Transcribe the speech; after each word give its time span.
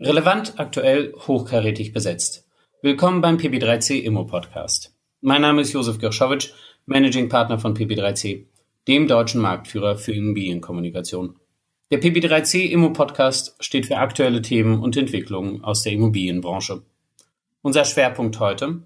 Relevant, 0.00 0.60
aktuell, 0.60 1.12
hochkarätig 1.26 1.92
besetzt. 1.92 2.46
Willkommen 2.82 3.20
beim 3.20 3.36
PB3C 3.36 3.98
Immo 3.98 4.26
Podcast. 4.26 4.94
Mein 5.22 5.42
Name 5.42 5.62
ist 5.62 5.72
Josef 5.72 5.98
Gershowitsch, 5.98 6.52
Managing 6.86 7.28
Partner 7.28 7.58
von 7.58 7.74
PB3C, 7.74 8.44
dem 8.86 9.08
deutschen 9.08 9.40
Marktführer 9.40 9.96
für 9.96 10.12
Immobilienkommunikation. 10.12 11.34
Der 11.90 12.00
PB3C 12.00 12.68
Immo 12.70 12.90
Podcast 12.90 13.56
steht 13.58 13.86
für 13.86 13.96
aktuelle 13.96 14.40
Themen 14.40 14.78
und 14.78 14.96
Entwicklungen 14.96 15.64
aus 15.64 15.82
der 15.82 15.94
Immobilienbranche. 15.94 16.82
Unser 17.62 17.84
Schwerpunkt 17.84 18.38
heute: 18.38 18.84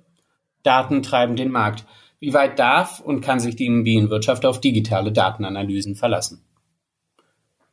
Daten 0.63 1.03
treiben 1.03 1.37
den 1.37 1.51
Markt. 1.51 1.85
Wie 2.21 2.33
weit 2.33 2.59
darf 2.59 3.01
und 3.01 3.21
kann 3.21 3.39
sich 3.39 3.55
die 3.55 3.67
Immobilienwirtschaft 3.67 4.47
auf 4.47 4.63
digitale 4.63 5.13
Datenanalysen 5.13 5.95
verlassen? 5.95 6.43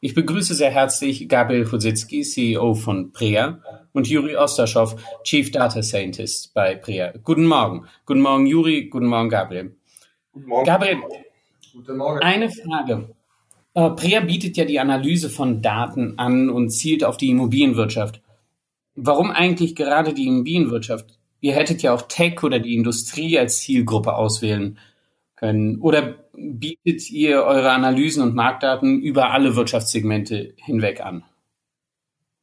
Ich 0.02 0.14
begrüße 0.14 0.54
sehr 0.54 0.72
herzlich 0.72 1.28
Gabriel 1.28 1.66
Kosicki, 1.66 2.22
CEO 2.22 2.74
von 2.74 3.12
Prea 3.12 3.60
und 3.92 4.08
Juri 4.08 4.38
Ostaschow, 4.38 4.96
Chief 5.24 5.52
Data 5.52 5.84
Scientist 5.84 6.54
bei 6.54 6.76
Prea. 6.76 7.12
Guten 7.22 7.46
Morgen. 7.46 7.86
Guten 8.06 8.22
Morgen, 8.22 8.46
Juri. 8.46 8.88
Guten 8.88 9.08
Morgen, 9.08 9.28
Gabriel. 9.28 9.76
Guten 10.32 10.48
Morgen. 10.48 10.66
Gabriel, 10.66 11.00
Guten 11.74 11.98
Morgen. 11.98 12.20
eine 12.22 12.50
Frage. 12.50 13.14
Äh, 13.74 13.90
Prea 13.90 14.22
bietet 14.22 14.56
ja 14.56 14.64
die 14.64 14.80
Analyse 14.80 15.30
von 15.30 15.62
Daten 15.62 16.18
an 16.18 16.50
und 16.50 16.70
zielt 16.70 17.04
auf 17.04 17.18
die 17.18 17.32
Immobilienwirtschaft. 17.32 18.22
Warum 18.96 19.32
eigentlich 19.32 19.76
gerade 19.76 20.14
die 20.14 20.28
Immobilienwirtschaft? 20.28 21.20
Ihr 21.42 21.56
hättet 21.56 21.82
ja 21.82 21.94
auch 21.94 22.04
Tech 22.04 22.42
oder 22.44 22.60
die 22.60 22.76
Industrie 22.76 23.38
als 23.38 23.60
Zielgruppe 23.60 24.16
auswählen 24.16 24.80
können. 25.40 25.80
Oder 25.82 26.16
bietet 26.34 27.10
ihr 27.10 27.44
eure 27.44 27.72
Analysen 27.72 28.22
und 28.22 28.36
Marktdaten 28.36 29.02
über 29.02 29.32
alle 29.32 29.56
Wirtschaftssegmente 29.56 30.54
hinweg 30.58 31.02
an? 31.02 31.24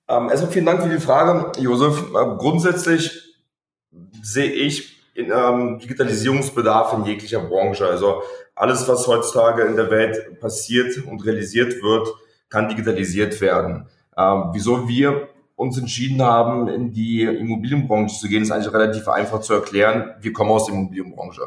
Ähm, 0.08 0.28
erstmal 0.30 0.52
vielen 0.52 0.66
Dank 0.66 0.82
für 0.82 0.88
die 0.88 1.00
Frage, 1.00 1.60
Josef. 1.60 2.04
Ähm, 2.14 2.38
grundsätzlich 2.38 3.36
sehe 4.22 4.50
ich 4.50 4.96
in, 5.14 5.30
ähm, 5.30 5.78
Digitalisierungsbedarf 5.78 6.92
in 6.94 7.04
jeglicher 7.04 7.40
Branche. 7.40 7.86
Also 7.86 8.22
alles, 8.54 8.86
was 8.88 9.06
heutzutage 9.06 9.62
in 9.62 9.76
der 9.76 9.90
Welt 9.90 10.40
passiert 10.40 10.96
und 11.06 11.24
realisiert 11.24 11.82
wird, 11.82 12.08
kann 12.48 12.68
digitalisiert 12.68 13.40
werden. 13.40 13.88
Ähm, 14.16 14.50
wieso 14.52 14.88
wir 14.88 15.28
uns 15.56 15.78
entschieden 15.78 16.22
haben, 16.22 16.68
in 16.68 16.92
die 16.92 17.22
Immobilienbranche 17.22 18.18
zu 18.18 18.28
gehen, 18.28 18.42
ist 18.42 18.50
eigentlich 18.50 18.72
relativ 18.72 19.08
einfach 19.08 19.40
zu 19.40 19.54
erklären. 19.54 20.14
Wir 20.20 20.32
kommen 20.32 20.50
aus 20.50 20.66
der 20.66 20.74
Immobilienbranche. 20.74 21.42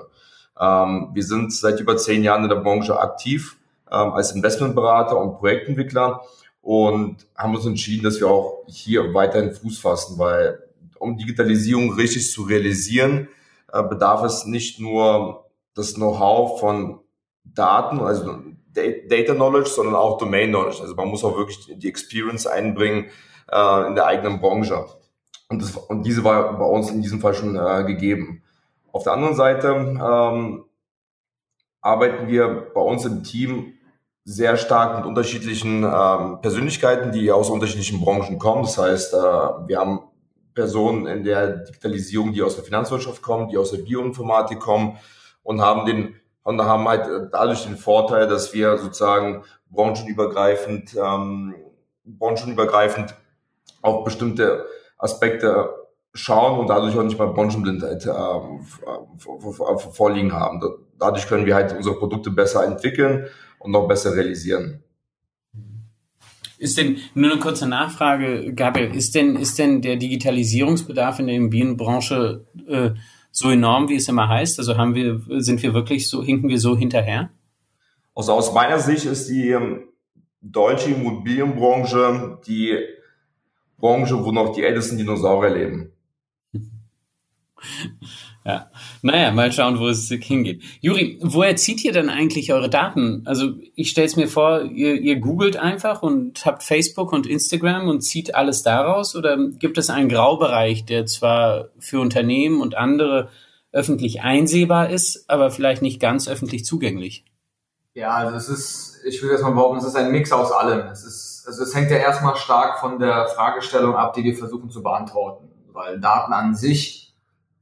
Ähm, 0.59 1.09
wir 1.13 1.23
sind 1.23 1.53
seit 1.53 1.79
über 1.79 1.97
zehn 1.97 2.23
Jahren 2.23 2.43
in 2.43 2.49
der 2.49 2.57
Branche 2.57 2.99
aktiv 2.99 3.57
ähm, 3.91 4.11
als 4.13 4.31
Investmentberater 4.31 5.19
und 5.19 5.37
Projektentwickler 5.37 6.21
und 6.61 7.25
haben 7.35 7.55
uns 7.55 7.65
entschieden, 7.65 8.03
dass 8.03 8.19
wir 8.19 8.27
auch 8.27 8.63
hier 8.67 9.13
weiterhin 9.13 9.53
Fuß 9.53 9.79
fassen, 9.79 10.19
weil 10.19 10.63
um 10.99 11.17
Digitalisierung 11.17 11.93
richtig 11.93 12.31
zu 12.31 12.43
realisieren, 12.43 13.29
äh, 13.71 13.83
bedarf 13.83 14.23
es 14.23 14.45
nicht 14.45 14.79
nur 14.79 15.45
das 15.75 15.93
Know-how 15.93 16.59
von 16.59 16.99
Daten, 17.43 17.99
also 17.99 18.39
Data 18.73 19.33
Knowledge, 19.33 19.69
sondern 19.69 19.95
auch 19.95 20.17
Domain 20.17 20.49
Knowledge. 20.49 20.81
Also 20.81 20.95
man 20.95 21.07
muss 21.07 21.23
auch 21.23 21.37
wirklich 21.37 21.59
die 21.75 21.87
Experience 21.87 22.45
einbringen 22.45 23.05
äh, 23.51 23.87
in 23.87 23.95
der 23.95 24.05
eigenen 24.05 24.39
Branche. 24.39 24.85
Und, 25.49 25.61
das, 25.61 25.75
und 25.75 26.03
diese 26.03 26.23
war 26.23 26.57
bei 26.57 26.65
uns 26.65 26.91
in 26.91 27.01
diesem 27.01 27.19
Fall 27.19 27.33
schon 27.33 27.55
äh, 27.55 27.83
gegeben. 27.85 28.43
Auf 28.91 29.03
der 29.03 29.13
anderen 29.13 29.35
Seite 29.35 29.67
ähm, 29.69 30.65
arbeiten 31.81 32.27
wir 32.27 32.71
bei 32.73 32.81
uns 32.81 33.05
im 33.05 33.23
Team 33.23 33.73
sehr 34.25 34.57
stark 34.57 34.97
mit 34.97 35.05
unterschiedlichen 35.05 35.83
ähm, 35.83 36.39
Persönlichkeiten, 36.41 37.11
die 37.11 37.31
aus 37.31 37.49
unterschiedlichen 37.49 37.99
Branchen 37.99 38.37
kommen. 38.37 38.63
Das 38.63 38.77
heißt, 38.77 39.13
äh, 39.13 39.17
wir 39.17 39.79
haben 39.79 40.01
Personen 40.53 41.07
in 41.07 41.23
der 41.23 41.57
Digitalisierung, 41.57 42.33
die 42.33 42.43
aus 42.43 42.55
der 42.55 42.63
Finanzwirtschaft 42.63 43.21
kommen, 43.21 43.49
die 43.49 43.57
aus 43.57 43.71
der 43.71 43.79
Bioinformatik 43.79 44.59
kommen 44.59 44.97
und 45.41 45.61
haben 45.61 45.85
den 45.85 46.15
und 46.43 46.61
haben 46.61 46.87
halt 46.87 47.07
äh, 47.07 47.29
dadurch 47.31 47.63
den 47.63 47.77
Vorteil, 47.77 48.27
dass 48.27 48.53
wir 48.53 48.77
sozusagen 48.77 49.43
branchenübergreifend, 49.69 50.95
ähm, 50.95 51.55
branchenübergreifend 52.03 53.15
auf 53.81 54.03
bestimmte 54.03 54.65
Aspekte 54.97 55.78
schauen 56.13 56.59
und 56.59 56.67
dadurch 56.67 56.97
auch 56.97 57.03
nicht 57.03 57.17
mal 57.17 57.27
Branchenblindheit 57.27 58.05
äh, 58.05 59.89
vorliegen 59.91 60.33
haben. 60.33 60.61
Dadurch 60.97 61.27
können 61.27 61.45
wir 61.45 61.55
halt 61.55 61.75
unsere 61.75 61.95
Produkte 61.95 62.31
besser 62.31 62.65
entwickeln 62.65 63.27
und 63.59 63.71
noch 63.71 63.87
besser 63.87 64.15
realisieren. 64.15 64.83
Ist 66.57 66.77
denn, 66.77 66.97
nur 67.13 67.31
eine 67.31 67.39
kurze 67.39 67.67
Nachfrage, 67.67 68.53
Gabriel, 68.53 68.93
ist 68.93 69.15
denn, 69.15 69.37
ist 69.37 69.57
denn 69.59 69.81
der 69.81 69.95
Digitalisierungsbedarf 69.95 71.19
in 71.19 71.27
der 71.27 71.37
Immobilienbranche 71.37 72.45
äh, 72.67 72.89
so 73.31 73.49
enorm, 73.49 73.87
wie 73.87 73.95
es 73.95 74.09
immer 74.09 74.27
heißt? 74.27 74.59
Also 74.59 74.77
haben 74.77 74.93
wir, 74.93 75.21
sind 75.41 75.63
wir 75.63 75.73
wirklich 75.73 76.09
so, 76.09 76.21
hinken 76.21 76.49
wir 76.49 76.59
so 76.59 76.75
hinterher? 76.75 77.29
Also 78.13 78.33
aus 78.33 78.53
meiner 78.53 78.79
Sicht 78.79 79.05
ist 79.05 79.29
die 79.29 79.51
ähm, 79.51 79.83
deutsche 80.41 80.91
Immobilienbranche 80.91 82.39
die 82.45 82.77
Branche, 83.77 84.21
wo 84.23 84.31
noch 84.31 84.53
die 84.53 84.63
ältesten 84.63 84.97
Dinosaurier 84.97 85.51
leben. 85.51 85.93
Ja, 88.45 88.71
naja, 89.01 89.31
mal 89.31 89.51
schauen, 89.51 89.79
wo 89.79 89.89
es 89.89 90.07
hingeht. 90.07 90.63
Juri, 90.79 91.19
woher 91.21 91.57
zieht 91.57 91.83
ihr 91.83 91.91
denn 91.91 92.09
eigentlich 92.09 92.53
eure 92.53 92.69
Daten? 92.69 93.21
Also 93.25 93.51
ich 93.75 93.89
stelle 93.91 94.07
es 94.07 94.15
mir 94.15 94.29
vor, 94.29 94.63
ihr, 94.63 94.95
ihr 94.95 95.17
googelt 95.17 95.57
einfach 95.57 96.01
und 96.01 96.45
habt 96.45 96.63
Facebook 96.63 97.11
und 97.11 97.27
Instagram 97.27 97.89
und 97.89 98.01
zieht 98.01 98.33
alles 98.35 98.63
daraus 98.63 99.15
oder 99.15 99.37
gibt 99.37 99.77
es 99.77 99.89
einen 99.89 100.09
Graubereich, 100.09 100.85
der 100.85 101.05
zwar 101.05 101.67
für 101.79 101.99
Unternehmen 101.99 102.61
und 102.61 102.75
andere 102.75 103.29
öffentlich 103.71 104.21
einsehbar 104.21 104.89
ist, 104.89 105.29
aber 105.29 105.51
vielleicht 105.51 105.81
nicht 105.81 105.99
ganz 105.99 106.27
öffentlich 106.27 106.65
zugänglich? 106.65 107.25
Ja, 107.93 108.15
also 108.15 108.35
es 108.35 108.49
ist, 108.49 109.01
ich 109.05 109.21
würde 109.21 109.33
jetzt 109.33 109.43
mal 109.43 109.51
behaupten, 109.51 109.79
es 109.79 109.85
ist 109.85 109.95
ein 109.95 110.11
Mix 110.11 110.31
aus 110.31 110.51
allem. 110.51 110.87
Es 110.87 111.03
ist, 111.03 111.43
also 111.45 111.63
es 111.63 111.75
hängt 111.75 111.91
ja 111.91 111.97
erstmal 111.97 112.35
stark 112.37 112.79
von 112.79 112.99
der 112.99 113.27
Fragestellung 113.27 113.95
ab, 113.95 114.13
die 114.13 114.23
wir 114.23 114.35
versuchen 114.35 114.69
zu 114.69 114.81
beantworten, 114.81 115.49
weil 115.73 115.99
Daten 115.99 116.31
an 116.33 116.55
sich 116.55 117.08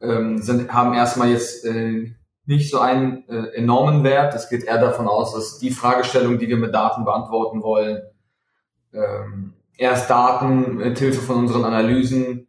ähm, 0.02 0.42
sind, 0.42 0.74
haben 0.74 0.94
erstmal 0.94 1.30
jetzt 1.30 1.66
äh, 1.66 2.14
nicht 2.46 2.72
so 2.72 2.80
einen 2.80 3.28
äh, 3.28 3.56
enormen 3.56 4.04
Wert. 4.04 4.34
Es 4.34 4.50
geht 4.50 4.64
eher 4.64 4.80
davon 4.80 5.08
aus, 5.08 5.34
dass 5.34 5.60
die 5.60 5.72
Fragestellung, 5.72 6.40
die 6.40 6.48
wir 6.48 6.58
mit 6.58 6.74
Daten 6.74 7.04
beantworten 7.04 7.62
wollen, 7.62 8.02
ähm, 8.94 9.54
erst 9.78 10.10
Daten 10.10 10.78
mit 10.78 10.98
Hilfe 10.98 11.22
von 11.22 11.38
unseren 11.40 11.66
Analysen 11.66 12.48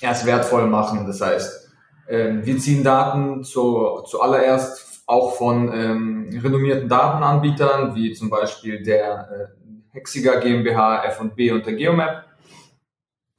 erst 0.00 0.26
wertvoll 0.26 0.66
machen. 0.66 1.06
Das 1.06 1.20
heißt, 1.20 1.70
ähm, 2.08 2.44
wir 2.46 2.58
ziehen 2.58 2.82
Daten 2.82 3.44
zu, 3.44 4.02
zuallererst 4.06 5.02
auch 5.06 5.34
von 5.36 5.72
ähm, 5.72 6.40
renommierten 6.42 6.88
Datenanbietern, 6.88 7.94
wie 7.94 8.12
zum 8.12 8.30
Beispiel 8.30 8.82
der 8.82 9.28
äh, 9.30 9.96
Hexiger 9.98 10.40
GmbH, 10.40 11.04
F&B 11.04 11.50
und 11.50 11.66
der 11.66 11.74
Geomap. 11.74 12.24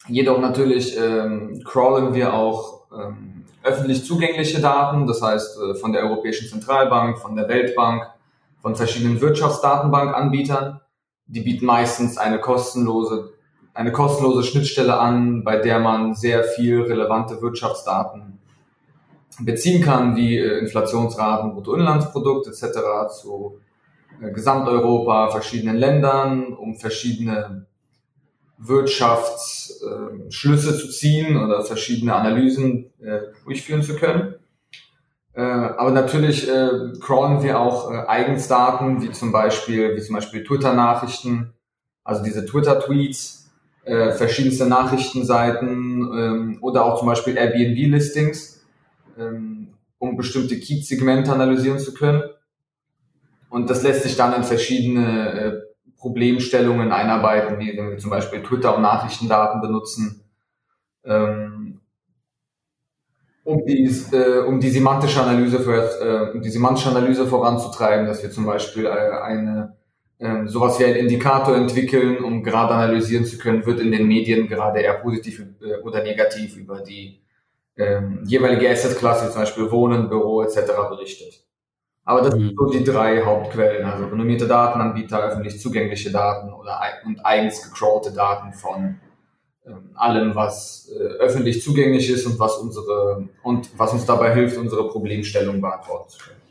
Jedoch 0.07 0.39
natürlich 0.39 0.97
ähm, 0.97 1.61
crawlen 1.63 2.13
wir 2.13 2.33
auch 2.33 2.78
ähm, 2.91 3.45
öffentlich 3.63 4.05
zugängliche 4.05 4.61
Daten, 4.61 5.07
das 5.07 5.21
heißt 5.21 5.59
äh, 5.59 5.75
von 5.75 5.93
der 5.93 6.03
Europäischen 6.03 6.47
Zentralbank, 6.47 7.19
von 7.19 7.35
der 7.35 7.47
Weltbank, 7.47 8.07
von 8.61 8.75
verschiedenen 8.75 9.21
Wirtschaftsdatenbankanbietern. 9.21 10.79
Die 11.27 11.41
bieten 11.41 11.65
meistens 11.65 12.17
eine 12.17 12.39
kostenlose, 12.39 13.33
eine 13.73 13.91
kostenlose 13.91 14.43
Schnittstelle 14.43 14.99
an, 14.99 15.43
bei 15.43 15.57
der 15.57 15.79
man 15.79 16.15
sehr 16.15 16.43
viel 16.43 16.81
relevante 16.81 17.41
Wirtschaftsdaten 17.41 18.39
beziehen 19.39 19.83
kann, 19.83 20.15
wie 20.15 20.37
äh, 20.37 20.59
Inflationsraten, 20.59 21.53
Bruttoinlandsprodukt 21.53 22.47
etc. 22.47 23.13
zu 23.21 23.59
äh, 24.21 24.31
Gesamteuropa, 24.31 25.29
verschiedenen 25.29 25.77
Ländern, 25.77 26.53
um 26.53 26.75
verschiedene 26.75 27.65
Wirtschaftsschlüsse 28.59 30.77
zu 30.77 30.89
ziehen 30.89 31.37
oder 31.37 31.63
verschiedene 31.63 32.13
Analysen 32.13 32.91
äh, 33.01 33.21
durchführen 33.45 33.81
zu 33.81 33.95
können. 33.95 34.35
Äh, 35.33 35.41
aber 35.41 35.89
natürlich 35.91 36.49
äh, 36.49 36.91
crawlen 36.99 37.41
wir 37.41 37.57
auch 37.59 37.89
äh, 37.91 38.05
eigens 38.07 38.49
Daten, 38.49 39.01
wie 39.01 39.11
zum 39.11 39.31
Beispiel, 39.31 39.95
wie 39.95 40.01
zum 40.01 40.15
Beispiel 40.15 40.43
Twitter-Nachrichten, 40.43 41.53
also 42.03 42.21
diese 42.23 42.45
Twitter-Tweets, 42.45 43.49
äh, 43.85 44.11
verschiedenste 44.11 44.65
Nachrichtenseiten 44.65 46.11
ähm, 46.13 46.57
oder 46.61 46.83
auch 46.83 46.99
zum 46.99 47.07
Beispiel 47.07 47.37
Airbnb-Listings, 47.37 48.65
ähm, 49.17 49.69
um 49.97 50.17
bestimmte 50.17 50.59
Key-Segmente 50.59 51.31
analysieren 51.31 51.79
zu 51.79 51.93
können. 51.93 52.23
Und 53.49 53.69
das 53.69 53.83
lässt 53.83 54.03
sich 54.03 54.17
dann 54.17 54.33
in 54.33 54.43
verschiedene 54.43 55.33
äh, 55.33 55.68
Problemstellungen 55.99 56.91
einarbeiten, 56.91 57.59
wie 57.59 57.77
wenn 57.77 57.91
wir 57.91 57.97
zum 57.97 58.09
Beispiel 58.09 58.41
Twitter 58.41 58.75
und 58.75 58.81
Nachrichtendaten 58.81 59.61
benutzen, 59.61 60.23
ähm, 61.03 61.81
um, 63.43 63.65
die, 63.65 63.83
äh, 64.11 64.39
um 64.39 64.59
die 64.59 64.69
semantische 64.69 65.21
Analyse 65.21 65.59
für, 65.59 66.31
äh, 66.31 66.35
um 66.35 66.41
die 66.41 66.49
semantische 66.49 66.89
Analyse 66.89 67.27
voranzutreiben, 67.27 68.07
dass 68.07 68.23
wir 68.23 68.31
zum 68.31 68.45
Beispiel 68.45 68.85
äh, 68.85 68.89
eine 68.89 69.77
ähm, 70.19 70.47
sowas 70.47 70.79
wie 70.79 70.85
einen 70.85 70.97
Indikator 70.97 71.55
entwickeln, 71.55 72.23
um 72.23 72.43
gerade 72.43 72.73
analysieren 72.73 73.25
zu 73.25 73.37
können, 73.37 73.65
wird 73.65 73.79
in 73.79 73.91
den 73.91 74.07
Medien 74.07 74.47
gerade 74.47 74.81
eher 74.81 74.95
positiv 74.95 75.45
äh, 75.61 75.77
oder 75.81 76.03
negativ 76.03 76.57
über 76.57 76.81
die 76.81 77.21
ähm, 77.77 78.23
jeweilige 78.25 78.69
Assetklasse, 78.69 79.31
zum 79.31 79.41
Beispiel 79.41 79.71
Wohnen, 79.71 80.09
Büro 80.09 80.41
etc. 80.41 80.73
berichtet. 80.89 81.45
Aber 82.09 82.23
das 82.23 82.33
mhm. 82.33 82.47
sind 82.47 82.57
so 82.57 82.65
die 82.71 82.83
drei 82.83 83.23
Hauptquellen, 83.23 83.85
also 83.85 84.07
renommierte 84.07 84.47
Datenanbieter, 84.47 85.25
öffentlich 85.25 85.61
zugängliche 85.61 86.09
Daten 86.09 86.51
oder 86.51 86.79
und 87.05 87.23
eigens 87.23 87.61
gecrawlte 87.61 88.11
Daten 88.11 88.51
von 88.51 88.95
ähm, 89.63 89.91
allem, 89.93 90.33
was 90.33 90.91
äh, 90.91 91.03
öffentlich 91.03 91.61
zugänglich 91.61 92.09
ist 92.09 92.25
und 92.25 92.39
was 92.39 92.57
unsere 92.57 93.29
und 93.43 93.69
was 93.77 93.93
uns 93.93 94.07
dabei 94.07 94.33
hilft, 94.33 94.57
unsere 94.57 94.87
Problemstellung 94.87 95.61
beantworten 95.61 96.09
zu 96.09 96.17
können. 96.17 96.41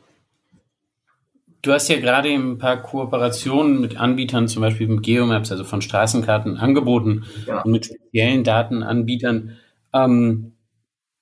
Du 1.62 1.72
hast 1.72 1.88
ja 1.88 1.99
gerade 1.99 2.28
ein 2.28 2.58
paar 2.58 2.81
Kooperationen 2.81 3.81
mit 3.81 3.99
Anbietern, 3.99 4.46
zum 4.46 4.62
Beispiel 4.62 4.87
mit 4.87 5.02
Geomaps, 5.02 5.50
also 5.50 5.64
von 5.64 5.82
Straßenkarten, 5.82 6.56
angeboten 6.56 7.25
ja. 7.49 7.62
und 7.62 7.72
mit 7.72 7.87
speziellen 7.87 8.44
Datenanbietern. 8.44 9.56
Ähm, 9.93 10.52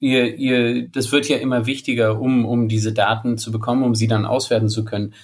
ihr, 0.00 0.36
ihr, 0.36 0.88
das 0.88 1.12
wird 1.12 1.28
ja 1.28 1.38
immer 1.38 1.66
wichtiger, 1.66 2.20
um, 2.20 2.44
um 2.44 2.68
diese 2.68 2.92
Daten 2.92 3.38
zu 3.38 3.50
bekommen, 3.50 3.82
um 3.82 3.94
sie 3.94 4.08
dann 4.08 4.26
auswerten 4.26 4.68
zu 4.68 4.84
können. 4.84 5.14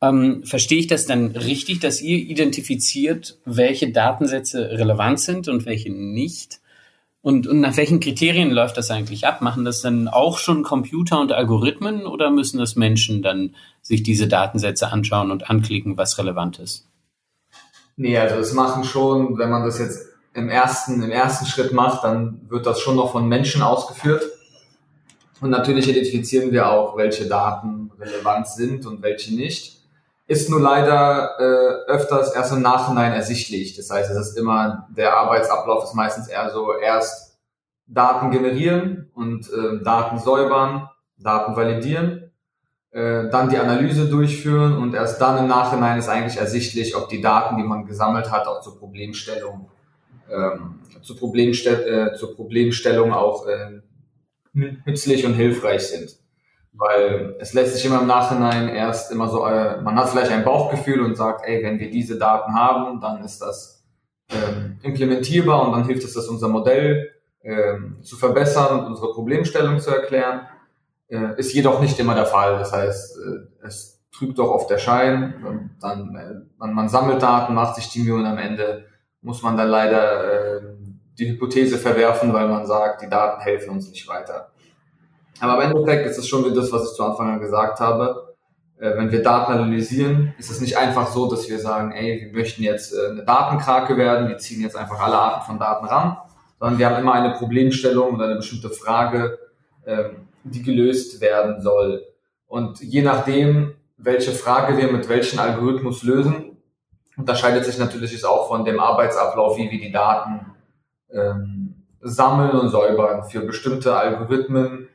Ähm, 0.00 0.42
verstehe 0.44 0.78
ich 0.78 0.86
das 0.86 1.06
dann 1.06 1.28
richtig, 1.32 1.80
dass 1.80 2.00
ihr 2.00 2.18
identifiziert, 2.18 3.38
welche 3.44 3.90
Datensätze 3.90 4.70
relevant 4.70 5.20
sind 5.20 5.48
und 5.48 5.66
welche 5.66 5.92
nicht? 5.92 6.60
Und, 7.20 7.48
und 7.48 7.60
nach 7.60 7.76
welchen 7.76 7.98
Kriterien 7.98 8.50
läuft 8.50 8.76
das 8.76 8.90
eigentlich 8.92 9.26
ab? 9.26 9.42
Machen 9.42 9.64
das 9.64 9.82
dann 9.82 10.06
auch 10.06 10.38
schon 10.38 10.62
Computer 10.62 11.20
und 11.20 11.32
Algorithmen 11.32 12.06
oder 12.06 12.30
müssen 12.30 12.58
das 12.58 12.76
Menschen 12.76 13.22
dann 13.22 13.56
sich 13.82 14.04
diese 14.04 14.28
Datensätze 14.28 14.92
anschauen 14.92 15.32
und 15.32 15.50
anklicken, 15.50 15.96
was 15.96 16.18
relevant 16.18 16.60
ist? 16.60 16.86
Nee, 17.96 18.16
also 18.16 18.36
das 18.36 18.52
machen 18.52 18.84
schon, 18.84 19.36
wenn 19.38 19.50
man 19.50 19.64
das 19.64 19.80
jetzt 19.80 20.06
im 20.34 20.48
ersten, 20.48 21.02
im 21.02 21.10
ersten 21.10 21.46
Schritt 21.46 21.72
macht, 21.72 22.04
dann 22.04 22.40
wird 22.48 22.66
das 22.66 22.80
schon 22.80 22.96
noch 22.96 23.12
von 23.12 23.28
Menschen 23.28 23.62
ausgeführt. 23.62 24.22
Und 25.40 25.50
natürlich 25.50 25.88
identifizieren 25.88 26.52
wir 26.52 26.70
auch, 26.70 26.96
welche 26.96 27.26
Daten 27.26 27.90
relevant 27.98 28.48
sind 28.48 28.86
und 28.86 29.02
welche 29.02 29.34
nicht 29.34 29.78
ist 30.28 30.50
nur 30.50 30.60
leider 30.60 31.36
äh, 31.40 31.90
öfters 31.90 32.34
erst 32.34 32.52
im 32.52 32.60
Nachhinein 32.60 33.12
ersichtlich. 33.12 33.74
Das 33.74 33.90
heißt, 33.90 34.10
es 34.10 34.28
ist 34.28 34.38
immer, 34.38 34.86
der 34.90 35.16
Arbeitsablauf 35.16 35.84
ist 35.84 35.94
meistens 35.94 36.28
eher 36.28 36.50
so, 36.50 36.74
erst 36.74 37.38
Daten 37.86 38.30
generieren 38.30 39.10
und 39.14 39.50
äh, 39.50 39.82
Daten 39.82 40.18
säubern, 40.18 40.90
Daten 41.16 41.56
validieren, 41.56 42.30
äh, 42.90 43.30
dann 43.30 43.48
die 43.48 43.56
Analyse 43.56 44.06
durchführen 44.10 44.76
und 44.76 44.94
erst 44.94 45.18
dann 45.20 45.38
im 45.38 45.46
Nachhinein 45.46 45.98
ist 45.98 46.10
eigentlich 46.10 46.36
ersichtlich, 46.36 46.94
ob 46.94 47.08
die 47.08 47.22
Daten, 47.22 47.56
die 47.56 47.62
man 47.62 47.86
gesammelt 47.86 48.30
hat, 48.30 48.46
auch 48.46 48.60
zur 48.60 48.78
Problemstellung, 48.78 49.70
ähm, 50.30 50.80
zur, 51.02 51.16
Problemstell 51.16 52.10
äh, 52.12 52.16
zur 52.16 52.34
Problemstellung 52.34 53.12
auch 53.12 53.46
äh, 53.46 53.80
nützlich 54.52 55.24
und 55.24 55.34
hilfreich 55.34 55.86
sind 55.86 56.18
weil 56.78 57.34
es 57.40 57.54
lässt 57.54 57.74
sich 57.74 57.84
immer 57.84 58.00
im 58.00 58.06
Nachhinein 58.06 58.68
erst 58.68 59.10
immer 59.10 59.28
so, 59.28 59.44
äh, 59.46 59.80
man 59.80 59.96
hat 59.96 60.10
vielleicht 60.10 60.30
ein 60.30 60.44
Bauchgefühl 60.44 61.00
und 61.00 61.16
sagt, 61.16 61.44
ey, 61.44 61.62
wenn 61.62 61.80
wir 61.80 61.90
diese 61.90 62.18
Daten 62.18 62.54
haben, 62.54 63.00
dann 63.00 63.24
ist 63.24 63.40
das 63.40 63.84
ähm, 64.30 64.78
implementierbar 64.82 65.66
und 65.66 65.72
dann 65.72 65.86
hilft 65.86 66.04
es, 66.04 66.14
das 66.14 66.28
unser 66.28 66.48
Modell 66.48 67.10
ähm, 67.42 67.98
zu 68.02 68.16
verbessern 68.16 68.80
und 68.80 68.86
unsere 68.86 69.12
Problemstellung 69.12 69.80
zu 69.80 69.90
erklären. 69.90 70.42
Äh, 71.08 71.36
ist 71.36 71.52
jedoch 71.52 71.80
nicht 71.80 71.98
immer 71.98 72.14
der 72.14 72.26
Fall. 72.26 72.58
Das 72.58 72.72
heißt, 72.72 73.16
äh, 73.16 73.66
es 73.66 74.00
trügt 74.12 74.38
doch 74.38 74.50
oft 74.50 74.70
der 74.70 74.78
Schein. 74.78 75.70
Dann, 75.80 76.14
äh, 76.14 76.46
man, 76.58 76.74
man 76.74 76.88
sammelt 76.88 77.22
Daten, 77.22 77.54
macht 77.54 77.74
sich 77.74 77.88
die 77.88 78.00
Mühe 78.00 78.14
und 78.14 78.26
am 78.26 78.38
Ende 78.38 78.84
muss 79.22 79.42
man 79.42 79.56
dann 79.56 79.68
leider 79.68 80.56
äh, 80.56 80.60
die 81.18 81.30
Hypothese 81.30 81.78
verwerfen, 81.78 82.32
weil 82.32 82.48
man 82.48 82.66
sagt, 82.66 83.02
die 83.02 83.08
Daten 83.08 83.40
helfen 83.40 83.70
uns 83.70 83.90
nicht 83.90 84.06
weiter. 84.08 84.52
Aber 85.40 85.62
im 85.62 85.70
Endeffekt 85.70 86.06
ist 86.06 86.18
es 86.18 86.28
schon 86.28 86.44
wie 86.44 86.54
das, 86.54 86.72
was 86.72 86.90
ich 86.90 86.96
zu 86.96 87.04
Anfang 87.04 87.30
an 87.30 87.40
gesagt 87.40 87.80
habe. 87.80 88.36
Äh, 88.78 88.96
wenn 88.96 89.10
wir 89.10 89.22
Daten 89.22 89.52
analysieren, 89.52 90.34
ist 90.38 90.50
es 90.50 90.60
nicht 90.60 90.76
einfach 90.78 91.08
so, 91.08 91.28
dass 91.28 91.48
wir 91.48 91.58
sagen, 91.58 91.92
ey, 91.92 92.30
wir 92.30 92.38
möchten 92.38 92.62
jetzt 92.62 92.94
äh, 92.94 93.10
eine 93.10 93.24
Datenkrake 93.24 93.96
werden, 93.96 94.28
wir 94.28 94.38
ziehen 94.38 94.62
jetzt 94.62 94.76
einfach 94.76 95.00
alle 95.00 95.18
Arten 95.18 95.46
von 95.46 95.58
Daten 95.58 95.86
ran, 95.86 96.16
sondern 96.60 96.78
wir 96.78 96.88
haben 96.88 97.00
immer 97.00 97.14
eine 97.14 97.34
Problemstellung 97.34 98.14
oder 98.14 98.26
eine 98.26 98.36
bestimmte 98.36 98.70
Frage, 98.70 99.38
ähm, 99.86 100.28
die 100.44 100.62
gelöst 100.62 101.20
werden 101.20 101.60
soll. 101.60 102.04
Und 102.46 102.80
je 102.80 103.02
nachdem, 103.02 103.74
welche 103.96 104.30
Frage 104.30 104.76
wir 104.76 104.92
mit 104.92 105.08
welchem 105.08 105.40
Algorithmus 105.40 106.04
lösen, 106.04 106.57
unterscheidet 107.18 107.64
sich 107.64 107.78
natürlich 107.78 108.24
auch 108.24 108.48
von 108.48 108.64
dem 108.64 108.80
Arbeitsablauf, 108.80 109.58
wie 109.58 109.70
wir 109.70 109.80
die 109.80 109.92
Daten 109.92 110.46
ähm, 111.10 111.74
sammeln 112.00 112.52
und 112.52 112.70
säubern. 112.70 113.24
Für 113.24 113.40
bestimmte 113.40 113.96
Algorithmen 113.96 114.88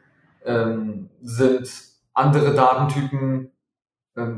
ähm, 0.45 1.09
sind 1.21 1.69
andere 2.13 2.53
Datentypen 2.53 3.51
ähm, 4.17 4.37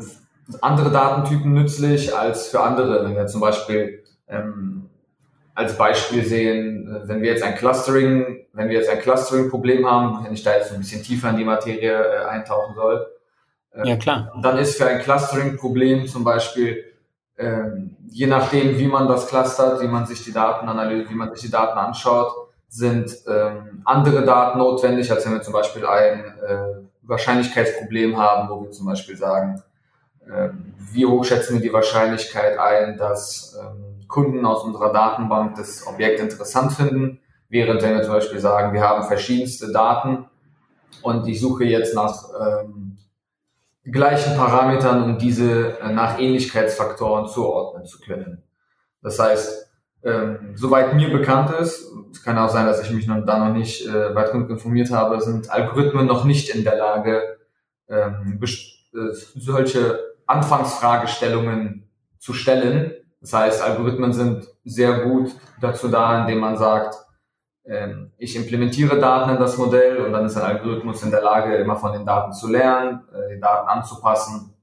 andere 0.62 0.92
Datentypen 0.92 1.54
nützlich 1.54 2.16
als 2.16 2.48
für 2.48 2.62
andere. 2.62 3.06
Wenn 3.06 3.16
wir 3.16 3.28
zum 3.28 3.42
Beispiel 3.42 4.04
ähm, 4.28 4.90
als 5.54 5.78
Beispiel 5.78 6.24
sehen, 6.26 7.02
wenn 7.06 7.22
wir 7.22 7.32
jetzt 7.32 7.44
ein 7.44 7.56
Clustering, 7.56 8.46
wenn 8.54 8.70
wir 8.70 8.76
jetzt 8.76 8.90
ein 8.90 9.00
Clustering-Problem 9.00 9.90
haben, 9.90 10.24
wenn 10.24 10.34
ich 10.34 10.44
da 10.44 10.56
jetzt 10.56 10.72
ein 10.72 10.80
bisschen 10.80 11.02
tiefer 11.02 11.30
in 11.30 11.38
die 11.38 11.46
Materie 11.46 11.94
äh, 11.94 12.26
eintauchen 12.26 12.76
soll, 12.76 13.08
äh, 13.72 13.90
ja 13.90 13.96
klar, 13.96 14.34
dann 14.42 14.58
ist 14.58 14.78
für 14.78 14.86
ein 14.86 15.00
Clustering-Problem 15.00 16.08
zum 16.08 16.24
Beispiel 16.24 16.84
ähm, 17.38 17.96
je 18.10 18.28
nachdem, 18.28 18.78
wie 18.78 18.88
man 18.88 19.08
das 19.08 19.28
clustert, 19.28 19.82
wie 19.82 19.88
man 19.88 20.06
sich 20.06 20.24
die 20.24 20.32
Daten 20.32 20.68
analysiert, 20.70 21.10
wie 21.10 21.16
man 21.16 21.34
sich 21.34 21.42
die 21.42 21.52
Daten 21.52 21.78
anschaut, 21.78 22.32
sind 22.70 23.12
ähm, 23.28 23.82
andere 23.86 24.26
Daten 24.26 24.58
notwendig, 24.60 25.12
als 25.12 25.26
wenn 25.26 25.34
wir 25.34 25.42
zum 25.42 25.54
Beispiel 25.54 25.86
ein 25.86 26.20
äh, 26.48 26.86
Wahrscheinlichkeitsproblem 27.04 28.18
haben, 28.18 28.50
wo 28.50 28.64
wir 28.64 28.72
zum 28.72 28.86
Beispiel 28.86 29.18
sagen, 29.18 29.62
äh, 30.28 30.50
wie 30.92 31.06
hoch 31.06 31.24
schätzen 31.26 31.56
wir 31.56 31.62
die 31.62 31.74
Wahrscheinlichkeit 31.74 32.58
ein, 32.58 32.98
dass 32.98 33.58
ähm, 33.62 34.08
Kunden 34.08 34.46
aus 34.46 34.64
unserer 34.64 34.92
Datenbank 34.94 35.56
das 35.56 35.86
Objekt 35.88 36.20
interessant 36.20 36.74
finden, 36.74 37.20
während 37.50 37.82
wenn 37.82 37.96
wir 37.96 38.04
zum 38.04 38.14
Beispiel 38.14 38.40
sagen, 38.40 38.74
wir 38.74 38.82
haben 38.82 39.04
verschiedenste 39.04 39.72
Daten 39.72 40.26
und 41.02 41.28
ich 41.28 41.40
suche 41.40 41.66
jetzt 41.66 41.96
nach 41.96 42.24
ähm, 42.40 42.95
gleichen 43.92 44.36
Parametern, 44.36 45.04
um 45.04 45.18
diese 45.18 45.80
äh, 45.80 45.92
nach 45.92 46.20
Ähnlichkeitsfaktoren 46.20 47.28
zuordnen 47.28 47.86
zu 47.86 48.00
können. 48.00 48.44
Das 49.02 49.20
heißt, 49.20 49.66
ähm, 50.04 50.54
soweit 50.56 50.94
mir 50.94 51.12
bekannt 51.12 51.52
ist, 51.52 51.92
es 52.12 52.24
kann 52.24 52.38
auch 52.38 52.50
sein, 52.50 52.66
dass 52.66 52.82
ich 52.82 52.92
mich 52.92 53.08
noch, 53.08 53.26
da 53.26 53.40
noch 53.40 53.54
nicht 53.54 53.88
äh, 53.88 54.16
weit 54.16 54.32
genug 54.32 54.50
informiert 54.50 54.92
habe, 54.92 55.22
sind 55.22 55.50
Algorithmen 55.50 56.06
noch 56.06 56.26
nicht 56.26 56.50
in 56.54 56.64
der 56.64 56.78
Lage, 56.78 57.38
ähm, 57.90 58.40
äh, 58.42 59.14
solche 59.14 60.00
Anfangsfragestellungen 60.28 61.90
zu 62.18 62.34
stellen. 62.34 62.94
Das 63.22 63.34
heißt, 63.34 63.62
Algorithmen 63.62 64.14
sind 64.14 64.48
sehr 64.64 65.00
gut 65.00 65.32
dazu 65.62 65.88
da, 65.88 66.22
indem 66.22 66.40
man 66.40 66.58
sagt, 66.58 67.05
ich 68.18 68.36
implementiere 68.36 69.00
Daten 69.00 69.32
in 69.32 69.40
das 69.40 69.58
Modell 69.58 69.98
und 69.98 70.12
dann 70.12 70.26
ist 70.26 70.38
ein 70.38 70.44
Algorithmus 70.44 71.02
in 71.02 71.12
der 71.12 71.22
Lage, 71.22 71.56
immer 71.56 71.76
von 71.76 71.94
den 71.94 72.06
Daten 72.06 72.32
zu 72.32 72.50
lernen, 72.50 73.02
äh, 73.12 73.36
die 73.36 73.40
Daten 73.40 73.68
anzupassen 73.68 74.54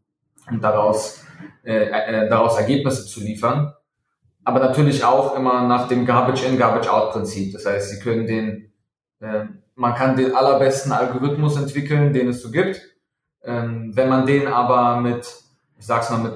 und 0.49 0.63
daraus, 0.63 1.25
äh, 1.65 1.87
äh, 1.87 2.29
daraus 2.29 2.59
Ergebnisse 2.59 3.05
zu 3.07 3.21
liefern 3.21 3.75
aber 4.45 4.61
natürlich 4.61 5.05
auch 5.05 5.37
immer 5.37 5.67
nach 5.67 5.89
dem 5.89 6.05
Garbage-in, 6.05 6.59
Garbage-out-Prinzip. 6.59 7.53
Das 7.53 7.67
heißt, 7.67 7.91
Sie 7.91 8.01
können 8.01 8.27
den, 8.27 8.73
äh, 9.21 9.45
man 9.75 9.95
kann 9.95 10.17
den 10.17 10.35
allerbesten 10.35 10.93
Algorithmus 10.93 11.57
entwickeln, 11.57 12.13
den 12.13 12.29
es 12.29 12.43
so 12.43 12.51
gibt. 12.51 12.81
Ähm, 13.45 13.93
wenn 13.95 14.09
man 14.09 14.27
den 14.27 14.49
aber 14.49 15.01
mit, 15.01 15.27
ich 15.79 15.87
sag's 15.87 16.11
mal, 16.11 16.19
mit 16.19 16.35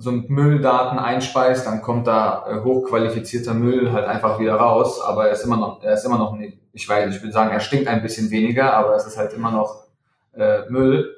so 0.00 0.12
Mülldaten 0.12 0.98
einspeist, 0.98 1.66
dann 1.66 1.82
kommt 1.82 2.06
da 2.06 2.46
äh, 2.48 2.62
hochqualifizierter 2.62 3.52
Müll 3.52 3.92
halt 3.92 4.06
einfach 4.06 4.38
wieder 4.38 4.54
raus, 4.54 5.00
aber 5.02 5.26
er 5.26 5.32
ist 5.32 5.44
immer 5.44 5.56
noch, 5.56 5.82
er 5.82 5.94
ist 5.94 6.04
immer 6.04 6.18
noch 6.18 6.36
nicht, 6.36 6.56
ich 6.72 6.88
weiß, 6.88 7.14
ich 7.14 7.20
würde 7.20 7.32
sagen, 7.32 7.50
er 7.50 7.58
stinkt 7.58 7.88
ein 7.88 8.00
bisschen 8.00 8.30
weniger, 8.30 8.74
aber 8.74 8.94
es 8.94 9.06
ist 9.06 9.18
halt 9.18 9.32
immer 9.32 9.50
noch 9.50 9.88
äh, 10.34 10.60
Müll. 10.70 11.16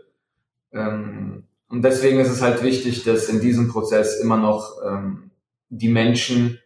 Ähm, 0.72 1.44
und 1.68 1.82
deswegen 1.82 2.20
ist 2.20 2.30
es 2.30 2.40
halt 2.40 2.62
wichtig, 2.62 3.04
dass 3.04 3.28
in 3.28 3.40
diesem 3.40 3.68
Prozess 3.68 4.18
immer 4.18 4.38
noch 4.38 4.78
ähm, 4.84 5.30
die 5.68 5.90
Menschen 5.90 6.58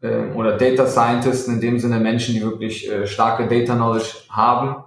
äh, 0.00 0.32
oder 0.34 0.56
Data 0.56 0.86
Scientists, 0.86 1.46
in 1.46 1.60
dem 1.60 1.78
Sinne 1.78 2.00
Menschen, 2.00 2.34
die 2.34 2.42
wirklich 2.42 2.90
äh, 2.90 3.06
starke 3.06 3.46
Data 3.46 3.74
Knowledge 3.74 4.14
haben, 4.30 4.82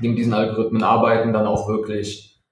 die 0.00 0.08
mit 0.08 0.16
diesen 0.16 0.32
Algorithmen 0.32 0.82
arbeiten, 0.82 1.34
dann 1.34 1.46
auch 1.46 1.68
wirklich 1.68 2.42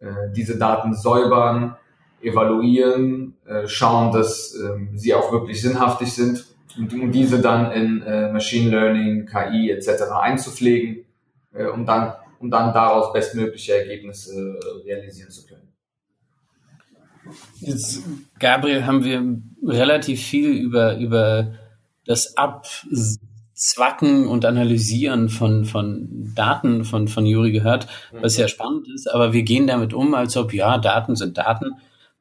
äh, 0.00 0.30
diese 0.36 0.58
Daten 0.58 0.94
säubern, 0.94 1.76
evaluieren, 2.24 3.36
äh, 3.46 3.66
schauen, 3.66 4.12
dass 4.12 4.54
äh, 4.54 4.96
sie 4.96 5.14
auch 5.14 5.32
wirklich 5.32 5.60
sinnhaftig 5.60 6.12
sind 6.12 6.44
und 6.76 6.92
um 6.92 7.12
diese 7.12 7.40
dann 7.40 7.70
in 7.72 8.02
äh, 8.02 8.32
Machine 8.32 8.70
Learning, 8.70 9.26
KI 9.26 9.70
etc. 9.70 10.10
einzupflegen, 10.20 11.04
äh, 11.52 11.66
um 11.66 11.86
dann 11.86 12.14
um 12.44 12.50
dann 12.50 12.74
daraus 12.74 13.12
bestmögliche 13.12 13.78
Ergebnisse 13.78 14.34
äh, 14.34 14.86
realisieren 14.86 15.30
zu 15.30 15.46
können. 15.46 15.72
Jetzt, 17.60 18.02
Gabriel, 18.38 18.84
haben 18.84 19.02
wir 19.02 19.38
relativ 19.66 20.20
viel 20.20 20.50
über, 20.50 20.98
über 20.98 21.54
das 22.04 22.36
Abzwacken 22.36 24.26
und 24.26 24.44
Analysieren 24.44 25.30
von, 25.30 25.64
von 25.64 26.34
Daten 26.34 26.84
von, 26.84 27.08
von 27.08 27.24
Juri 27.24 27.50
gehört, 27.50 27.86
was 28.12 28.36
ja 28.36 28.46
spannend 28.46 28.88
ist, 28.94 29.10
aber 29.10 29.32
wir 29.32 29.42
gehen 29.42 29.66
damit 29.66 29.94
um, 29.94 30.12
als 30.12 30.36
ob, 30.36 30.52
ja, 30.52 30.76
Daten 30.76 31.16
sind 31.16 31.38
Daten. 31.38 31.72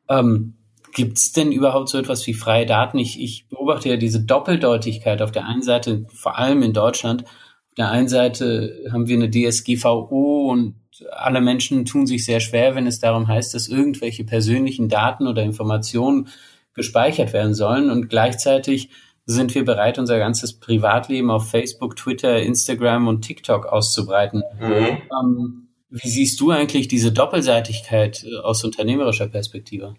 Ähm, 0.10 0.56
Gibt 0.94 1.18
es 1.18 1.32
denn 1.34 1.52
überhaupt 1.52 1.90
so 1.90 1.98
etwas 1.98 2.28
wie 2.28 2.36
freie 2.36 2.68
Daten? 2.68 3.00
Ich, 3.00 3.20
ich 3.20 3.48
beobachte 3.50 3.90
ja 3.90 3.98
diese 3.98 4.22
Doppeldeutigkeit 4.22 5.24
auf 5.24 5.32
der 5.32 5.48
einen 5.48 5.64
Seite, 5.64 6.06
vor 6.14 6.38
allem 6.38 6.62
in 6.62 6.72
Deutschland. 6.72 7.24
Auf 7.24 7.76
der 7.78 7.90
einen 7.90 8.08
Seite 8.08 8.86
haben 8.92 9.08
wir 9.08 9.16
eine 9.16 9.32
DSGVO 9.32 10.52
und 10.52 10.76
alle 11.12 11.42
Menschen 11.42 11.86
tun 11.86 12.06
sich 12.06 12.26
sehr 12.26 12.40
schwer, 12.40 12.76
wenn 12.76 12.86
es 12.86 13.00
darum 13.00 13.28
heißt, 13.28 13.56
dass 13.56 13.68
irgendwelche 13.68 14.24
persönlichen 14.24 14.88
Daten 14.88 15.26
oder 15.26 15.42
Informationen 15.42 16.28
gespeichert 16.76 17.34
werden 17.34 17.56
sollen. 17.56 17.90
Und 17.90 18.10
gleichzeitig 18.10 18.90
sind 19.26 19.56
wir 19.56 19.66
bereit, 19.66 19.98
unser 19.98 20.20
ganzes 20.20 20.60
Privatleben 20.60 21.32
auf 21.32 21.50
Facebook, 21.50 21.96
Twitter, 21.96 22.42
Instagram 22.42 23.08
und 23.08 23.22
TikTok 23.22 23.66
auszubreiten. 23.66 24.44
Mhm. 24.60 24.98
Ähm, 25.22 25.63
wie 25.94 26.10
siehst 26.10 26.40
du 26.42 26.50
eigentlich 26.50 26.88
diese 26.88 27.12
Doppelseitigkeit 27.12 28.24
äh, 28.24 28.38
aus 28.40 28.64
unternehmerischer 28.64 29.28
Perspektive? 29.28 29.94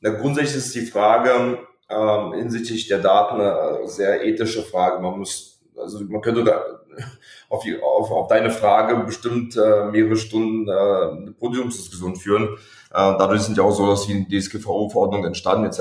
Na, 0.00 0.10
grundsätzlich 0.10 0.58
ist 0.58 0.74
die 0.76 0.86
Frage 0.86 1.58
ähm, 1.88 2.32
hinsichtlich 2.34 2.86
der 2.86 3.00
Daten 3.00 3.40
eine 3.40 3.88
sehr 3.88 4.24
ethische 4.24 4.62
Frage. 4.62 5.02
Man 5.02 5.18
muss, 5.18 5.60
also 5.76 6.04
man 6.04 6.20
könnte 6.20 6.44
da 6.44 6.64
auf, 7.48 7.64
die, 7.64 7.80
auf, 7.82 8.12
auf 8.12 8.28
deine 8.28 8.50
Frage 8.50 9.02
bestimmt 9.04 9.56
äh, 9.56 9.86
mehrere 9.86 10.16
Stunden 10.16 10.68
äh, 10.68 10.72
eine 10.72 11.32
Podiumsdiskussion 11.32 12.14
führen. 12.14 12.44
Äh, 12.44 12.54
dadurch 12.92 13.42
sind 13.42 13.58
ja 13.58 13.64
auch 13.64 13.72
so, 13.74 13.88
dass 13.88 14.06
die 14.06 14.28
DSGVO-Verordnung 14.28 15.24
entstanden 15.24 15.64
etc. 15.64 15.80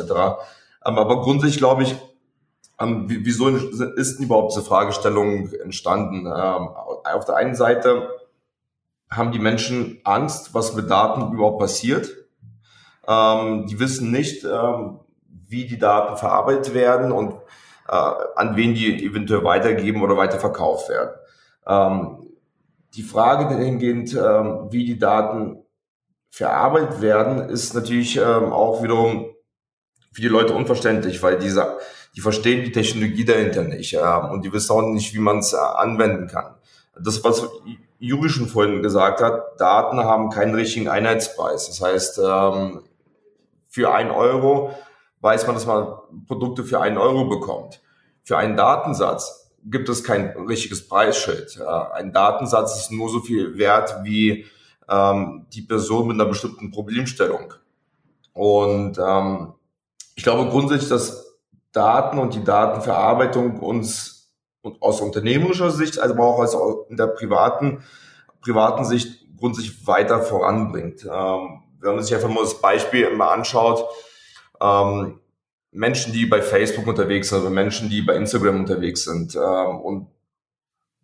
Ähm, 0.83 0.97
aber 0.97 1.21
grundsätzlich 1.21 1.59
glaube 1.59 1.83
ich, 1.83 1.95
ähm, 2.79 3.05
wieso 3.07 3.49
ist 3.49 4.17
denn 4.17 4.25
überhaupt 4.25 4.51
diese 4.51 4.65
Fragestellung 4.65 5.53
entstanden? 5.53 6.25
Ähm, 6.25 6.69
auf 7.05 7.25
der 7.25 7.35
einen 7.35 7.55
Seite 7.55 8.09
haben 9.09 9.31
die 9.31 9.39
Menschen 9.39 9.99
Angst, 10.03 10.53
was 10.53 10.75
mit 10.75 10.89
Daten 10.89 11.33
überhaupt 11.33 11.59
passiert. 11.59 12.09
Ähm, 13.07 13.67
die 13.67 13.79
wissen 13.79 14.11
nicht, 14.11 14.43
ähm, 14.43 14.99
wie 15.47 15.67
die 15.67 15.77
Daten 15.77 16.17
verarbeitet 16.17 16.73
werden 16.73 17.11
und 17.11 17.33
äh, 17.87 18.11
an 18.35 18.55
wen 18.55 18.73
die 18.73 19.05
eventuell 19.05 19.43
weitergeben 19.43 20.01
oder 20.01 20.17
weiterverkauft 20.17 20.89
werden. 20.89 21.11
Ähm, 21.67 22.25
die 22.95 23.03
Frage 23.03 23.45
dahingehend, 23.45 24.13
ähm, 24.13 24.67
wie 24.71 24.85
die 24.85 24.97
Daten 24.97 25.63
verarbeitet 26.29 27.01
werden, 27.01 27.49
ist 27.49 27.73
natürlich 27.73 28.17
ähm, 28.17 28.51
auch 28.51 28.83
wiederum 28.83 29.25
für 30.11 30.21
die 30.21 30.27
Leute 30.27 30.53
unverständlich, 30.53 31.21
weil 31.21 31.37
diese, 31.37 31.77
die 32.15 32.21
verstehen 32.21 32.63
die 32.63 32.71
Technologie 32.71 33.25
dahinter 33.25 33.63
nicht 33.63 33.93
äh, 33.93 34.19
und 34.31 34.43
die 34.43 34.51
wissen 34.51 34.71
auch 34.71 34.81
nicht, 34.81 35.13
wie 35.13 35.19
man 35.19 35.39
es 35.39 35.53
äh, 35.53 35.57
anwenden 35.57 36.27
kann. 36.27 36.55
Das, 36.99 37.23
was 37.23 37.47
Juri 37.99 38.29
schon 38.29 38.47
vorhin 38.47 38.81
gesagt 38.81 39.21
hat, 39.21 39.59
Daten 39.59 39.99
haben 39.99 40.29
keinen 40.29 40.55
richtigen 40.55 40.87
Einheitspreis. 40.87 41.67
Das 41.67 41.81
heißt, 41.81 42.19
ähm, 42.23 42.81
für 43.67 43.93
ein 43.93 44.11
Euro 44.11 44.73
weiß 45.21 45.45
man, 45.47 45.55
dass 45.55 45.65
man 45.65 45.97
Produkte 46.27 46.63
für 46.63 46.79
einen 46.79 46.97
Euro 46.97 47.25
bekommt. 47.25 47.81
Für 48.23 48.37
einen 48.37 48.55
Datensatz 48.55 49.51
gibt 49.65 49.89
es 49.89 50.03
kein 50.03 50.29
richtiges 50.47 50.87
Preisschild. 50.87 51.59
Ein 51.61 52.13
Datensatz 52.13 52.77
ist 52.77 52.91
nur 52.91 53.09
so 53.09 53.19
viel 53.19 53.57
wert 53.57 53.95
wie 54.03 54.45
ähm, 54.87 55.47
die 55.51 55.63
Person 55.63 56.07
mit 56.07 56.15
einer 56.15 56.29
bestimmten 56.29 56.71
Problemstellung. 56.71 57.53
Und 58.33 58.99
ähm, 58.99 59.53
ich 60.15 60.23
glaube 60.23 60.49
grundsätzlich, 60.49 60.89
dass 60.89 61.35
Daten 61.71 62.19
und 62.19 62.33
die 62.35 62.43
Datenverarbeitung 62.43 63.59
uns 63.59 64.14
aus 64.79 65.01
unternehmerischer 65.01 65.71
Sicht, 65.71 65.99
also 65.99 66.13
aber 66.13 66.25
auch 66.25 66.39
aus 66.39 66.87
in 66.89 66.97
der 66.97 67.07
privaten, 67.07 67.83
privaten 68.41 68.85
Sicht 68.85 69.25
grundsätzlich 69.37 69.87
weiter 69.87 70.21
voranbringt. 70.21 71.03
Ähm, 71.03 71.63
wenn 71.79 71.95
man 71.95 72.03
sich 72.03 72.15
einfach 72.15 72.29
mal 72.29 72.43
das 72.43 72.61
Beispiel 72.61 73.03
immer 73.03 73.31
anschaut, 73.31 73.85
ähm, 74.61 75.19
Menschen, 75.71 76.13
die 76.13 76.25
bei 76.25 76.41
Facebook 76.41 76.87
unterwegs 76.87 77.29
sind 77.29 77.41
oder 77.41 77.49
Menschen, 77.49 77.89
die 77.89 78.01
bei 78.01 78.15
Instagram 78.15 78.61
unterwegs 78.61 79.03
sind 79.03 79.35
ähm, 79.35 79.79
und 79.81 80.07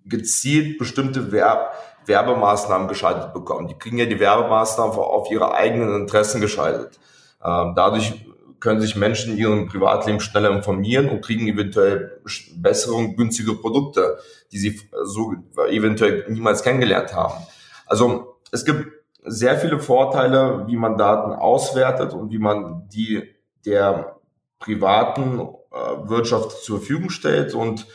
gezielt 0.06 0.78
bestimmte 0.78 1.32
Werb 1.32 1.74
Werbemaßnahmen 2.06 2.88
geschaltet 2.88 3.34
bekommen. 3.34 3.68
Die 3.68 3.78
kriegen 3.78 4.00
ja 4.00 4.06
die 4.06 4.20
Werbemaßnahmen 4.20 4.96
auf 4.96 5.30
ihre 5.30 5.54
eigenen 5.54 6.02
Interessen 6.02 6.42
geschaltet. 6.42 7.00
Ähm, 7.44 7.74
dadurch 7.76 8.26
können 8.62 8.80
sich 8.80 8.96
Menschen 8.96 9.34
in 9.34 9.40
ihrem 9.40 9.68
Privatleben 9.68 10.22
schneller 10.22 10.52
informieren 10.52 11.10
und 11.10 11.22
kriegen 11.22 11.48
eventuell 11.48 12.22
bessere 12.56 12.94
und 12.94 13.18
günstige 13.18 13.56
Produkte, 13.56 14.20
die 14.52 14.60
sie 14.60 14.80
so 15.04 15.34
eventuell 15.70 16.26
niemals 16.30 16.64
kennengelernt 16.64 17.14
haben. 17.14 17.46
Also 17.88 18.38
es 18.52 18.64
gibt 18.64 18.88
sehr 19.24 19.58
viele 19.58 19.80
Vorteile, 19.80 20.66
wie 20.68 20.78
man 20.78 20.98
Daten 20.98 21.34
auswertet 21.34 22.14
und 22.14 22.32
wie 22.32 22.40
man 22.40 22.88
die 22.90 23.24
der 23.66 24.16
privaten 24.60 25.40
äh, 25.72 26.10
Wirtschaft 26.10 26.64
zur 26.64 26.80
Verfügung 26.80 27.10
stellt 27.10 27.54
und 27.54 27.86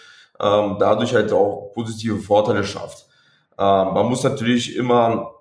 ähm, 0.40 0.76
dadurch 0.78 1.14
halt 1.14 1.32
auch 1.32 1.72
positive 1.74 2.18
Vorteile 2.18 2.64
schafft. 2.64 3.06
Ähm, 3.58 3.94
man 3.94 4.06
muss 4.06 4.22
natürlich 4.22 4.76
immer, 4.76 5.32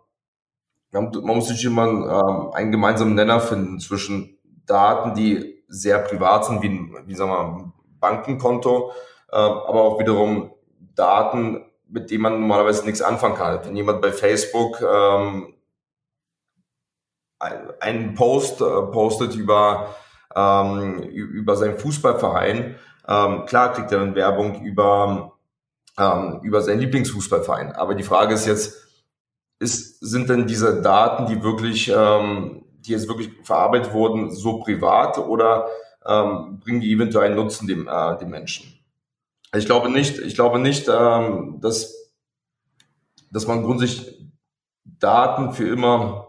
man, 0.92 1.12
muss 1.12 1.50
natürlich 1.50 1.66
immer 1.66 1.88
ähm, 1.88 2.54
einen 2.54 2.72
gemeinsamen 2.72 3.16
Nenner 3.16 3.40
finden 3.40 3.80
zwischen 3.80 4.35
Daten, 4.66 5.14
die 5.16 5.64
sehr 5.68 6.00
privat 6.00 6.46
sind, 6.46 6.62
wie, 6.62 6.92
wie 7.06 7.16
sagen 7.16 7.32
wir, 7.32 7.40
ein 7.40 7.74
Bankenkonto, 8.00 8.92
äh, 9.32 9.36
aber 9.36 9.82
auch 9.82 10.00
wiederum 10.00 10.52
Daten, 10.96 11.66
mit 11.88 12.10
denen 12.12 12.24
man 12.24 12.40
normalerweise 12.40 12.86
nichts 12.86 13.02
anfangen 13.02 13.36
kann. 13.36 13.66
Wenn 13.66 13.76
jemand 13.76 14.02
bei 14.02 14.12
Facebook 14.12 14.82
ähm, 14.82 15.54
einen 17.80 18.16
Post 18.16 18.62
äh, 18.62 18.82
postet 18.92 19.36
über 19.36 19.96
ähm, 20.36 21.00
über 21.00 21.56
seinen 21.56 21.78
Fußballverein. 21.78 22.76
Ähm, 23.08 23.46
klar 23.46 23.74
kriegt 23.74 23.92
er 23.92 24.00
dann 24.00 24.16
Werbung 24.16 24.64
über, 24.64 25.34
ähm, 25.98 26.40
über 26.44 26.62
seinen 26.62 26.80
Lieblingsfußballverein. 26.80 27.72
Aber 27.72 27.96
die 27.96 28.04
Frage 28.04 28.34
ist 28.34 28.46
jetzt, 28.46 28.76
ist, 29.60 30.00
sind 30.02 30.30
denn 30.30 30.48
diese 30.48 30.82
Daten, 30.82 31.28
die 31.28 31.42
wirklich, 31.42 31.92
ähm, 31.96 32.65
die 32.86 32.92
jetzt 32.92 33.08
wirklich 33.08 33.30
verarbeitet 33.44 33.94
wurden, 33.94 34.32
so 34.32 34.60
privat 34.60 35.18
oder 35.18 35.68
ähm, 36.06 36.60
bringen 36.64 36.82
die 36.82 36.92
eventuell 36.92 37.28
einen 37.28 37.36
Nutzen 37.36 37.68
dem, 37.68 37.88
äh, 37.88 38.18
dem 38.18 38.30
Menschen? 38.30 38.80
Ich 39.56 39.66
glaube 39.66 39.90
nicht, 39.90 40.20
ich 40.20 40.36
glaube 40.36 40.60
nicht, 40.60 40.88
ähm, 40.88 41.60
dass, 41.62 42.12
dass 43.32 43.48
man 43.48 43.64
grundsätzlich 43.64 44.26
Daten 44.84 45.54
für 45.54 45.68
immer 45.68 46.26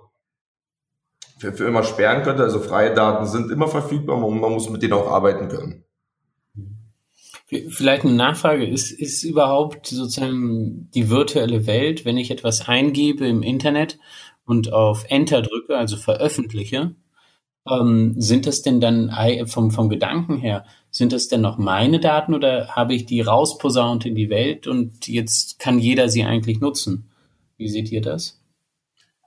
für, 1.38 1.52
für 1.52 1.66
immer 1.66 1.82
sperren 1.82 2.22
könnte. 2.22 2.42
Also 2.42 2.60
freie 2.60 2.94
Daten 2.94 3.26
sind 3.26 3.50
immer 3.50 3.68
verfügbar 3.68 4.22
und 4.24 4.40
man 4.40 4.52
muss 4.52 4.70
mit 4.70 4.82
denen 4.82 4.94
auch 4.94 5.10
arbeiten 5.10 5.48
können. 5.48 5.84
Vielleicht 7.68 8.04
eine 8.04 8.14
Nachfrage, 8.14 8.66
ist, 8.66 8.90
ist 8.90 9.22
überhaupt 9.22 9.86
sozusagen 9.86 10.90
die 10.94 11.10
virtuelle 11.10 11.66
Welt, 11.68 12.04
wenn 12.04 12.16
ich 12.16 12.32
etwas 12.32 12.66
eingebe 12.66 13.26
im 13.28 13.44
Internet 13.44 13.98
und 14.46 14.72
auf 14.72 15.04
Enter 15.08 15.42
drücke, 15.42 15.76
also 15.76 15.96
veröffentliche, 15.96 16.94
ähm, 17.68 18.14
sind 18.16 18.46
das 18.46 18.62
denn 18.62 18.80
dann 18.80 19.12
vom, 19.46 19.70
vom 19.70 19.88
Gedanken 19.88 20.36
her, 20.36 20.64
sind 20.90 21.12
das 21.12 21.28
denn 21.28 21.40
noch 21.40 21.58
meine 21.58 22.00
Daten 22.00 22.32
oder 22.32 22.68
habe 22.68 22.94
ich 22.94 23.06
die 23.06 23.20
rausposaunt 23.20 24.06
in 24.06 24.14
die 24.14 24.30
Welt 24.30 24.66
und 24.66 25.08
jetzt 25.08 25.58
kann 25.58 25.78
jeder 25.78 26.08
sie 26.08 26.24
eigentlich 26.24 26.60
nutzen? 26.60 27.10
Wie 27.56 27.68
seht 27.68 27.90
ihr 27.90 28.00
das? 28.00 28.40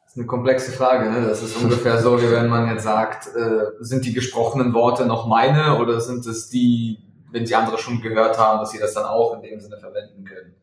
Das 0.04 0.14
ist 0.14 0.18
eine 0.18 0.26
komplexe 0.26 0.72
Frage. 0.72 1.12
Ne? 1.12 1.28
Das 1.28 1.44
ist 1.44 1.56
ungefähr 1.58 2.02
so, 2.02 2.20
wie 2.20 2.32
wenn 2.32 2.48
man 2.48 2.68
jetzt 2.68 2.84
sagt, 2.84 3.28
äh, 3.36 3.66
sind 3.80 4.06
die 4.06 4.14
gesprochenen 4.14 4.74
Worte 4.74 5.06
noch 5.06 5.28
meine 5.28 5.78
oder 5.80 6.00
sind 6.00 6.26
es 6.26 6.50
die, 6.50 6.98
wenn 7.32 7.46
sie 7.46 7.56
andere 7.56 7.78
schon 7.78 8.02
gehört 8.02 8.40
haben, 8.40 8.60
dass 8.60 8.72
sie 8.72 8.80
das 8.80 8.94
dann 8.94 9.06
auch 9.06 9.36
in 9.36 9.42
dem 9.42 9.60
Sinne 9.60 9.78
verwenden 9.78 10.24
können. 10.24 10.56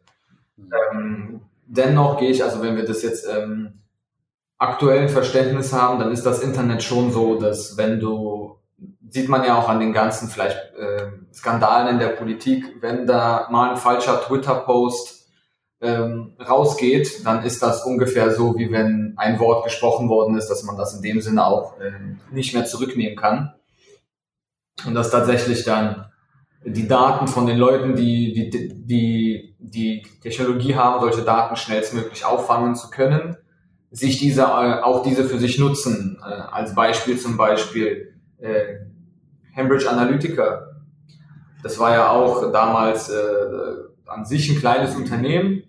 Ähm, 0.59 1.41
dennoch 1.67 2.19
gehe 2.19 2.31
ich, 2.31 2.43
also 2.43 2.63
wenn 2.63 2.75
wir 2.75 2.85
das 2.85 3.03
jetzt 3.03 3.27
ähm, 3.29 3.83
aktuellen 4.59 5.09
Verständnis 5.09 5.73
haben, 5.73 5.99
dann 5.99 6.13
ist 6.13 6.25
das 6.25 6.41
Internet 6.41 6.83
schon 6.83 7.13
so, 7.13 7.39
dass 7.39 7.77
wenn 7.77 8.01
du, 8.01 8.59
sieht 9.09 9.29
man 9.29 9.45
ja 9.45 9.59
auch 9.59 9.69
an 9.69 9.81
den 9.81 9.93
ganzen 9.93 10.29
vielleicht 10.29 10.57
äh, 10.79 11.09
Skandalen 11.33 11.89
in 11.95 11.99
der 11.99 12.09
Politik, 12.09 12.65
wenn 12.81 13.07
da 13.07 13.49
mal 13.51 13.71
ein 13.71 13.77
falscher 13.77 14.21
Twitter-Post 14.23 15.17
ähm, 15.83 16.37
rausgeht, 16.41 17.27
dann 17.27 17.45
ist 17.45 17.63
das 17.63 17.85
ungefähr 17.85 18.33
so, 18.33 18.57
wie 18.57 18.73
wenn 18.73 19.15
ein 19.17 19.39
Wort 19.39 19.65
gesprochen 19.65 20.09
worden 20.09 20.37
ist, 20.37 20.49
dass 20.49 20.63
man 20.63 20.77
das 20.77 20.95
in 20.95 21.03
dem 21.03 21.21
Sinne 21.21 21.45
auch 21.45 21.75
ähm, 21.81 22.21
nicht 22.31 22.55
mehr 22.55 22.65
zurücknehmen 22.65 23.17
kann. 23.17 23.53
Und 24.87 24.95
dass 24.95 25.11
tatsächlich 25.11 25.65
dann 25.65 26.07
die 26.65 26.89
Daten 26.89 27.29
von 27.29 27.47
den 27.47 27.59
Leuten, 27.59 27.95
die 27.95 28.51
die, 28.51 28.73
die, 28.75 29.57
die 29.59 30.03
Technologie 30.23 30.75
haben, 30.75 31.01
solche 31.01 31.23
Daten 31.23 31.57
schnellstmöglich 31.57 32.25
auffangen 32.25 32.75
zu 32.75 32.91
können, 32.91 33.37
sich 33.91 34.19
diese, 34.19 34.43
äh, 34.43 34.81
auch 34.83 35.03
diese 35.03 35.25
für 35.25 35.39
sich 35.39 35.59
nutzen. 35.59 36.19
Äh, 36.23 36.33
als 36.53 36.75
Beispiel 36.75 37.19
zum 37.19 37.37
Beispiel 37.37 38.15
äh, 38.39 38.77
Cambridge 39.55 39.89
Analytica. 39.89 40.69
Das 41.63 41.79
war 41.79 41.93
ja 41.93 42.11
auch 42.11 42.53
damals 42.53 43.09
äh, 43.09 43.17
an 44.07 44.25
sich 44.25 44.51
ein 44.51 44.59
kleines 44.59 44.95
Unternehmen, 44.95 45.65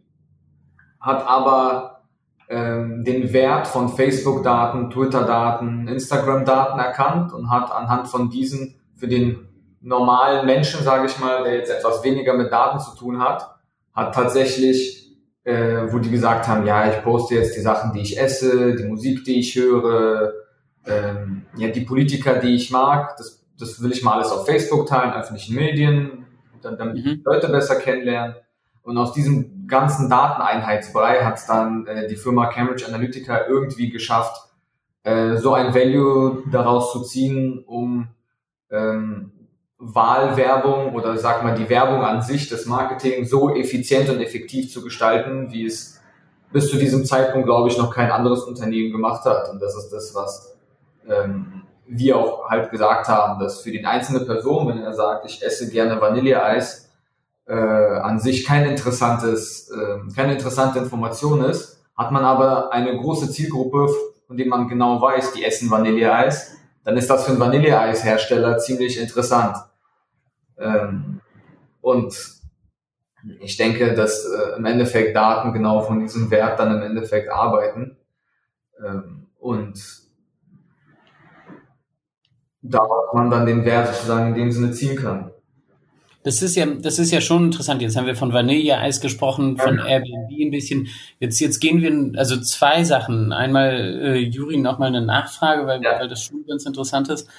hat 1.00 1.26
aber 1.26 2.04
ähm, 2.50 3.04
den 3.04 3.34
Wert 3.34 3.68
von 3.68 3.90
Facebook-Daten, 3.90 4.90
Twitter-Daten, 4.90 5.88
Instagram-Daten 5.88 6.80
erkannt 6.80 7.34
und 7.34 7.50
hat 7.50 7.72
anhand 7.72 8.08
von 8.08 8.30
diesen 8.30 8.76
für 8.96 9.08
den 9.08 9.48
normalen 9.82 10.46
Menschen, 10.46 10.84
sage 10.84 11.08
ich 11.08 11.20
mal, 11.20 11.44
der 11.44 11.56
jetzt 11.56 11.72
etwas 11.72 12.04
weniger 12.04 12.34
mit 12.34 12.52
Daten 12.52 12.80
zu 12.80 12.96
tun 12.96 13.20
hat, 13.20 13.56
hat 13.94 14.14
tatsächlich, 14.14 15.07
äh, 15.48 15.94
wo 15.94 16.00
die 16.00 16.12
gesagt 16.12 16.46
haben, 16.50 16.66
ja, 16.66 16.92
ich 16.92 17.02
poste 17.04 17.36
jetzt 17.36 17.56
die 17.56 17.62
Sachen, 17.62 17.94
die 17.94 18.02
ich 18.02 18.20
esse, 18.20 18.76
die 18.76 18.84
Musik, 18.84 19.24
die 19.24 19.40
ich 19.40 19.56
höre, 19.56 20.34
ähm, 20.86 21.46
ja, 21.56 21.70
die 21.70 21.86
Politiker, 21.86 22.40
die 22.40 22.54
ich 22.54 22.70
mag, 22.70 23.16
das, 23.16 23.46
das 23.58 23.82
will 23.82 23.94
ich 23.94 24.04
mal 24.04 24.16
alles 24.16 24.30
auf 24.30 24.46
Facebook 24.46 24.88
teilen, 24.88 25.14
öffentlichen 25.14 25.56
Medien, 25.56 26.26
dann, 26.62 26.78
damit 26.78 26.98
mhm. 26.98 27.22
Leute 27.24 27.48
besser 27.48 27.78
kennenlernen. 27.78 28.36
Und 28.82 28.98
aus 28.98 29.14
diesem 29.14 29.68
ganzen 29.68 30.10
Dateneinheitsbrei 30.10 31.24
hat 31.24 31.38
es 31.38 31.46
dann 31.46 31.88
äh, 31.88 32.10
die 32.10 32.18
Firma 32.18 32.48
Cambridge 32.48 32.86
Analytica 32.86 33.48
irgendwie 33.48 33.90
geschafft, 33.90 34.50
äh, 35.04 35.38
so 35.38 35.54
ein 35.54 35.74
Value 35.74 36.44
daraus 36.52 36.92
zu 36.92 37.04
ziehen, 37.04 37.64
um 37.66 38.10
ähm, 38.70 39.32
Wahlwerbung 39.80 40.96
oder 40.96 41.18
sag 41.18 41.44
mal 41.44 41.56
die 41.56 41.70
Werbung 41.70 42.04
an 42.04 42.22
sich, 42.22 42.50
das 42.50 42.66
Marketing 42.66 43.26
so 43.26 43.56
effizient 43.56 44.10
und 44.10 44.20
effektiv 44.20 44.72
zu 44.72 44.84
gestalten, 44.84 45.52
wie 45.52 45.66
es 45.66 46.02
bis 46.52 46.70
zu 46.70 46.78
diesem 46.78 47.06
Zeitpunkt, 47.06 47.46
glaube 47.46 47.70
ich, 47.70 47.78
noch 47.78 47.94
kein 47.94 48.12
anderes 48.12 48.44
Unternehmen 48.44 48.92
gemacht 48.92 49.26
hat. 49.26 49.50
Und 49.50 49.62
das 49.62 49.76
ist 49.76 49.90
das, 49.90 50.16
was 50.16 50.56
ähm, 51.08 51.64
wir 51.86 52.18
auch 52.18 52.50
halt 52.50 52.72
gesagt 52.72 53.08
haben, 53.08 53.40
dass 53.40 53.62
für 53.62 53.72
die 53.72 53.86
einzelne 53.86 54.22
Person, 54.22 54.68
wenn 54.68 54.82
er 54.82 54.94
sagt, 54.94 55.26
ich 55.26 55.44
esse 55.44 55.70
gerne 55.70 56.02
Vanilleeis, 56.02 56.90
äh, 57.46 57.54
an 57.54 58.20
sich 58.20 58.46
kein 58.46 58.66
interessantes, 58.66 59.70
äh, 59.70 60.14
keine 60.16 60.34
interessante 60.34 60.80
Information 60.80 61.44
ist, 61.44 61.82
hat 61.96 62.12
man 62.12 62.26
aber 62.26 62.74
eine 62.74 62.98
große 62.98 63.32
Zielgruppe, 63.32 63.88
von 64.28 64.38
dem 64.38 64.50
man 64.50 64.68
genau 64.68 65.02
weiß, 65.02 65.34
die 65.34 65.46
essen 65.46 65.70
Vanilleeis, 65.70 66.58
dann 66.84 66.98
ist 66.98 67.10
das 67.10 67.26
für 67.26 67.32
einen 67.32 67.40
Vanilleeishersteller 67.40 68.58
ziemlich 68.60 69.00
interessant. 69.00 69.58
Ähm, 70.60 71.22
und 71.82 72.14
ich 73.40 73.58
denke, 73.58 73.94
dass 73.94 74.26
äh, 74.26 74.58
im 74.58 74.66
Endeffekt 74.66 75.16
Daten 75.16 75.54
genau 75.54 75.82
von 75.82 76.00
diesem 76.00 76.32
Wert 76.32 76.60
dann 76.60 76.76
im 76.76 76.82
Endeffekt 76.82 77.30
arbeiten. 77.30 77.98
Ähm, 78.84 79.28
und 79.40 79.80
daraus 82.62 83.14
man 83.14 83.30
dann 83.30 83.46
den 83.46 83.66
Wert 83.66 83.88
sozusagen 83.88 84.30
in 84.30 84.36
dem 84.36 84.52
Sinne 84.52 84.72
ziehen 84.72 84.96
kann. 84.96 85.32
Das 86.24 86.42
ist 86.42 86.58
ja, 86.58 86.66
das 86.66 87.00
ist 87.00 87.12
ja 87.12 87.22
schon 87.22 87.46
interessant. 87.46 87.82
Jetzt 87.82 87.96
haben 87.96 88.06
wir 88.06 88.16
von 88.16 88.34
Vanilleeis 88.34 89.00
gesprochen, 89.00 89.56
von 89.58 89.80
Airbnb 89.80 90.30
ein 90.42 90.52
bisschen. 90.52 90.90
Jetzt, 91.20 91.40
jetzt 91.40 91.60
gehen 91.60 91.82
wir, 91.82 92.20
also 92.20 92.38
zwei 92.42 92.84
Sachen. 92.84 93.32
Einmal, 93.32 94.02
äh, 94.02 94.18
Juri, 94.18 94.58
nochmal 94.58 94.90
eine 94.90 95.06
Nachfrage, 95.06 95.66
weil, 95.68 95.82
ja. 95.82 96.00
weil 96.00 96.10
das 96.10 96.24
schon 96.24 96.46
ganz 96.46 96.66
interessant 96.66 97.08
ist. 97.08 97.30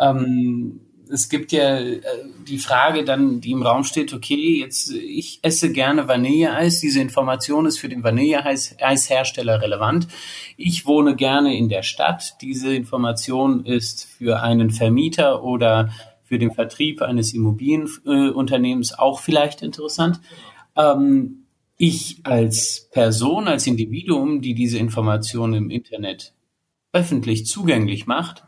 Ähm, 0.00 0.80
es 1.10 1.28
gibt 1.28 1.52
ja 1.52 1.78
äh, 1.78 2.00
die 2.46 2.58
Frage 2.58 3.04
dann, 3.04 3.40
die 3.40 3.52
im 3.52 3.62
Raum 3.62 3.84
steht, 3.84 4.12
okay, 4.12 4.60
jetzt 4.60 4.92
ich 4.92 5.40
esse 5.42 5.72
gerne 5.72 6.08
Vanilleeis. 6.08 6.80
Diese 6.80 7.00
Information 7.00 7.66
ist 7.66 7.78
für 7.78 7.88
den 7.88 8.02
Vanilleeishersteller 8.02 9.60
relevant. 9.62 10.08
Ich 10.56 10.86
wohne 10.86 11.16
gerne 11.16 11.56
in 11.56 11.68
der 11.68 11.82
Stadt. 11.82 12.36
Diese 12.42 12.74
Information 12.74 13.64
ist 13.64 14.04
für 14.04 14.42
einen 14.42 14.70
Vermieter 14.70 15.42
oder 15.42 15.90
für 16.24 16.38
den 16.38 16.52
Vertrieb 16.52 17.00
eines 17.00 17.32
Immobilienunternehmens 17.32 18.98
auch 18.98 19.20
vielleicht 19.20 19.62
interessant. 19.62 20.20
Ähm, 20.76 21.44
ich 21.76 22.20
als 22.24 22.88
Person, 22.90 23.46
als 23.46 23.66
Individuum, 23.66 24.42
die 24.42 24.54
diese 24.54 24.78
Information 24.78 25.54
im 25.54 25.70
Internet 25.70 26.34
öffentlich 26.92 27.46
zugänglich 27.46 28.06
macht, 28.06 28.44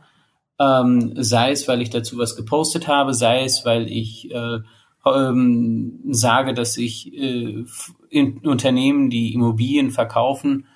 ähm, 0.60 1.14
sei 1.16 1.52
es, 1.52 1.66
weil 1.66 1.80
ich 1.80 1.90
dazu 1.90 2.18
was 2.18 2.36
gepostet 2.36 2.86
habe, 2.86 3.14
sei 3.14 3.44
es, 3.44 3.64
weil 3.64 3.90
ich 3.90 4.30
äh, 4.30 4.58
ähm, 5.06 6.00
sage, 6.10 6.52
dass 6.52 6.76
ich 6.76 7.12
äh, 7.14 7.64
in 8.10 8.38
Unternehmen, 8.46 9.08
die 9.08 9.32
Immobilien 9.32 9.90
verkaufen, 9.90 10.66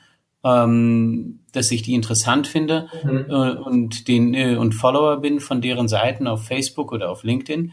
ähm, 0.42 1.40
dass 1.52 1.70
ich 1.70 1.82
die 1.82 1.94
interessant 1.94 2.46
finde 2.46 2.88
mhm. 3.04 3.26
äh, 3.28 3.50
und 3.56 4.08
den 4.08 4.32
äh, 4.32 4.56
und 4.56 4.74
Follower 4.74 5.18
bin 5.20 5.40
von 5.40 5.60
deren 5.60 5.88
Seiten 5.88 6.26
auf 6.26 6.46
Facebook 6.46 6.90
oder 6.90 7.10
auf 7.10 7.22
LinkedIn. 7.22 7.72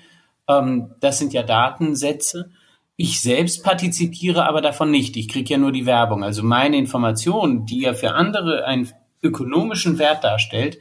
Ähm, 0.50 0.91
das 1.00 1.17
sind 1.17 1.32
ja 1.32 1.43
Datensätze. 1.43 2.52
Ich 2.97 3.21
selbst 3.21 3.63
partizipiere 3.63 4.45
aber 4.45 4.62
davon 4.62 4.91
nicht. 4.91 5.15
Ich 5.15 5.30
kriege 5.30 5.54
ja 5.54 5.58
nur 5.58 5.71
die 5.71 5.86
Werbung. 5.86 6.24
Also 6.24 6.43
meine 6.43 6.78
Information, 6.78 7.65
die 7.65 7.82
ja 7.82 7.93
für 7.93 8.12
andere 8.12 8.65
einen 8.65 8.89
ökonomischen 9.24 9.97
Wert 9.97 10.24
darstellt, 10.24 10.78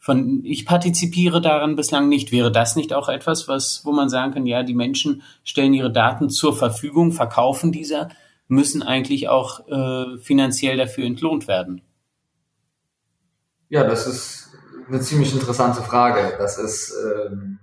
von 0.00 0.40
ich 0.44 0.64
partizipiere 0.64 1.42
daran 1.42 1.76
bislang 1.76 2.08
nicht. 2.08 2.32
Wäre 2.32 2.50
das 2.50 2.74
nicht 2.74 2.94
auch 2.94 3.10
etwas, 3.10 3.48
was, 3.48 3.82
wo 3.84 3.92
man 3.92 4.08
sagen 4.08 4.32
kann, 4.32 4.46
ja, 4.46 4.62
die 4.62 4.74
Menschen 4.74 5.22
stellen 5.44 5.74
ihre 5.74 5.92
Daten 5.92 6.30
zur 6.30 6.56
Verfügung, 6.56 7.12
verkaufen 7.12 7.70
dieser 7.70 8.08
müssen 8.48 8.82
eigentlich 8.82 9.28
auch 9.28 9.68
äh, 9.68 10.18
finanziell 10.18 10.76
dafür 10.76 11.04
entlohnt 11.04 11.46
werden? 11.46 11.82
Ja, 13.68 13.84
das 13.84 14.06
ist 14.06 14.50
eine 14.88 15.00
ziemlich 15.00 15.32
interessante 15.34 15.82
Frage. 15.82 16.34
Das 16.38 16.58
ist, 16.58 16.92
ähm, 17.04 17.58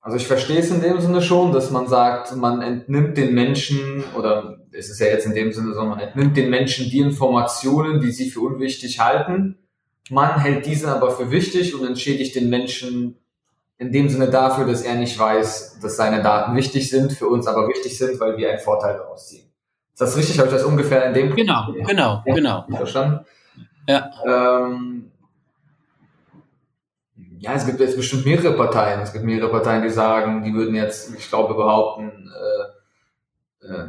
also 0.00 0.18
ich 0.18 0.26
verstehe 0.26 0.60
es 0.60 0.70
in 0.70 0.82
dem 0.82 1.00
Sinne 1.00 1.22
schon, 1.22 1.50
dass 1.50 1.70
man 1.70 1.88
sagt, 1.88 2.36
man 2.36 2.62
entnimmt 2.62 3.16
den 3.16 3.34
Menschen 3.34 4.04
oder 4.16 4.58
es 4.70 4.90
ist 4.90 5.00
ja 5.00 5.06
jetzt 5.06 5.26
in 5.26 5.34
dem 5.34 5.50
Sinne 5.50 5.74
so, 5.74 5.82
man 5.82 5.98
entnimmt 5.98 6.36
den 6.36 6.50
Menschen 6.50 6.90
die 6.90 7.00
Informationen, 7.00 8.00
die 8.00 8.12
sie 8.12 8.30
für 8.30 8.40
unwichtig 8.40 9.00
halten. 9.00 9.58
Man 10.10 10.38
hält 10.40 10.66
diese 10.66 10.88
aber 10.88 11.10
für 11.10 11.30
wichtig 11.30 11.74
und 11.74 11.86
entschädigt 11.86 12.36
den 12.36 12.48
Menschen 12.48 13.16
in 13.78 13.92
dem 13.92 14.08
Sinne 14.08 14.30
dafür, 14.30 14.66
dass 14.66 14.82
er 14.82 14.94
nicht 14.94 15.18
weiß, 15.18 15.80
dass 15.80 15.96
seine 15.96 16.22
Daten 16.22 16.56
wichtig 16.56 16.88
sind, 16.88 17.12
für 17.12 17.26
uns 17.28 17.46
aber 17.46 17.68
wichtig 17.68 17.98
sind, 17.98 18.18
weil 18.20 18.36
wir 18.36 18.50
einen 18.50 18.60
Vorteil 18.60 18.96
daraus 18.96 19.28
ziehen. 19.28 19.50
Ist 19.92 20.00
das 20.00 20.16
richtig? 20.16 20.38
Habe 20.38 20.48
ich 20.48 20.54
das 20.54 20.64
ungefähr 20.64 21.06
in 21.06 21.14
dem 21.14 21.34
Genau, 21.34 21.72
ja. 21.74 21.84
genau, 21.84 22.22
ja. 22.24 22.34
genau. 22.34 22.66
Verstanden? 22.76 23.26
Ja. 23.88 24.10
Ähm, 24.26 25.10
ja, 27.38 27.52
es 27.52 27.66
gibt 27.66 27.80
jetzt 27.80 27.96
bestimmt 27.96 28.24
mehrere 28.26 28.56
Parteien. 28.56 29.00
Es 29.00 29.12
gibt 29.12 29.24
mehrere 29.24 29.50
Parteien, 29.50 29.82
die 29.82 29.90
sagen, 29.90 30.42
die 30.42 30.54
würden 30.54 30.74
jetzt, 30.74 31.14
ich 31.16 31.28
glaube, 31.28 31.54
behaupten, 31.54 32.30
äh, 33.62 33.66
äh, 33.66 33.88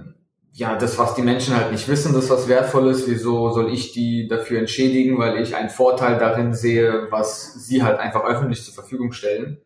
ja, 0.57 0.75
das, 0.75 0.97
was 0.97 1.13
die 1.13 1.21
Menschen 1.21 1.55
halt 1.55 1.71
nicht 1.71 1.87
wissen, 1.87 2.13
das, 2.13 2.29
was 2.29 2.47
wertvoll 2.47 2.87
ist, 2.87 3.07
wieso 3.07 3.51
soll 3.51 3.71
ich 3.71 3.91
die 3.91 4.27
dafür 4.27 4.59
entschädigen, 4.59 5.19
weil 5.19 5.37
ich 5.37 5.55
einen 5.55 5.69
Vorteil 5.69 6.17
darin 6.17 6.53
sehe, 6.53 7.07
was 7.11 7.53
sie 7.65 7.83
halt 7.83 7.99
einfach 7.99 8.23
öffentlich 8.23 8.63
zur 8.63 8.73
Verfügung 8.73 9.11
stellen. 9.11 9.59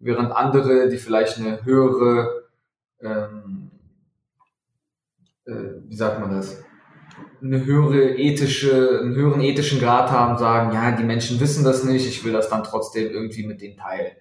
Während 0.00 0.32
andere, 0.32 0.88
die 0.88 0.98
vielleicht 0.98 1.38
eine 1.38 1.64
höhere 1.64 2.44
ähm, 3.00 3.70
äh, 5.46 5.52
wie 5.86 5.94
sagt 5.94 6.20
man 6.20 6.30
das, 6.30 6.62
eine 7.42 7.64
höhere 7.64 8.16
ethische, 8.16 9.00
einen 9.02 9.14
höheren 9.14 9.42
ethischen 9.42 9.78
Grad 9.78 10.10
haben, 10.10 10.38
sagen, 10.38 10.72
ja, 10.74 10.92
die 10.92 11.04
Menschen 11.04 11.38
wissen 11.40 11.64
das 11.64 11.84
nicht, 11.84 12.06
ich 12.08 12.24
will 12.24 12.32
das 12.32 12.48
dann 12.48 12.64
trotzdem 12.64 13.10
irgendwie 13.10 13.46
mit 13.46 13.60
denen 13.60 13.76
teilen. 13.76 14.12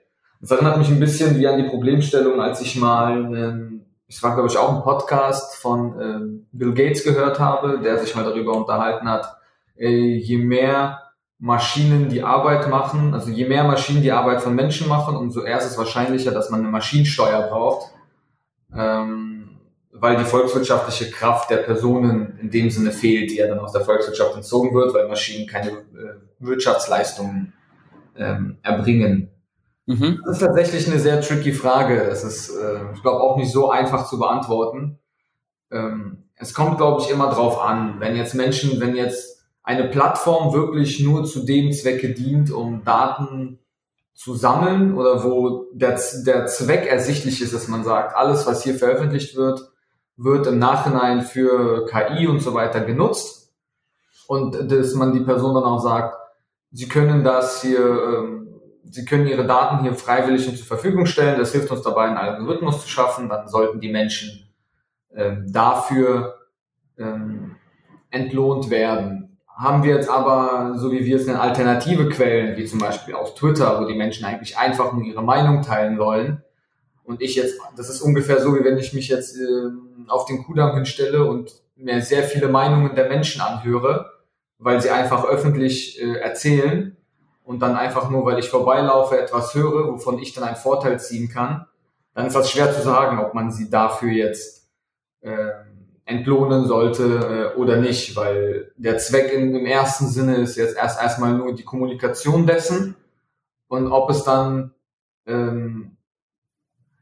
Das 0.41 0.51
erinnert 0.51 0.77
mich 0.77 0.89
ein 0.89 0.99
bisschen 0.99 1.39
wie 1.39 1.47
an 1.47 1.57
die 1.57 1.69
Problemstellung, 1.69 2.41
als 2.41 2.59
ich 2.59 2.75
mal 2.75 3.25
einen, 3.25 3.72
ich 4.13 4.21
war 4.21 4.35
glaube 4.35 4.47
ich 4.47 4.57
auch 4.57 4.75
ein 4.75 4.83
Podcast 4.83 5.55
von 5.55 5.99
äh, 5.99 6.41
Bill 6.51 6.73
Gates 6.73 7.03
gehört 7.03 7.39
habe, 7.39 7.79
der 7.79 7.97
sich 7.97 8.15
mal 8.15 8.23
darüber 8.23 8.53
unterhalten 8.53 9.09
hat, 9.09 9.37
äh, 9.75 9.89
je 9.89 10.37
mehr 10.37 11.01
Maschinen 11.39 12.09
die 12.09 12.21
Arbeit 12.21 12.69
machen, 12.69 13.15
also 13.15 13.31
je 13.31 13.47
mehr 13.47 13.63
Maschinen 13.63 14.03
die 14.03 14.11
Arbeit 14.11 14.41
von 14.41 14.53
Menschen 14.53 14.87
machen, 14.87 15.15
umso 15.15 15.41
eher 15.41 15.57
ist 15.57 15.65
es 15.65 15.77
wahrscheinlicher, 15.79 16.31
dass 16.31 16.51
man 16.51 16.59
eine 16.59 16.69
Maschinensteuer 16.69 17.47
braucht. 17.49 17.91
Ähm, 18.75 19.59
weil 19.91 20.17
die 20.17 20.25
volkswirtschaftliche 20.25 21.11
Kraft 21.11 21.49
der 21.49 21.57
Personen 21.57 22.37
in 22.39 22.49
dem 22.49 22.69
Sinne 22.69 22.91
fehlt, 22.91 23.31
die 23.31 23.37
ja 23.37 23.47
dann 23.47 23.59
aus 23.59 23.71
der 23.71 23.81
Volkswirtschaft 23.81 24.35
entzogen 24.35 24.73
wird, 24.75 24.93
weil 24.93 25.07
Maschinen 25.07 25.47
keine 25.47 25.69
äh, 25.69 26.15
Wirtschaftsleistungen 26.39 27.53
ähm, 28.15 28.57
erbringen. 28.61 29.29
Mhm. 29.85 30.21
Das 30.25 30.37
ist 30.37 30.45
tatsächlich 30.45 30.87
eine 30.87 30.99
sehr 30.99 31.21
tricky 31.21 31.51
Frage. 31.53 32.01
Es 32.03 32.23
ist, 32.23 32.49
äh, 32.49 32.93
ich 32.93 33.01
glaube, 33.01 33.21
auch 33.21 33.37
nicht 33.37 33.51
so 33.51 33.69
einfach 33.69 34.07
zu 34.07 34.17
beantworten. 34.17 34.99
Ähm, 35.71 36.29
es 36.35 36.53
kommt, 36.53 36.77
glaube 36.77 37.01
ich, 37.01 37.09
immer 37.09 37.29
drauf 37.29 37.61
an, 37.61 37.99
wenn 37.99 38.15
jetzt 38.15 38.33
Menschen, 38.33 38.79
wenn 38.79 38.95
jetzt 38.95 39.45
eine 39.63 39.87
Plattform 39.87 40.53
wirklich 40.53 40.99
nur 40.99 41.25
zu 41.25 41.45
dem 41.45 41.71
Zwecke 41.71 42.13
dient, 42.13 42.51
um 42.51 42.83
Daten 42.83 43.59
zu 44.13 44.35
sammeln 44.35 44.95
oder 44.95 45.23
wo 45.23 45.65
der, 45.73 45.99
der 46.25 46.45
Zweck 46.47 46.85
ersichtlich 46.85 47.41
ist, 47.41 47.53
dass 47.53 47.67
man 47.67 47.83
sagt, 47.83 48.15
alles, 48.15 48.45
was 48.45 48.63
hier 48.63 48.75
veröffentlicht 48.75 49.35
wird, 49.35 49.71
wird 50.17 50.47
im 50.47 50.59
Nachhinein 50.59 51.21
für 51.21 51.85
KI 51.85 52.27
und 52.27 52.41
so 52.41 52.53
weiter 52.53 52.81
genutzt, 52.81 53.43
und 54.27 54.71
dass 54.71 54.93
man 54.95 55.13
die 55.13 55.19
Person 55.19 55.53
dann 55.53 55.63
auch 55.63 55.79
sagt, 55.79 56.15
sie 56.71 56.87
können 56.87 57.23
das 57.23 57.61
hier, 57.61 57.79
ähm, 57.79 58.42
sie 58.83 59.05
können 59.05 59.27
ihre 59.27 59.45
Daten 59.45 59.83
hier 59.83 59.93
freiwillig 59.93 60.45
zur 60.45 60.65
Verfügung 60.65 61.05
stellen, 61.05 61.39
das 61.39 61.51
hilft 61.51 61.71
uns 61.71 61.81
dabei, 61.81 62.05
einen 62.05 62.17
Algorithmus 62.17 62.81
zu 62.81 62.89
schaffen, 62.89 63.29
dann 63.29 63.47
sollten 63.47 63.79
die 63.79 63.91
Menschen 63.91 64.47
ähm, 65.15 65.45
dafür 65.51 66.35
ähm, 66.97 67.55
entlohnt 68.09 68.69
werden. 68.69 69.37
Haben 69.47 69.83
wir 69.83 69.95
jetzt 69.95 70.09
aber, 70.09 70.77
so 70.77 70.91
wie 70.91 71.05
wir 71.05 71.17
es 71.17 71.27
nennen, 71.27 71.39
alternative 71.39 72.09
Quellen, 72.09 72.57
wie 72.57 72.65
zum 72.65 72.79
Beispiel 72.79 73.13
auf 73.13 73.35
Twitter, 73.35 73.79
wo 73.79 73.85
die 73.85 73.95
Menschen 73.95 74.25
eigentlich 74.25 74.57
einfach 74.57 74.93
nur 74.93 75.03
ihre 75.03 75.23
Meinung 75.23 75.61
teilen 75.61 75.97
wollen, 75.97 76.43
und 77.05 77.21
ich 77.21 77.35
jetzt, 77.35 77.59
das 77.75 77.89
ist 77.89 78.01
ungefähr 78.01 78.39
so, 78.39 78.55
wie 78.55 78.63
wenn 78.63 78.77
ich 78.77 78.93
mich 78.93 79.09
jetzt 79.09 79.37
äh, 79.37 79.69
auf 80.07 80.25
den 80.25 80.43
Kudamm 80.43 80.75
hinstelle 80.75 81.25
und 81.25 81.51
mir 81.75 82.01
sehr 82.01 82.23
viele 82.23 82.47
Meinungen 82.47 82.95
der 82.95 83.09
Menschen 83.09 83.41
anhöre, 83.41 84.11
weil 84.57 84.81
sie 84.81 84.89
einfach 84.89 85.25
öffentlich 85.25 86.01
äh, 86.01 86.15
erzählen 86.19 86.95
und 87.43 87.59
dann 87.59 87.75
einfach 87.75 88.09
nur, 88.09 88.25
weil 88.25 88.39
ich 88.39 88.49
vorbeilaufe, 88.49 89.19
etwas 89.19 89.53
höre, 89.53 89.91
wovon 89.91 90.19
ich 90.19 90.33
dann 90.33 90.43
einen 90.43 90.55
Vorteil 90.55 90.99
ziehen 90.99 91.29
kann, 91.29 91.65
dann 92.13 92.27
ist 92.27 92.35
das 92.35 92.51
schwer 92.51 92.73
zu 92.73 92.81
sagen, 92.81 93.19
ob 93.19 93.33
man 93.33 93.51
sie 93.51 93.69
dafür 93.69 94.11
jetzt 94.11 94.69
äh, 95.21 95.51
entlohnen 96.05 96.67
sollte 96.67 97.53
äh, 97.55 97.59
oder 97.59 97.77
nicht, 97.77 98.15
weil 98.15 98.71
der 98.77 98.97
Zweck 98.97 99.31
in, 99.31 99.55
im 99.55 99.65
ersten 99.65 100.07
Sinne 100.07 100.35
ist 100.35 100.55
jetzt 100.55 100.77
erst 100.77 101.01
erstmal 101.01 101.33
nur 101.33 101.53
die 101.55 101.63
Kommunikation 101.63 102.45
dessen 102.45 102.95
und 103.67 103.91
ob 103.91 104.09
es 104.09 104.23
dann 104.23 104.71
ähm, 105.25 105.97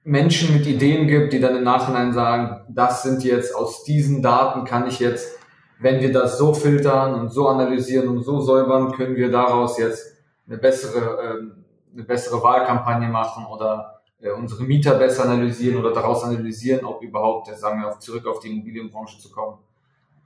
Menschen 0.03 0.53
mit 0.53 0.65
Ideen 0.65 1.07
gibt, 1.07 1.33
die 1.33 1.39
dann 1.39 1.55
im 1.55 1.63
Nachhinein 1.63 2.13
sagen, 2.13 2.65
das 2.69 3.03
sind 3.03 3.23
jetzt 3.23 3.55
aus 3.55 3.83
diesen 3.83 4.21
Daten 4.21 4.65
kann 4.65 4.87
ich 4.87 4.99
jetzt, 4.99 5.37
wenn 5.79 6.01
wir 6.01 6.11
das 6.11 6.37
so 6.37 6.53
filtern 6.53 7.19
und 7.19 7.29
so 7.29 7.47
analysieren 7.47 8.07
und 8.07 8.23
so 8.23 8.39
säubern, 8.41 8.91
können 8.93 9.15
wir 9.15 9.31
daraus 9.31 9.77
jetzt 9.77 10.10
eine 10.51 10.59
bessere, 10.59 11.21
ähm, 11.23 11.63
eine 11.93 12.03
bessere 12.03 12.43
Wahlkampagne 12.43 13.07
machen 13.07 13.45
oder 13.45 14.01
äh, 14.19 14.31
unsere 14.31 14.63
Mieter 14.63 14.95
besser 14.95 15.23
analysieren 15.23 15.79
oder 15.79 15.93
daraus 15.93 16.23
analysieren, 16.23 16.85
ob 16.85 17.01
überhaupt, 17.01 17.47
jetzt 17.47 17.61
sagen 17.61 17.81
wir, 17.81 17.97
zurück 17.99 18.27
auf 18.27 18.39
die 18.39 18.51
Immobilienbranche 18.51 19.19
zu 19.19 19.31
kommen, 19.31 19.59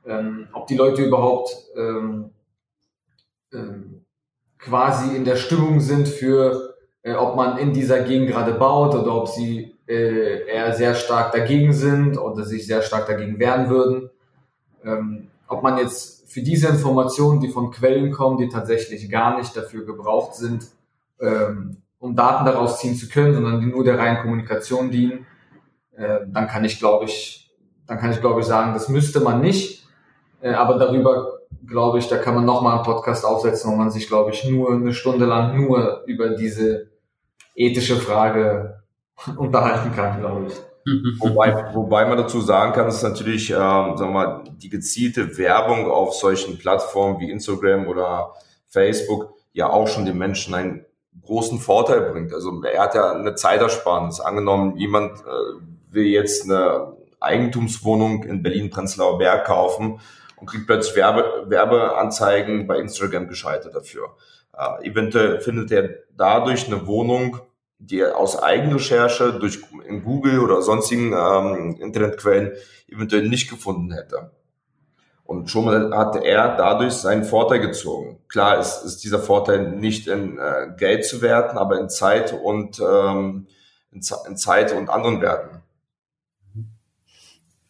ähm, 0.05 0.47
ob 0.53 0.67
die 0.67 0.75
Leute 0.75 1.03
überhaupt 1.03 1.55
ähm, 1.75 2.31
quasi 4.57 5.15
in 5.15 5.23
der 5.23 5.37
Stimmung 5.37 5.79
sind 5.79 6.09
für 6.09 6.75
äh, 7.03 7.13
ob 7.13 7.35
man 7.35 7.57
in 7.57 7.71
dieser 7.71 8.01
Gegend 8.01 8.27
gerade 8.29 8.53
baut 8.53 8.95
oder 8.95 9.15
ob 9.15 9.29
sie 9.29 9.77
äh, 9.87 10.45
eher 10.47 10.73
sehr 10.73 10.95
stark 10.95 11.31
dagegen 11.31 11.71
sind 11.71 12.17
oder 12.17 12.43
sich 12.43 12.65
sehr 12.65 12.81
stark 12.81 13.05
dagegen 13.07 13.39
wehren 13.39 13.69
würden. 13.69 14.09
Ob 15.47 15.63
man 15.63 15.79
jetzt 15.79 16.14
für 16.35 16.41
diese 16.41 16.67
Informationen, 16.67 17.39
die 17.39 17.47
von 17.47 17.71
Quellen 17.71 18.11
kommen, 18.11 18.37
die 18.37 18.49
tatsächlich 18.49 19.09
gar 19.09 19.37
nicht 19.37 19.55
dafür 19.55 19.85
gebraucht 19.85 20.35
sind, 20.35 20.67
ähm, 21.21 21.77
um 21.97 22.13
Daten 22.13 22.43
daraus 22.43 22.81
ziehen 22.81 22.93
zu 22.93 23.07
können, 23.07 23.33
sondern 23.33 23.61
die 23.61 23.67
nur 23.67 23.85
der 23.85 23.97
reinen 23.97 24.21
Kommunikation 24.21 24.91
dienen, 24.91 25.25
äh, 25.95 26.25
dann 26.27 26.49
kann 26.49 26.65
ich, 26.65 26.77
glaube 26.77 27.05
ich, 27.05 27.55
dann 27.87 27.99
kann 27.99 28.11
ich, 28.11 28.19
glaube 28.19 28.41
ich, 28.41 28.47
sagen, 28.47 28.73
das 28.73 28.89
müsste 28.89 29.21
man 29.21 29.39
nicht. 29.39 29.87
Äh, 30.41 30.51
aber 30.51 30.77
darüber, 30.77 31.39
glaube 31.65 31.99
ich, 31.99 32.09
da 32.09 32.17
kann 32.17 32.35
man 32.35 32.43
nochmal 32.43 32.75
einen 32.75 32.83
Podcast 32.83 33.23
aufsetzen, 33.25 33.71
wo 33.71 33.77
man 33.77 33.89
sich, 33.89 34.09
glaube 34.09 34.31
ich, 34.31 34.43
nur 34.43 34.73
eine 34.73 34.93
Stunde 34.93 35.23
lang 35.23 35.55
nur 35.55 36.03
über 36.05 36.31
diese 36.31 36.87
ethische 37.55 37.95
Frage 37.95 38.83
unterhalten 39.37 39.95
kann, 39.95 40.19
glaube 40.19 40.47
ich. 40.47 40.53
Wobei, 41.17 41.73
wobei 41.73 42.05
man 42.05 42.17
dazu 42.17 42.41
sagen 42.41 42.73
kann, 42.73 42.85
dass 42.85 43.01
natürlich, 43.01 43.49
ähm, 43.49 43.57
sagen 43.57 43.99
wir 43.99 44.11
mal, 44.11 44.43
die 44.61 44.69
gezielte 44.69 45.35
Werbung 45.37 45.89
auf 45.89 46.13
solchen 46.13 46.59
Plattformen 46.59 47.19
wie 47.19 47.31
Instagram 47.31 47.87
oder 47.87 48.33
Facebook 48.67 49.33
ja 49.53 49.69
auch 49.69 49.87
schon 49.87 50.05
den 50.05 50.17
Menschen 50.17 50.53
einen 50.53 50.85
großen 51.23 51.57
Vorteil 51.57 52.01
bringt. 52.11 52.33
Also 52.33 52.61
er 52.63 52.83
hat 52.83 52.93
ja 52.93 53.13
eine 53.13 53.33
Zeitersparnis. 53.33 54.19
Angenommen, 54.19 54.77
jemand 54.77 55.21
äh, 55.21 55.23
will 55.89 56.05
jetzt 56.05 56.43
eine 56.43 56.93
Eigentumswohnung 57.19 58.23
in 58.23 58.43
Berlin-Prenzlauer 58.43 59.17
Berg 59.17 59.45
kaufen 59.45 59.99
und 60.35 60.47
kriegt 60.47 60.67
plötzlich 60.67 60.95
Werbe, 60.95 61.45
Werbeanzeigen 61.47 62.67
bei 62.67 62.77
Instagram 62.77 63.27
geschaltet 63.27 63.73
dafür. 63.73 64.15
Äh, 64.55 64.87
eventuell 64.89 65.41
findet 65.41 65.71
er 65.71 65.89
dadurch 66.15 66.67
eine 66.67 66.85
Wohnung, 66.85 67.39
die 67.79 67.99
er 67.99 68.17
aus 68.17 68.41
Eigenrecherche 68.41 69.33
durch 69.39 69.61
in 69.87 70.03
Google 70.03 70.39
oder 70.39 70.61
sonstigen 70.61 71.13
ähm, 71.13 71.77
Internetquellen 71.79 72.53
eventuell 72.87 73.27
nicht 73.27 73.49
gefunden 73.49 73.93
hätte. 73.93 74.31
Und 75.25 75.49
schon 75.49 75.93
hatte 75.95 76.23
er 76.23 76.55
dadurch 76.55 76.93
seinen 76.93 77.23
Vorteil 77.23 77.59
gezogen. 77.59 78.19
Klar 78.27 78.59
ist, 78.59 78.83
ist 78.85 79.03
dieser 79.03 79.19
Vorteil 79.19 79.71
nicht 79.71 80.07
in 80.07 80.37
äh, 80.37 80.67
Geld 80.77 81.03
zu 81.05 81.21
werten, 81.21 81.57
aber 81.57 81.79
in 81.79 81.89
Zeit 81.89 82.31
und 82.31 82.79
ähm, 82.79 83.47
in, 83.91 84.01
in 84.27 84.37
Zeit 84.37 84.71
und 84.71 84.89
anderen 84.89 85.21
Werten. 85.21 85.63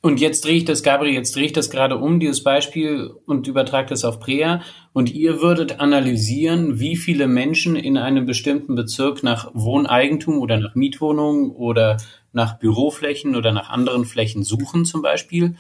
Und 0.06 0.20
jetzt 0.20 0.46
drehe 0.46 0.58
ich 0.58 0.66
das, 0.66 0.84
Gabriel, 0.84 1.16
jetzt 1.16 1.36
drehe 1.36 1.46
ich 1.46 1.54
das 1.54 1.72
gerade 1.72 1.98
um, 1.98 2.20
dieses 2.20 2.44
Beispiel, 2.44 3.10
und 3.26 3.48
übertrage 3.48 3.90
das 3.90 4.06
auf 4.06 4.20
Prea. 4.20 4.62
Und 4.94 5.12
ihr 5.12 5.42
würdet 5.42 5.80
analysieren, 5.80 6.80
wie 6.80 6.96
viele 6.96 7.26
Menschen 7.26 7.76
in 7.76 7.98
einem 7.98 8.28
bestimmten 8.28 8.76
Bezirk 8.76 9.24
nach 9.24 9.50
Wohneigentum 9.56 10.38
oder 10.38 10.60
nach 10.60 10.76
Mietwohnungen 10.76 11.50
oder 11.50 11.98
nach 12.34 12.60
Büroflächen 12.60 13.36
oder 13.36 13.52
nach 13.52 13.72
anderen 13.72 14.06
Flächen 14.06 14.44
suchen 14.44 14.86
zum 14.86 15.02
Beispiel. 15.02 15.56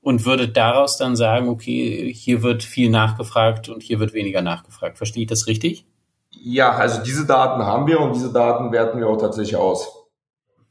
Und 0.00 0.24
würdet 0.24 0.56
daraus 0.56 0.96
dann 0.96 1.14
sagen, 1.14 1.50
okay, 1.50 2.10
hier 2.10 2.42
wird 2.42 2.62
viel 2.62 2.88
nachgefragt 2.88 3.68
und 3.68 3.82
hier 3.82 4.00
wird 4.00 4.14
weniger 4.14 4.40
nachgefragt. 4.40 4.96
Verstehe 4.96 5.24
ich 5.24 5.28
das 5.28 5.46
richtig? 5.46 5.84
Ja, 6.30 6.70
also 6.70 7.02
diese 7.02 7.26
Daten 7.26 7.64
haben 7.64 7.86
wir 7.86 8.00
und 8.00 8.14
diese 8.14 8.32
Daten 8.32 8.72
werten 8.72 8.98
wir 8.98 9.08
auch 9.08 9.18
tatsächlich 9.18 9.56
aus. 9.56 10.06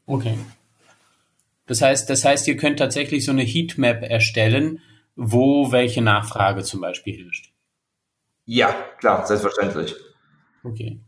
Okay. 0.07 0.33
Das 1.69 1.83
heißt, 1.83 2.09
das 2.09 2.25
heißt, 2.25 2.47
ihr 2.47 2.57
könnt 2.57 2.79
tatsächlich 2.79 3.23
so 3.23 3.31
eine 3.31 3.43
Heatmap 3.43 4.01
erstellen, 4.01 4.79
wo 5.15 5.71
welche 5.71 6.01
Nachfrage 6.01 6.63
zum 6.63 6.81
Beispiel 6.81 7.23
herrscht. 7.23 7.51
Ja, 8.45 8.73
klar, 8.97 9.23
selbstverständlich. 9.27 9.93
Okay. 10.63 10.99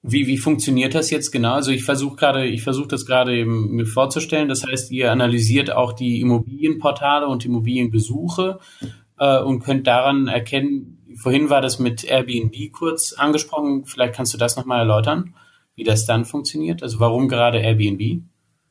Wie, 0.00 0.26
wie 0.26 0.38
funktioniert 0.38 0.94
das 0.94 1.10
jetzt 1.10 1.32
genau? 1.32 1.52
Also 1.52 1.70
ich 1.70 1.84
versuche 1.84 2.16
gerade, 2.16 2.46
ich 2.46 2.62
versuche 2.62 2.88
das 2.88 3.04
gerade 3.04 3.36
eben 3.36 3.72
mir 3.72 3.84
vorzustellen. 3.84 4.48
Das 4.48 4.64
heißt, 4.64 4.90
ihr 4.90 5.12
analysiert 5.12 5.70
auch 5.70 5.92
die 5.92 6.22
Immobilienportale 6.22 7.26
und 7.26 7.44
Immobilienbesuche 7.44 8.58
äh, 9.18 9.38
und 9.40 9.60
könnt 9.60 9.86
daran 9.86 10.28
erkennen, 10.28 11.14
vorhin 11.14 11.50
war 11.50 11.60
das 11.60 11.78
mit 11.78 12.04
Airbnb 12.04 12.72
kurz 12.72 13.12
angesprochen. 13.12 13.84
Vielleicht 13.84 14.14
kannst 14.14 14.32
du 14.32 14.38
das 14.38 14.56
nochmal 14.56 14.78
erläutern, 14.78 15.34
wie 15.74 15.84
das 15.84 16.06
dann 16.06 16.24
funktioniert. 16.24 16.82
Also 16.82 17.00
warum 17.00 17.28
gerade 17.28 17.58
Airbnb? 17.58 18.22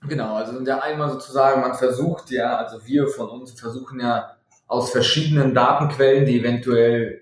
Genau, 0.07 0.35
also 0.35 0.59
der 0.59 0.83
einmal 0.83 1.09
sozusagen, 1.09 1.61
man 1.61 1.73
versucht 1.75 2.29
ja, 2.31 2.57
also 2.57 2.85
wir 2.85 3.07
von 3.07 3.29
uns 3.29 3.59
versuchen 3.59 3.99
ja 3.99 4.35
aus 4.67 4.91
verschiedenen 4.91 5.53
Datenquellen, 5.53 6.25
die 6.25 6.39
eventuell 6.39 7.21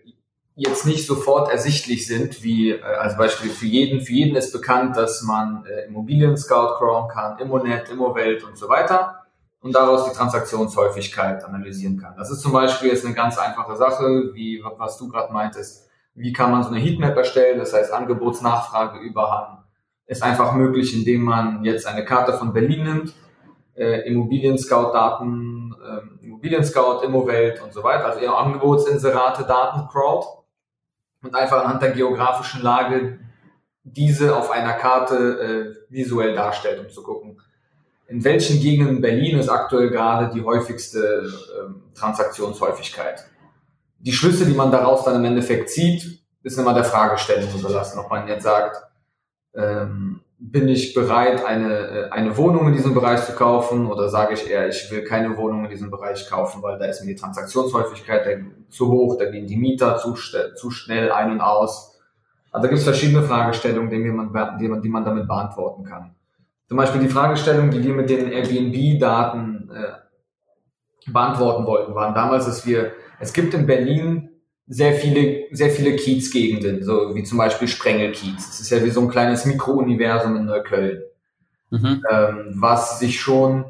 jetzt 0.55 0.85
nicht 0.85 1.05
sofort 1.05 1.51
ersichtlich 1.51 2.05
sind, 2.07 2.43
wie 2.43 2.71
äh, 2.71 2.81
als 2.81 3.17
Beispiel 3.17 3.49
für 3.49 3.65
jeden, 3.65 4.01
für 4.01 4.13
jeden 4.13 4.35
ist 4.35 4.51
bekannt, 4.51 4.95
dass 4.97 5.23
man 5.23 5.65
äh, 5.65 5.87
Immobilien 5.87 6.37
Scout 6.37 6.75
crawlen 6.77 7.07
kann, 7.09 7.39
Immonet, 7.39 7.89
Immowelt 7.89 8.43
und 8.43 8.57
so 8.57 8.69
weiter 8.69 9.23
und 9.61 9.73
daraus 9.73 10.09
die 10.09 10.15
Transaktionshäufigkeit 10.15 11.43
analysieren 11.43 11.99
kann. 11.99 12.15
Das 12.17 12.29
ist 12.29 12.41
zum 12.41 12.51
Beispiel 12.51 12.89
jetzt 12.89 13.05
eine 13.05 13.15
ganz 13.15 13.37
einfache 13.37 13.75
Sache, 13.75 14.31
wie 14.33 14.63
was 14.77 14.97
du 14.97 15.07
gerade 15.07 15.33
meintest. 15.33 15.89
Wie 16.15 16.31
kann 16.31 16.51
man 16.51 16.61
so 16.61 16.69
eine 16.69 16.79
Heatmap 16.79 17.17
erstellen, 17.17 17.57
das 17.57 17.73
heißt 17.73 17.91
Angebotsnachfrage 17.91 18.99
Überhang 18.99 19.62
ist 20.05 20.23
einfach 20.23 20.53
möglich, 20.53 20.93
indem 20.93 21.23
man 21.23 21.63
jetzt 21.63 21.87
eine 21.87 22.05
Karte 22.05 22.33
von 22.33 22.53
Berlin 22.53 22.83
nimmt, 22.83 23.13
äh, 23.75 24.07
Immobilien-Scout-Daten, 24.07 25.75
äh, 25.81 26.25
Immobilien-Scout, 26.25 27.03
Immowelt 27.03 27.61
und 27.61 27.73
so 27.73 27.83
weiter, 27.83 28.05
also 28.05 28.19
eher 28.19 28.37
Angebotsinserate, 28.37 29.43
Daten, 29.43 29.87
Crowd 29.87 30.27
und 31.23 31.35
einfach 31.35 31.63
anhand 31.63 31.81
der 31.81 31.91
geografischen 31.91 32.61
Lage 32.61 33.19
diese 33.83 34.35
auf 34.35 34.49
einer 34.51 34.73
Karte 34.73 35.75
äh, 35.89 35.91
visuell 35.91 36.33
darstellt, 36.35 36.79
um 36.79 36.89
zu 36.89 37.03
gucken, 37.03 37.41
in 38.07 38.23
welchen 38.23 38.61
Gegenden 38.61 39.01
Berlin 39.01 39.39
ist 39.39 39.49
aktuell 39.49 39.89
gerade 39.89 40.33
die 40.33 40.43
häufigste 40.43 40.99
äh, 40.99 41.95
Transaktionshäufigkeit. 41.97 43.25
Die 43.99 44.13
Schlüsse, 44.13 44.45
die 44.45 44.53
man 44.53 44.71
daraus 44.71 45.05
dann 45.05 45.15
im 45.15 45.25
Endeffekt 45.25 45.69
zieht, 45.69 46.21
ist 46.43 46.57
immer 46.57 46.73
der 46.73 46.83
Fragestellung 46.83 47.49
überlassen, 47.57 47.99
ob 47.99 48.09
man 48.09 48.27
jetzt 48.27 48.43
sagt, 48.43 48.83
ähm, 49.55 50.21
bin 50.45 50.67
ich 50.67 50.93
bereit, 50.93 51.45
eine, 51.45 51.87
äh, 51.87 52.09
eine 52.09 52.35
Wohnung 52.35 52.67
in 52.67 52.73
diesem 52.73 52.93
Bereich 52.93 53.25
zu 53.25 53.33
kaufen 53.33 53.87
oder 53.89 54.09
sage 54.09 54.33
ich 54.33 54.49
eher, 54.49 54.67
ich 54.67 54.91
will 54.91 55.03
keine 55.03 55.37
Wohnung 55.37 55.63
in 55.63 55.69
diesem 55.69 55.89
Bereich 55.89 56.29
kaufen, 56.29 56.61
weil 56.61 56.77
da 56.77 56.85
ist 56.85 57.01
mir 57.01 57.13
die 57.13 57.19
Transaktionshäufigkeit 57.19 58.43
zu 58.69 58.91
hoch, 58.91 59.17
da 59.17 59.29
gehen 59.29 59.47
die 59.47 59.55
Mieter 59.55 59.97
zu, 59.97 60.13
zu 60.13 60.71
schnell 60.71 61.11
ein 61.11 61.31
und 61.31 61.41
aus. 61.41 61.97
Also 62.51 62.63
da 62.63 62.67
gibt 62.67 62.79
es 62.79 62.83
verschiedene 62.83 63.23
Fragestellungen, 63.23 63.89
die 63.89 63.99
man, 63.99 64.57
die, 64.59 64.67
man, 64.67 64.81
die 64.81 64.89
man 64.89 65.05
damit 65.05 65.27
beantworten 65.27 65.85
kann. 65.85 66.13
Zum 66.67 66.77
Beispiel 66.77 67.01
die 67.01 67.09
Fragestellung, 67.09 67.71
die 67.71 67.83
wir 67.83 67.93
mit 67.93 68.09
den 68.09 68.31
Airbnb-Daten 68.31 69.71
äh, 69.73 71.11
beantworten 71.11 71.65
wollten, 71.65 71.95
waren 71.95 72.13
damals, 72.13 72.45
dass 72.45 72.65
wir, 72.65 72.91
es 73.19 73.31
gibt 73.31 73.53
in 73.53 73.65
Berlin 73.65 74.29
sehr 74.67 74.93
viele, 74.93 75.45
sehr 75.51 75.69
viele 75.69 75.95
Kiezgegenden, 75.95 76.83
so 76.83 77.15
wie 77.15 77.23
zum 77.23 77.37
Beispiel 77.37 77.67
Sprengelkiez. 77.67 78.47
Das 78.47 78.59
ist 78.59 78.69
ja 78.69 78.83
wie 78.83 78.89
so 78.89 79.01
ein 79.01 79.09
kleines 79.09 79.45
Mikrouniversum 79.45 80.35
in 80.35 80.45
Neukölln, 80.45 81.03
mhm. 81.69 82.03
ähm, 82.09 82.53
was 82.55 82.99
sich 82.99 83.19
schon 83.19 83.65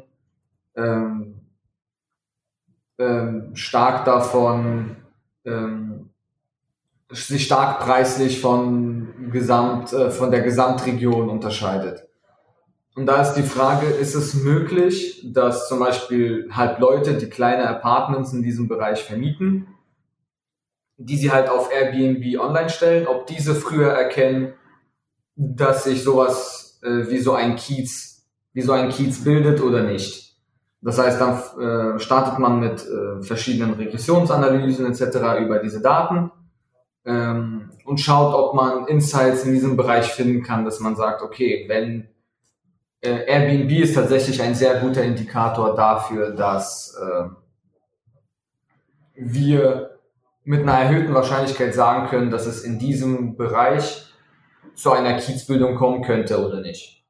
ähm, 0.76 1.40
ähm, 2.98 3.50
stark 3.54 4.04
davon, 4.04 4.96
ähm, 5.44 6.10
sich 7.10 7.44
stark 7.44 7.80
preislich 7.80 8.40
von 8.40 9.30
Gesamt, 9.30 9.92
äh, 9.92 10.10
von 10.10 10.30
der 10.30 10.42
Gesamtregion 10.42 11.28
unterscheidet. 11.28 12.06
Und 12.96 13.06
da 13.06 13.20
ist 13.22 13.34
die 13.34 13.42
Frage, 13.42 13.86
ist 13.86 14.14
es 14.14 14.34
möglich, 14.34 15.20
dass 15.32 15.68
zum 15.68 15.80
Beispiel 15.80 16.48
halt 16.52 16.78
Leute, 16.78 17.14
die 17.14 17.28
kleine 17.28 17.68
Apartments 17.68 18.32
in 18.32 18.42
diesem 18.42 18.68
Bereich 18.68 19.02
vermieten, 19.02 19.66
die 20.96 21.16
sie 21.16 21.30
halt 21.32 21.48
auf 21.48 21.70
Airbnb 21.72 22.38
online 22.40 22.70
stellen, 22.70 23.06
ob 23.06 23.26
diese 23.26 23.54
früher 23.54 23.90
erkennen, 23.90 24.54
dass 25.36 25.84
sich 25.84 26.02
sowas 26.02 26.80
äh, 26.82 27.10
wie 27.10 27.18
so 27.18 27.34
ein 27.34 27.56
Kiez, 27.56 28.26
wie 28.52 28.62
so 28.62 28.72
ein 28.72 28.90
Kiez 28.90 29.24
bildet 29.24 29.60
oder 29.60 29.82
nicht. 29.82 30.36
Das 30.80 30.98
heißt, 30.98 31.20
dann 31.20 31.96
äh, 31.96 31.98
startet 31.98 32.38
man 32.38 32.60
mit 32.60 32.86
äh, 32.86 33.22
verschiedenen 33.22 33.74
Regressionsanalysen 33.74 34.86
etc. 34.86 35.40
über 35.40 35.58
diese 35.58 35.80
Daten 35.80 36.30
ähm, 37.06 37.70
und 37.84 37.98
schaut, 37.98 38.34
ob 38.34 38.54
man 38.54 38.86
Insights 38.86 39.44
in 39.44 39.54
diesem 39.54 39.76
Bereich 39.76 40.12
finden 40.12 40.42
kann, 40.42 40.64
dass 40.64 40.80
man 40.80 40.94
sagt, 40.94 41.22
okay, 41.22 41.64
wenn 41.68 42.08
äh, 43.00 43.24
Airbnb 43.26 43.70
ist 43.72 43.94
tatsächlich 43.94 44.40
ein 44.42 44.54
sehr 44.54 44.80
guter 44.80 45.02
Indikator 45.02 45.74
dafür, 45.74 46.32
dass 46.32 46.94
äh, 47.00 47.28
wir 49.16 49.93
mit 50.44 50.62
einer 50.62 50.78
erhöhten 50.78 51.14
Wahrscheinlichkeit 51.14 51.74
sagen 51.74 52.08
können, 52.08 52.30
dass 52.30 52.46
es 52.46 52.62
in 52.62 52.78
diesem 52.78 53.36
Bereich 53.36 54.04
zu 54.74 54.92
einer 54.92 55.18
Kiezbildung 55.18 55.76
kommen 55.76 56.02
könnte 56.02 56.44
oder 56.44 56.60
nicht. 56.60 57.02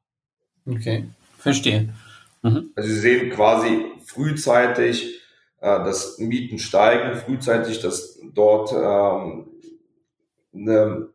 Okay, 0.65 1.09
verstehe. 1.37 1.93
Mhm. 2.41 2.71
Also 2.75 2.89
Sie 2.89 2.99
sehen 2.99 3.29
quasi 3.31 3.85
frühzeitig, 4.05 5.21
äh, 5.61 5.83
dass 5.83 6.17
Mieten 6.19 6.59
steigen, 6.59 7.15
frühzeitig, 7.15 7.81
dass 7.81 8.19
dort 8.33 8.71
ähm, 8.71 9.47
eine 10.53 11.09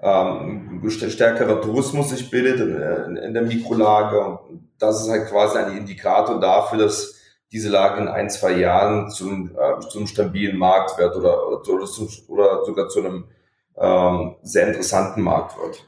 ähm, 0.00 0.90
stärkerer 0.90 1.60
Tourismus 1.60 2.10
sich 2.10 2.30
bildet 2.30 2.60
in, 2.60 3.16
in, 3.16 3.16
in 3.16 3.34
der 3.34 3.42
Mikrolage. 3.42 4.20
Und 4.20 4.70
das 4.78 5.02
ist 5.02 5.10
halt 5.10 5.28
quasi 5.28 5.58
ein 5.58 5.76
Indikator 5.76 6.40
dafür, 6.40 6.78
dass 6.78 7.21
diese 7.52 7.68
Lage 7.68 8.00
in 8.00 8.08
ein, 8.08 8.30
zwei 8.30 8.58
Jahren 8.58 9.10
zum, 9.10 9.50
äh, 9.50 9.80
zum 9.88 10.06
stabilen 10.06 10.56
Markt 10.56 10.98
wird 10.98 11.14
oder, 11.16 11.48
oder, 11.48 11.86
zum, 11.86 12.08
oder 12.28 12.64
sogar 12.64 12.88
zu 12.88 13.00
einem 13.00 13.24
ähm, 13.76 14.36
sehr 14.42 14.66
interessanten 14.68 15.22
Markt 15.22 15.56
wird. 15.58 15.84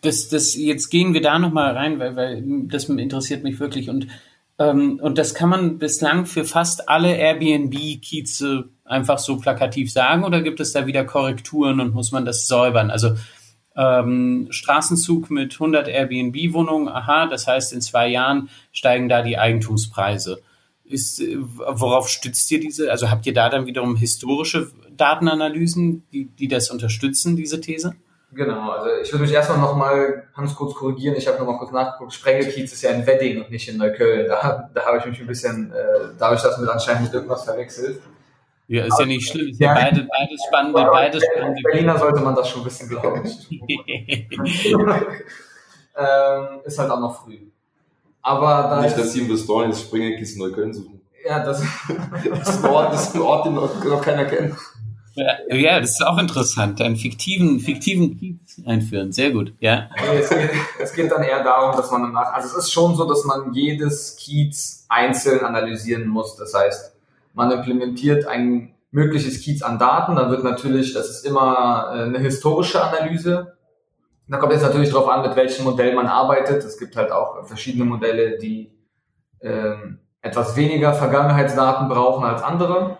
Das, 0.00 0.28
das, 0.28 0.54
jetzt 0.54 0.88
gehen 0.88 1.14
wir 1.14 1.20
da 1.20 1.38
nochmal 1.38 1.76
rein, 1.76 1.98
weil, 1.98 2.16
weil 2.16 2.42
das 2.68 2.88
interessiert 2.88 3.44
mich 3.44 3.60
wirklich 3.60 3.88
und 3.88 4.08
ähm, 4.58 5.00
und 5.02 5.18
das 5.18 5.34
kann 5.34 5.48
man 5.48 5.78
bislang 5.78 6.26
für 6.26 6.44
fast 6.44 6.88
alle 6.88 7.16
Airbnb-Kieze 7.16 8.68
einfach 8.84 9.18
so 9.18 9.38
plakativ 9.38 9.92
sagen 9.92 10.24
oder 10.24 10.42
gibt 10.42 10.60
es 10.60 10.72
da 10.72 10.86
wieder 10.86 11.04
Korrekturen 11.04 11.80
und 11.80 11.94
muss 11.94 12.12
man 12.12 12.24
das 12.24 12.46
säubern? 12.46 12.90
Also 12.90 13.14
ähm, 13.76 14.48
Straßenzug 14.50 15.30
mit 15.30 15.54
100 15.54 15.88
Airbnb-Wohnungen, 15.88 16.88
aha, 16.88 17.26
das 17.26 17.46
heißt, 17.46 17.72
in 17.72 17.80
zwei 17.80 18.08
Jahren 18.08 18.48
steigen 18.72 19.08
da 19.08 19.22
die 19.22 19.38
Eigentumspreise. 19.38 20.42
Ist, 20.84 21.20
äh, 21.20 21.38
worauf 21.38 22.08
stützt 22.08 22.50
ihr 22.52 22.60
diese? 22.60 22.90
Also 22.90 23.10
habt 23.10 23.26
ihr 23.26 23.34
da 23.34 23.48
dann 23.48 23.66
wiederum 23.66 23.96
historische 23.96 24.70
Datenanalysen, 24.96 26.04
die, 26.12 26.26
die 26.26 26.48
das 26.48 26.70
unterstützen, 26.70 27.36
diese 27.36 27.60
These? 27.60 27.94
Genau, 28.34 28.70
also 28.70 28.90
ich 29.00 29.12
würde 29.12 29.24
mich 29.24 29.32
erstmal 29.32 29.58
nochmal 29.58 30.24
ganz 30.36 30.54
kurz 30.54 30.74
korrigieren. 30.74 31.14
Ich 31.16 31.26
habe 31.28 31.38
nochmal 31.38 31.56
kurz 31.56 31.70
nachgeguckt. 31.70 32.12
Sprengelkiez 32.12 32.72
ist 32.72 32.82
ja 32.82 32.90
in 32.90 33.06
Wedding 33.06 33.40
und 33.40 33.50
nicht 33.50 33.68
in 33.68 33.76
Neukölln. 33.76 34.26
Da, 34.26 34.68
da 34.74 34.84
habe 34.84 34.98
ich 34.98 35.06
mich 35.06 35.20
ein 35.20 35.26
bisschen, 35.26 35.72
äh, 35.72 36.16
da 36.18 36.26
habe 36.26 36.34
ich 36.34 36.42
das 36.42 36.58
mit 36.58 36.68
anscheinend 36.68 37.04
mit 37.04 37.14
irgendwas 37.14 37.44
verwechselt. 37.44 38.00
Ja, 38.66 38.86
ist 38.86 38.98
ja 38.98 39.04
nicht 39.04 39.28
schlimm. 39.28 39.48
Ist 39.48 39.60
ja, 39.60 39.74
ja 39.74 39.74
beide, 39.74 40.08
beides 40.08 40.40
spannende, 40.46 40.84
beides 40.90 41.22
spannende. 41.22 41.60
Berliner 41.62 41.98
sollte 41.98 42.20
man 42.20 42.34
das 42.34 42.48
schon 42.48 42.62
ein 42.62 42.64
bisschen 42.64 42.88
glauben. 42.88 43.22
ähm, 45.96 46.60
ist 46.64 46.78
halt 46.78 46.90
auch 46.90 47.00
noch 47.00 47.22
früh. 47.22 47.38
Aber 48.22 48.68
da 48.70 48.80
Nicht, 48.80 48.96
dass 48.96 49.12
sie 49.12 49.20
Investoren 49.20 49.66
ins 49.66 49.82
Springerkissen 49.82 50.38
Neukölln 50.38 50.72
suchen. 50.72 51.02
Ja, 51.26 51.44
das, 51.44 51.62
das, 52.30 52.48
ist 52.48 52.64
ein 52.64 52.70
Ort, 52.70 52.94
das 52.94 53.08
ist 53.08 53.14
ein 53.14 53.20
Ort, 53.20 53.46
den 53.46 53.54
noch, 53.54 53.84
noch 53.84 54.00
keiner 54.00 54.24
kennt. 54.24 54.56
Ja, 55.14 55.54
ja, 55.54 55.80
das 55.80 55.90
ist 55.90 56.04
auch 56.04 56.18
interessant. 56.18 56.80
Einen 56.80 56.96
fiktiven, 56.96 57.60
fiktiven 57.60 58.18
Kiez 58.18 58.60
einführen. 58.66 59.12
Sehr 59.12 59.30
gut, 59.30 59.52
ja. 59.60 59.88
Es 60.12 60.28
geht, 60.28 60.50
es 60.80 60.92
geht 60.92 61.12
dann 61.12 61.22
eher 61.22 61.44
darum, 61.44 61.76
dass 61.76 61.90
man 61.90 62.02
danach, 62.02 62.32
also 62.32 62.48
es 62.48 62.64
ist 62.64 62.72
schon 62.72 62.96
so, 62.96 63.08
dass 63.08 63.24
man 63.24 63.52
jedes 63.52 64.16
Kiez 64.16 64.86
einzeln 64.88 65.44
analysieren 65.44 66.08
muss. 66.08 66.34
Das 66.36 66.52
heißt, 66.54 66.93
man 67.34 67.50
implementiert 67.50 68.26
ein 68.26 68.74
mögliches 68.90 69.40
Kiez 69.42 69.62
an 69.62 69.78
Daten, 69.78 70.16
dann 70.16 70.30
wird 70.30 70.44
natürlich, 70.44 70.94
das 70.94 71.10
ist 71.10 71.26
immer 71.26 71.92
äh, 71.92 72.02
eine 72.04 72.18
historische 72.18 72.82
Analyse. 72.82 73.56
Da 74.28 74.38
kommt 74.38 74.52
jetzt 74.52 74.62
natürlich 74.62 74.90
darauf 74.90 75.08
an, 75.08 75.22
mit 75.22 75.36
welchem 75.36 75.64
Modell 75.64 75.94
man 75.94 76.06
arbeitet. 76.06 76.64
Es 76.64 76.78
gibt 76.78 76.96
halt 76.96 77.12
auch 77.12 77.44
verschiedene 77.44 77.84
Modelle, 77.84 78.38
die 78.38 78.72
ähm, 79.40 79.98
etwas 80.22 80.56
weniger 80.56 80.94
Vergangenheitsdaten 80.94 81.88
brauchen 81.88 82.24
als 82.24 82.42
andere. 82.42 82.96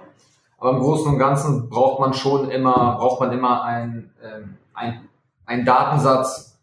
Aber 0.59 0.71
im 0.71 0.81
Großen 0.81 1.13
und 1.13 1.19
Ganzen 1.19 1.71
braucht 1.71 2.01
man 2.01 2.13
schon 2.13 2.51
immer, 2.51 2.97
braucht 2.99 3.21
man 3.21 3.33
immer 3.33 3.63
ein, 3.63 4.11
ähm, 4.23 4.57
ein, 4.75 5.09
ein 5.47 5.65
Datensatz, 5.65 6.59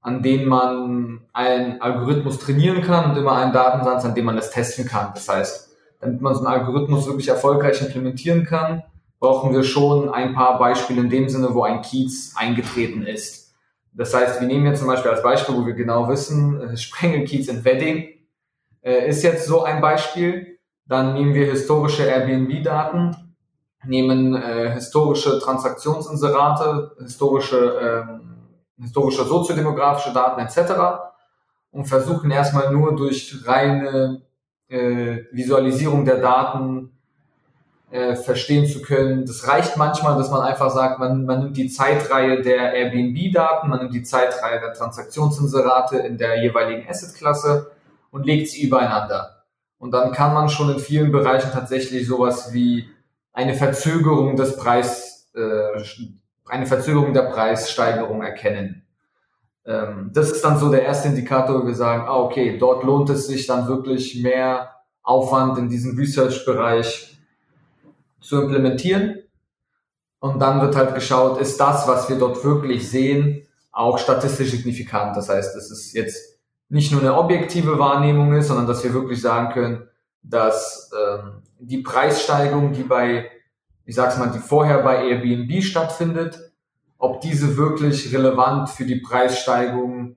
an 0.00 0.22
dem 0.22 0.46
man 0.46 1.22
einen 1.32 1.82
Algorithmus 1.82 2.38
trainieren 2.38 2.82
kann 2.82 3.10
und 3.10 3.16
immer 3.16 3.32
einen 3.36 3.52
Datensatz, 3.52 4.04
an 4.04 4.14
dem 4.14 4.26
man 4.26 4.38
es 4.38 4.50
testen 4.50 4.86
kann. 4.86 5.10
Das 5.14 5.28
heißt, 5.28 5.65
damit 6.00 6.20
man 6.20 6.34
so 6.34 6.44
einen 6.44 6.48
Algorithmus 6.60 7.06
wirklich 7.06 7.28
erfolgreich 7.28 7.80
implementieren 7.80 8.44
kann, 8.44 8.82
brauchen 9.18 9.52
wir 9.52 9.64
schon 9.64 10.08
ein 10.08 10.34
paar 10.34 10.58
Beispiele 10.58 11.00
in 11.00 11.10
dem 11.10 11.28
Sinne, 11.28 11.54
wo 11.54 11.62
ein 11.62 11.82
Kiez 11.82 12.34
eingetreten 12.36 13.02
ist. 13.06 13.54
Das 13.92 14.12
heißt, 14.14 14.40
wir 14.40 14.46
nehmen 14.46 14.66
jetzt 14.66 14.80
zum 14.80 14.88
Beispiel 14.88 15.10
als 15.10 15.22
Beispiel, 15.22 15.56
wo 15.56 15.64
wir 15.64 15.72
genau 15.72 16.08
wissen, 16.08 16.60
äh, 16.60 16.76
Sprengelkiez 16.76 17.48
in 17.48 17.64
Wedding 17.64 18.08
äh, 18.82 19.08
ist 19.08 19.22
jetzt 19.22 19.46
so 19.46 19.64
ein 19.64 19.80
Beispiel. 19.80 20.58
Dann 20.86 21.14
nehmen 21.14 21.34
wir 21.34 21.50
historische 21.50 22.04
Airbnb-Daten, 22.04 23.34
nehmen 23.84 24.34
äh, 24.34 24.70
historische 24.72 25.40
Transaktionsinserate, 25.40 26.92
historische, 27.02 28.06
ähm, 28.08 28.20
historische 28.78 29.24
soziodemografische 29.24 30.12
Daten 30.12 30.40
etc. 30.40 30.74
und 31.70 31.86
versuchen 31.86 32.30
erstmal 32.30 32.70
nur 32.70 32.94
durch 32.94 33.34
reine 33.46 34.22
äh, 34.68 35.24
Visualisierung 35.32 36.04
der 36.04 36.18
Daten 36.18 36.90
äh, 37.90 38.16
verstehen 38.16 38.66
zu 38.66 38.82
können. 38.82 39.26
Das 39.26 39.46
reicht 39.46 39.76
manchmal, 39.76 40.16
dass 40.16 40.30
man 40.30 40.42
einfach 40.42 40.70
sagt, 40.70 40.98
man, 40.98 41.24
man 41.24 41.44
nimmt 41.44 41.56
die 41.56 41.68
Zeitreihe 41.68 42.42
der 42.42 42.72
Airbnb-Daten, 42.72 43.68
man 43.68 43.80
nimmt 43.80 43.94
die 43.94 44.02
Zeitreihe 44.02 44.60
der 44.60 44.72
Transaktionsinserate 44.72 45.98
in 45.98 46.18
der 46.18 46.42
jeweiligen 46.42 46.88
Asset-Klasse 46.88 47.70
und 48.10 48.26
legt 48.26 48.48
sie 48.48 48.62
übereinander. 48.62 49.44
Und 49.78 49.92
dann 49.92 50.12
kann 50.12 50.34
man 50.34 50.48
schon 50.48 50.70
in 50.70 50.78
vielen 50.78 51.12
Bereichen 51.12 51.52
tatsächlich 51.52 52.06
sowas 52.06 52.52
wie 52.52 52.88
eine 53.32 53.54
Verzögerung 53.54 54.36
des 54.36 54.56
Preis, 54.56 55.30
äh, 55.34 55.82
eine 56.46 56.66
Verzögerung 56.66 57.12
der 57.12 57.30
Preissteigerung 57.30 58.22
erkennen. 58.22 58.85
Ähm, 59.66 60.10
das 60.12 60.30
ist 60.30 60.44
dann 60.44 60.58
so 60.58 60.70
der 60.70 60.82
erste 60.82 61.08
Indikator, 61.08 61.62
wo 61.62 61.66
wir 61.66 61.74
sagen, 61.74 62.04
ah, 62.06 62.20
okay, 62.20 62.56
dort 62.58 62.84
lohnt 62.84 63.10
es 63.10 63.26
sich 63.26 63.46
dann 63.46 63.66
wirklich 63.66 64.22
mehr 64.22 64.70
Aufwand 65.02 65.58
in 65.58 65.68
diesem 65.68 65.96
Research-Bereich 65.96 67.18
zu 68.20 68.42
implementieren. 68.42 69.22
Und 70.20 70.40
dann 70.40 70.60
wird 70.60 70.76
halt 70.76 70.94
geschaut, 70.94 71.40
ist 71.40 71.60
das, 71.60 71.86
was 71.86 72.08
wir 72.08 72.18
dort 72.18 72.42
wirklich 72.44 72.88
sehen, 72.88 73.46
auch 73.70 73.98
statistisch 73.98 74.50
signifikant. 74.50 75.16
Das 75.16 75.28
heißt, 75.28 75.54
es 75.56 75.70
ist 75.70 75.92
jetzt 75.92 76.38
nicht 76.68 76.90
nur 76.92 77.00
eine 77.00 77.16
objektive 77.16 77.78
Wahrnehmung 77.78 78.32
ist, 78.34 78.48
sondern 78.48 78.66
dass 78.66 78.82
wir 78.82 78.94
wirklich 78.94 79.20
sagen 79.20 79.52
können, 79.52 79.88
dass 80.22 80.90
ähm, 80.98 81.42
die 81.58 81.78
Preissteigerung, 81.78 82.72
die 82.72 82.82
bei, 82.82 83.30
ich 83.84 83.94
sag's 83.94 84.18
mal, 84.18 84.30
die 84.30 84.38
vorher 84.38 84.78
bei 84.78 85.06
Airbnb 85.08 85.62
stattfindet, 85.62 86.45
ob 86.98 87.20
diese 87.20 87.56
wirklich 87.56 88.12
relevant 88.12 88.70
für 88.70 88.84
die 88.84 88.96
Preissteigerung 88.96 90.16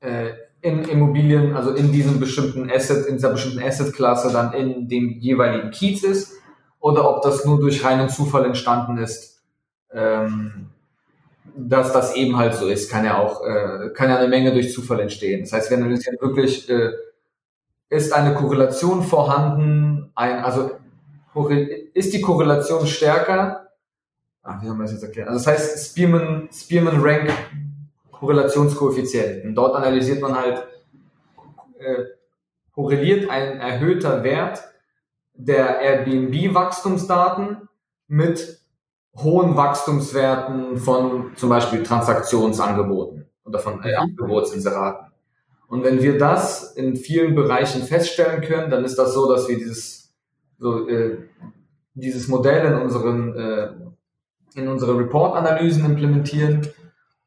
äh, 0.00 0.30
in 0.62 0.84
Immobilien, 0.84 1.56
also 1.56 1.70
in 1.70 1.92
diesem 1.92 2.20
bestimmten 2.20 2.70
Asset, 2.70 3.06
in 3.06 3.16
dieser 3.16 3.30
bestimmten 3.30 3.62
Assetklasse 3.62 4.32
dann 4.32 4.52
in 4.52 4.88
dem 4.88 5.18
jeweiligen 5.18 5.70
Kiez 5.70 6.02
ist, 6.02 6.34
oder 6.80 7.08
ob 7.08 7.22
das 7.22 7.44
nur 7.44 7.60
durch 7.60 7.84
reinen 7.84 8.08
Zufall 8.08 8.44
entstanden 8.46 8.98
ist, 8.98 9.42
ähm, 9.92 10.70
dass 11.56 11.92
das 11.92 12.14
eben 12.14 12.36
halt 12.36 12.54
so 12.54 12.68
ist, 12.68 12.90
kann 12.90 13.04
ja 13.04 13.18
auch, 13.18 13.44
äh, 13.44 13.90
kann 13.94 14.08
ja 14.08 14.16
eine 14.16 14.28
Menge 14.28 14.52
durch 14.52 14.72
Zufall 14.72 15.00
entstehen. 15.00 15.42
Das 15.42 15.52
heißt, 15.52 15.70
wir 15.70 15.76
analysieren 15.76 16.16
wirklich, 16.20 16.68
äh, 16.70 16.92
ist 17.88 18.12
eine 18.12 18.34
Korrelation 18.34 19.02
vorhanden, 19.02 20.12
ein, 20.14 20.44
also 20.44 20.70
ist 21.94 22.12
die 22.12 22.20
Korrelation 22.20 22.86
stärker? 22.86 23.69
Ach, 24.42 24.62
wie 24.62 24.68
haben 24.68 24.78
wir 24.78 24.84
das 24.84 24.92
jetzt 24.92 25.02
erklärt? 25.02 25.28
Also 25.28 25.44
das 25.44 25.46
heißt 25.46 25.90
Spearman, 25.90 26.48
Spearman 26.52 27.00
Rank 27.00 27.30
Korrelationskoeffizienten. 28.12 29.54
Dort 29.54 29.74
analysiert 29.74 30.20
man 30.20 30.34
halt, 30.34 30.66
äh, 31.78 32.04
korreliert 32.72 33.30
ein 33.30 33.58
erhöhter 33.60 34.22
Wert 34.22 34.62
der 35.34 35.80
Airbnb-Wachstumsdaten 35.80 37.68
mit 38.08 38.60
hohen 39.16 39.56
Wachstumswerten 39.56 40.76
von 40.76 41.32
zum 41.36 41.48
Beispiel 41.48 41.82
Transaktionsangeboten 41.82 43.26
oder 43.44 43.58
von 43.58 43.82
äh, 43.82 43.94
Angebotsinseraten. 43.94 45.10
Und 45.68 45.84
wenn 45.84 46.02
wir 46.02 46.18
das 46.18 46.72
in 46.72 46.96
vielen 46.96 47.34
Bereichen 47.34 47.82
feststellen 47.82 48.40
können, 48.42 48.70
dann 48.70 48.84
ist 48.84 48.96
das 48.96 49.14
so, 49.14 49.32
dass 49.32 49.48
wir 49.48 49.56
dieses, 49.56 50.12
so, 50.58 50.88
äh, 50.88 51.18
dieses 51.94 52.28
Modell 52.28 52.72
in 52.72 52.78
unseren, 52.80 53.36
äh, 53.36 53.70
in 54.54 54.68
unsere 54.68 54.98
Report-Analysen 54.98 55.84
implementieren 55.84 56.66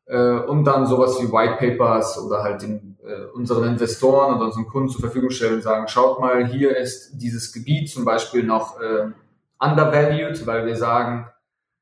äh, 0.05 0.39
und 0.39 0.65
dann 0.65 0.85
sowas 0.85 1.21
wie 1.21 1.31
White 1.31 1.55
Papers 1.57 2.19
oder 2.19 2.43
halt 2.43 2.61
den, 2.61 2.97
äh, 3.03 3.25
unseren 3.33 3.63
Investoren 3.65 4.35
oder 4.35 4.45
unseren 4.45 4.67
Kunden 4.67 4.89
zur 4.89 5.01
Verfügung 5.01 5.29
stellen 5.29 5.55
und 5.55 5.63
sagen, 5.63 5.87
schaut 5.87 6.19
mal, 6.19 6.45
hier 6.45 6.75
ist 6.75 7.11
dieses 7.13 7.51
Gebiet 7.53 7.89
zum 7.89 8.05
Beispiel 8.05 8.43
noch 8.43 8.79
äh, 8.79 9.11
undervalued, 9.59 10.45
weil 10.45 10.65
wir 10.65 10.75
sagen, 10.75 11.27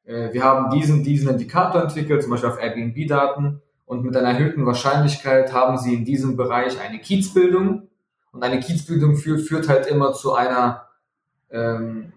äh, 0.05 0.33
wir 0.33 0.43
haben 0.43 0.69
diesen, 0.69 1.03
diesen 1.03 1.29
Indikator 1.29 1.81
entwickelt, 1.81 2.21
zum 2.21 2.31
Beispiel 2.31 2.49
auf 2.49 2.61
Airbnb-Daten 2.61 3.61
und 3.91 4.05
mit 4.05 4.15
einer 4.15 4.29
erhöhten 4.29 4.65
Wahrscheinlichkeit 4.65 5.51
haben 5.51 5.77
sie 5.77 5.93
in 5.93 6.05
diesem 6.05 6.37
Bereich 6.37 6.79
eine 6.79 6.99
Kiezbildung. 6.99 7.89
Und 8.31 8.41
eine 8.41 8.61
Kiezbildung 8.61 9.17
führt, 9.17 9.41
führt 9.41 9.67
halt 9.67 9.85
immer 9.87 10.13
zu 10.13 10.33
einer 10.33 10.87
ähm, 11.49 12.13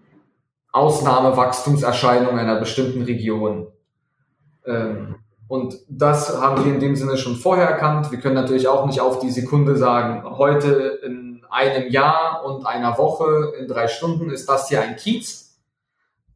Ausnahmewachstumserscheinung 0.75 2.37
einer 2.37 2.59
bestimmten 2.59 3.03
Region. 3.03 3.67
Ähm, 4.65 5.15
und 5.47 5.77
das 5.87 6.41
haben 6.41 6.65
wir 6.65 6.73
in 6.73 6.81
dem 6.81 6.95
Sinne 6.97 7.17
schon 7.17 7.35
vorher 7.35 7.69
erkannt. 7.69 8.11
Wir 8.11 8.19
können 8.19 8.35
natürlich 8.35 8.67
auch 8.67 8.85
nicht 8.85 8.99
auf 8.99 9.19
die 9.19 9.31
Sekunde 9.31 9.77
sagen, 9.77 10.23
heute 10.37 10.99
in 11.03 11.45
einem 11.49 11.89
Jahr 11.89 12.43
und 12.43 12.65
einer 12.65 12.97
Woche 12.97 13.53
in 13.57 13.67
drei 13.69 13.87
Stunden 13.87 14.29
ist 14.29 14.49
das 14.49 14.67
hier 14.67 14.81
ein 14.81 14.97
Kiez. 14.97 15.61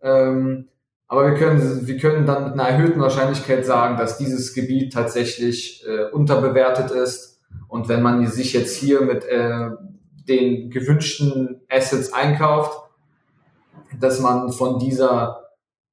Ähm, 0.01 0.69
aber 1.07 1.31
wir 1.31 1.33
können, 1.33 1.85
wir 1.85 1.97
können 1.97 2.25
dann 2.25 2.45
mit 2.45 2.53
einer 2.53 2.69
erhöhten 2.69 3.01
Wahrscheinlichkeit 3.01 3.65
sagen, 3.65 3.97
dass 3.97 4.17
dieses 4.17 4.53
Gebiet 4.53 4.93
tatsächlich 4.93 5.83
äh, 5.85 6.05
unterbewertet 6.11 6.91
ist. 6.91 7.41
Und 7.67 7.89
wenn 7.89 8.01
man 8.01 8.25
sich 8.27 8.53
jetzt 8.53 8.77
hier 8.77 9.01
mit 9.01 9.25
äh, 9.25 9.71
den 10.29 10.69
gewünschten 10.69 11.61
Assets 11.67 12.13
einkauft, 12.13 12.88
dass 13.99 14.19
man 14.19 14.51
von 14.51 14.79
dieser 14.79 15.49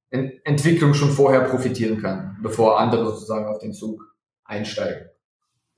Ent 0.09 0.33
Entwicklung 0.45 0.93
schon 0.93 1.11
vorher 1.11 1.41
profitieren 1.41 2.01
kann, 2.01 2.37
bevor 2.41 2.79
andere 2.79 3.05
sozusagen 3.05 3.45
auf 3.45 3.59
den 3.59 3.73
Zug 3.73 4.15
einsteigen. 4.45 5.09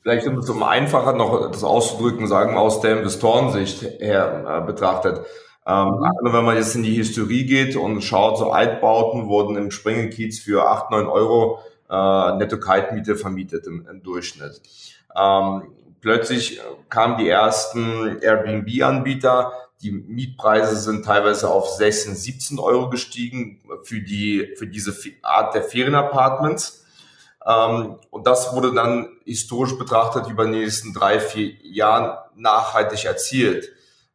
Vielleicht 0.01 0.27
um 0.27 0.37
es 0.37 0.49
um 0.49 0.63
einfacher 0.63 1.13
noch 1.13 1.51
das 1.51 1.63
auszudrücken, 1.63 2.27
sagen 2.27 2.53
wir 2.53 2.59
aus 2.59 2.79
der 2.79 2.97
Investorensicht 2.97 3.81
her 3.99 4.61
äh, 4.61 4.65
betrachtet. 4.65 5.25
Ähm, 5.65 5.87
mhm. 5.87 6.03
Also 6.03 6.33
wenn 6.33 6.45
man 6.45 6.55
jetzt 6.55 6.75
in 6.75 6.83
die 6.83 6.93
Historie 6.93 7.45
geht 7.45 7.75
und 7.75 8.01
schaut, 8.01 8.37
so 8.37 8.51
Altbauten 8.51 9.27
wurden 9.27 9.57
im 9.57 9.71
Springenkiez 9.71 10.39
für 10.39 10.67
8, 10.67 10.91
9 10.91 11.07
Euro 11.07 11.59
äh, 11.89 12.37
Netto-Kaltmiete 12.37 13.15
vermietet 13.15 13.67
im, 13.67 13.85
im 13.89 14.01
Durchschnitt. 14.01 14.61
Ähm, 15.19 15.63
plötzlich 16.01 16.61
kamen 16.89 17.17
die 17.17 17.27
ersten 17.27 18.19
Airbnb-Anbieter, 18.21 19.51
die 19.81 19.91
Mietpreise 19.91 20.75
sind 20.75 21.05
teilweise 21.05 21.49
auf 21.49 21.69
16, 21.69 22.15
17 22.15 22.59
Euro 22.59 22.89
gestiegen 22.89 23.61
für 23.83 24.01
die, 24.01 24.55
für 24.57 24.67
diese 24.67 24.93
Art 25.21 25.55
der 25.55 25.63
Ferienapartments. 25.63 26.85
Ähm, 27.45 27.95
und 28.09 28.27
das 28.27 28.53
wurde 28.53 28.73
dann 28.73 29.07
historisch 29.25 29.77
betrachtet 29.77 30.27
über 30.27 30.45
die 30.45 30.51
nächsten 30.51 30.93
drei, 30.93 31.19
vier 31.19 31.53
Jahren 31.63 32.17
nachhaltig 32.35 33.05
erzielt. 33.05 33.69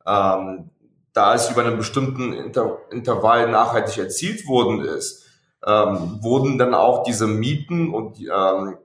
Ähm, 0.07 0.71
da 1.15 1.35
es 1.35 1.51
über 1.51 1.65
einen 1.65 1.79
bestimmten 1.79 2.33
Inter 2.33 2.79
Intervall 2.91 3.49
nachhaltig 3.51 3.99
erzielt 3.99 4.47
worden 4.47 4.81
ist, 4.81 5.25
ähm, 5.65 6.19
wurden 6.21 6.59
dann 6.59 6.75
auch 6.75 7.05
diese 7.05 7.27
Mieten 7.27 7.95
und 7.95 8.19
ähm, 8.21 8.77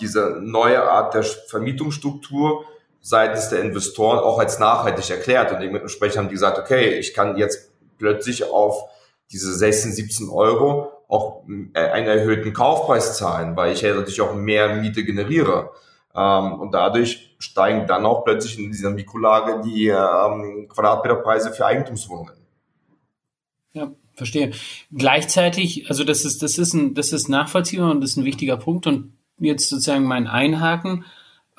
diese 0.00 0.38
neue 0.40 0.82
Art 0.82 1.14
der 1.14 1.22
Vermietungsstruktur 1.22 2.64
seitens 3.02 3.48
der 3.48 3.60
Investoren 3.60 4.20
auch 4.20 4.38
als 4.38 4.58
nachhaltig 4.58 5.10
erklärt. 5.10 5.52
Und 5.52 5.60
dementsprechend 5.60 6.18
haben 6.18 6.28
die 6.28 6.34
gesagt, 6.34 6.58
okay, 6.58 6.98
ich 6.98 7.12
kann 7.12 7.36
jetzt 7.36 7.70
plötzlich 7.98 8.44
auf 8.44 8.84
diese 9.32 9.52
16, 9.52 9.92
17 9.92 10.28
Euro 10.30 10.92
auch 11.08 11.42
äh, 11.74 11.78
einen 11.78 12.06
erhöhten 12.06 12.52
Kaufpreis 12.54 13.18
zahlen, 13.18 13.56
weil 13.56 13.72
ich 13.72 13.82
ja 13.82 13.94
natürlich 13.94 14.20
auch 14.20 14.34
mehr 14.34 14.76
Miete 14.76 15.04
generiere. 15.04 15.72
Ähm, 16.14 16.60
und 16.60 16.72
dadurch 16.72 17.34
steigen 17.38 17.86
dann 17.86 18.06
auch 18.06 18.24
plötzlich 18.24 18.58
in 18.58 18.70
dieser 18.70 18.90
Mikrolage 18.90 19.62
die 19.62 19.88
ähm, 19.88 20.68
Quadratmeterpreise 20.68 21.52
für 21.52 21.66
Eigentumswohnungen. 21.66 22.34
Ja, 23.72 23.90
verstehe. 24.14 24.52
Gleichzeitig, 24.92 25.88
also 25.88 26.04
das 26.04 26.24
ist, 26.24 26.42
das 26.42 26.58
ist 26.58 26.72
ein, 26.74 26.94
das 26.94 27.12
ist 27.12 27.28
nachvollziehbar 27.28 27.90
und 27.90 28.00
das 28.00 28.10
ist 28.10 28.16
ein 28.18 28.24
wichtiger 28.24 28.58
Punkt 28.58 28.86
und 28.86 29.14
jetzt 29.38 29.68
sozusagen 29.70 30.04
mein 30.04 30.28
Einhaken. 30.28 31.04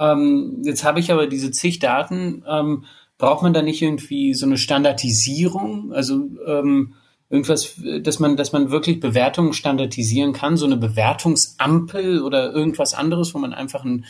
Ähm, 0.03 0.61
jetzt 0.63 0.83
habe 0.83 0.99
ich 0.99 1.11
aber 1.11 1.27
diese 1.27 1.51
zig 1.51 1.79
Daten. 1.79 2.43
Ähm, 2.47 2.85
braucht 3.17 3.43
man 3.43 3.53
da 3.53 3.61
nicht 3.61 3.81
irgendwie 3.81 4.33
so 4.33 4.45
eine 4.45 4.57
Standardisierung? 4.57 5.93
Also 5.93 6.29
ähm, 6.45 6.95
irgendwas, 7.29 7.79
dass 8.01 8.19
man, 8.19 8.35
dass 8.35 8.51
man 8.51 8.69
wirklich 8.71 8.99
Bewertungen 8.99 9.53
standardisieren 9.53 10.33
kann, 10.33 10.57
so 10.57 10.65
eine 10.65 10.77
Bewertungsampel 10.77 12.21
oder 12.21 12.51
irgendwas 12.51 12.93
anderes, 12.93 13.33
wo 13.33 13.39
man 13.39 13.53
einfach 13.53 13.85
einen 13.85 14.05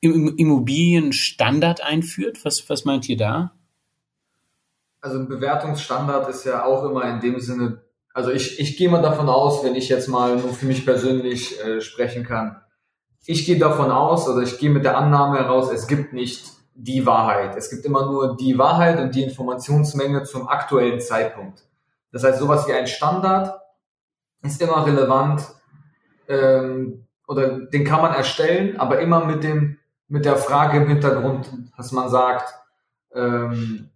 Immobilienstandard 0.00 1.82
einführt? 1.82 2.44
Was, 2.44 2.68
was 2.70 2.84
meint 2.84 3.08
ihr 3.08 3.16
da? 3.16 3.52
Also 5.02 5.18
ein 5.18 5.28
Bewertungsstandard 5.28 6.28
ist 6.28 6.44
ja 6.44 6.64
auch 6.64 6.84
immer 6.84 7.04
in 7.04 7.20
dem 7.20 7.40
Sinne, 7.40 7.82
also 8.12 8.30
ich, 8.30 8.58
ich 8.58 8.76
gehe 8.76 8.90
mal 8.90 9.02
davon 9.02 9.28
aus, 9.28 9.64
wenn 9.64 9.74
ich 9.74 9.88
jetzt 9.88 10.08
mal 10.08 10.36
nur 10.36 10.52
für 10.52 10.66
mich 10.66 10.84
persönlich 10.84 11.58
äh, 11.64 11.80
sprechen 11.80 12.24
kann, 12.24 12.60
ich 13.26 13.46
gehe 13.46 13.58
davon 13.58 13.90
aus, 13.90 14.28
oder 14.28 14.42
ich 14.42 14.58
gehe 14.58 14.70
mit 14.70 14.84
der 14.84 14.96
Annahme 14.96 15.38
heraus, 15.38 15.70
es 15.72 15.86
gibt 15.86 16.12
nicht 16.12 16.52
die 16.74 17.04
Wahrheit. 17.04 17.56
Es 17.56 17.70
gibt 17.70 17.84
immer 17.84 18.06
nur 18.06 18.36
die 18.36 18.56
Wahrheit 18.56 18.98
und 19.00 19.14
die 19.14 19.22
Informationsmenge 19.22 20.22
zum 20.22 20.48
aktuellen 20.48 21.00
Zeitpunkt. 21.00 21.64
Das 22.12 22.24
heißt, 22.24 22.38
sowas 22.38 22.66
wie 22.66 22.72
ein 22.72 22.86
Standard 22.86 23.60
ist 24.42 24.60
immer 24.62 24.86
relevant 24.86 25.42
ähm, 26.28 27.06
oder 27.28 27.60
den 27.66 27.84
kann 27.84 28.00
man 28.00 28.14
erstellen, 28.14 28.80
aber 28.80 29.00
immer 29.00 29.24
mit 29.24 29.44
dem 29.44 29.76
mit 30.08 30.24
der 30.24 30.36
Frage 30.36 30.78
im 30.78 30.88
Hintergrund, 30.88 31.52
dass 31.76 31.92
man 31.92 32.08
sagt, 32.08 32.52
ähm, 33.14 33.90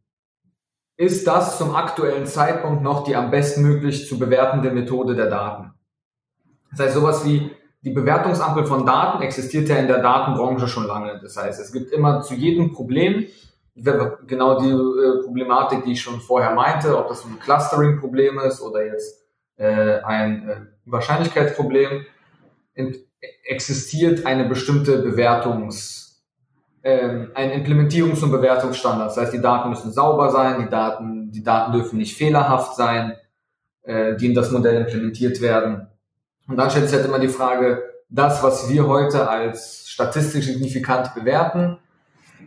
ist 0.97 1.27
das 1.27 1.59
zum 1.59 1.75
aktuellen 1.75 2.27
Zeitpunkt 2.27 2.83
noch 2.83 3.03
die 3.03 3.17
am 3.17 3.33
bestmöglich 3.33 4.07
zu 4.07 4.17
bewertende 4.17 4.71
Methode 4.71 5.17
der 5.17 5.29
Daten? 5.29 5.73
Das 6.71 6.81
heißt, 6.81 6.95
sowas 6.95 7.25
wie 7.25 7.51
die 7.85 7.91
Bewertungsampel 7.91 8.65
von 8.65 8.87
Daten 8.87 9.23
existiert 9.23 9.69
ja 9.69 9.77
in 9.77 9.87
der 9.87 10.01
Datenbranche 10.01 10.69
schon 10.69 10.87
lange. 10.87 11.21
Das 11.23 11.37
heißt, 11.37 11.61
es 11.61 11.73
gibt 11.73 11.93
immer 11.93 12.23
zu 12.23 12.35
jedem 12.35 12.73
Problem 12.73 13.27
genau 13.75 14.61
die 14.61 14.71
äh, 14.71 15.23
Problematik, 15.25 15.85
die 15.85 15.93
ich 15.93 16.01
schon 16.01 16.21
vorher 16.21 16.55
meinte, 16.55 16.97
ob 16.97 17.09
das 17.09 17.25
ein 17.25 17.39
Clustering-Problem 17.41 18.39
ist 18.39 18.61
oder 18.61 18.87
jetzt 18.87 19.25
äh, 19.57 20.01
ein 20.03 20.49
äh, 20.49 20.57
Wahrscheinlichkeitsproblem, 20.85 22.07
existiert 23.45 24.27
eine 24.27 24.45
bestimmte 24.49 24.99
Bewertungs, 24.99 26.23
äh, 26.83 27.27
ein 27.35 27.65
Implementierungs- 27.65 28.23
und 28.23 28.31
Bewertungsstandard. 28.31 29.11
Das 29.11 29.17
heißt, 29.17 29.33
die 29.33 29.41
Daten 29.41 29.71
müssen 29.71 29.93
sauber 29.93 30.31
sein, 30.31 30.63
die 30.63 30.71
Daten, 30.71 31.31
die 31.33 31.43
Daten 31.43 31.73
dürfen 31.73 31.99
nicht 31.99 32.17
fehlerhaft 32.17 32.77
sein, 32.77 33.15
äh, 33.83 34.17
die 34.17 34.27
in 34.27 34.35
das 34.35 34.51
Modell 34.51 34.83
implementiert 34.83 35.41
werden. 35.41 35.89
Und 36.47 36.57
dann 36.57 36.71
stellt 36.71 36.89
sich 36.89 36.97
halt 36.97 37.07
immer 37.07 37.19
die 37.19 37.29
Frage, 37.29 37.83
das, 38.09 38.43
was 38.43 38.69
wir 38.69 38.87
heute 38.87 39.29
als 39.29 39.89
statistisch 39.89 40.47
signifikant 40.47 41.15
bewerten, 41.15 41.79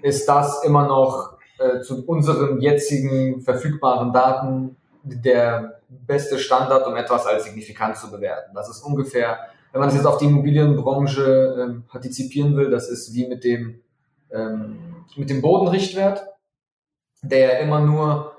ist 0.02 0.28
das 0.28 0.64
immer 0.64 0.88
noch 0.88 1.38
äh, 1.58 1.82
zu 1.82 2.06
unseren 2.06 2.62
jetzigen 2.62 3.42
verfügbaren 3.42 4.14
Daten 4.14 4.78
der 5.04 5.82
beste 5.90 6.38
Standard, 6.38 6.86
um 6.86 6.96
etwas 6.96 7.26
als 7.26 7.46
signifikant 7.46 7.98
zu 7.98 8.12
bewerten. 8.12 8.54
Das 8.54 8.70
ist 8.70 8.82
ungefähr, 8.82 9.40
wenn 9.72 9.80
man 9.80 9.90
das 9.90 9.98
jetzt 9.98 10.06
auf 10.06 10.18
die 10.18 10.26
Immobilienbranche 10.26 11.58
ähm, 11.60 11.84
partizipieren 11.88 12.56
will, 12.56 12.70
das 12.70 12.90
ist 12.90 13.14
wie 13.14 13.28
mit 13.28 13.44
dem, 13.44 13.82
ähm, 14.32 15.06
mit 15.16 15.30
dem 15.30 15.42
Bodenrichtwert, 15.42 16.26
der 17.22 17.40
ja 17.40 17.60
immer 17.60 17.80
nur 17.80 18.37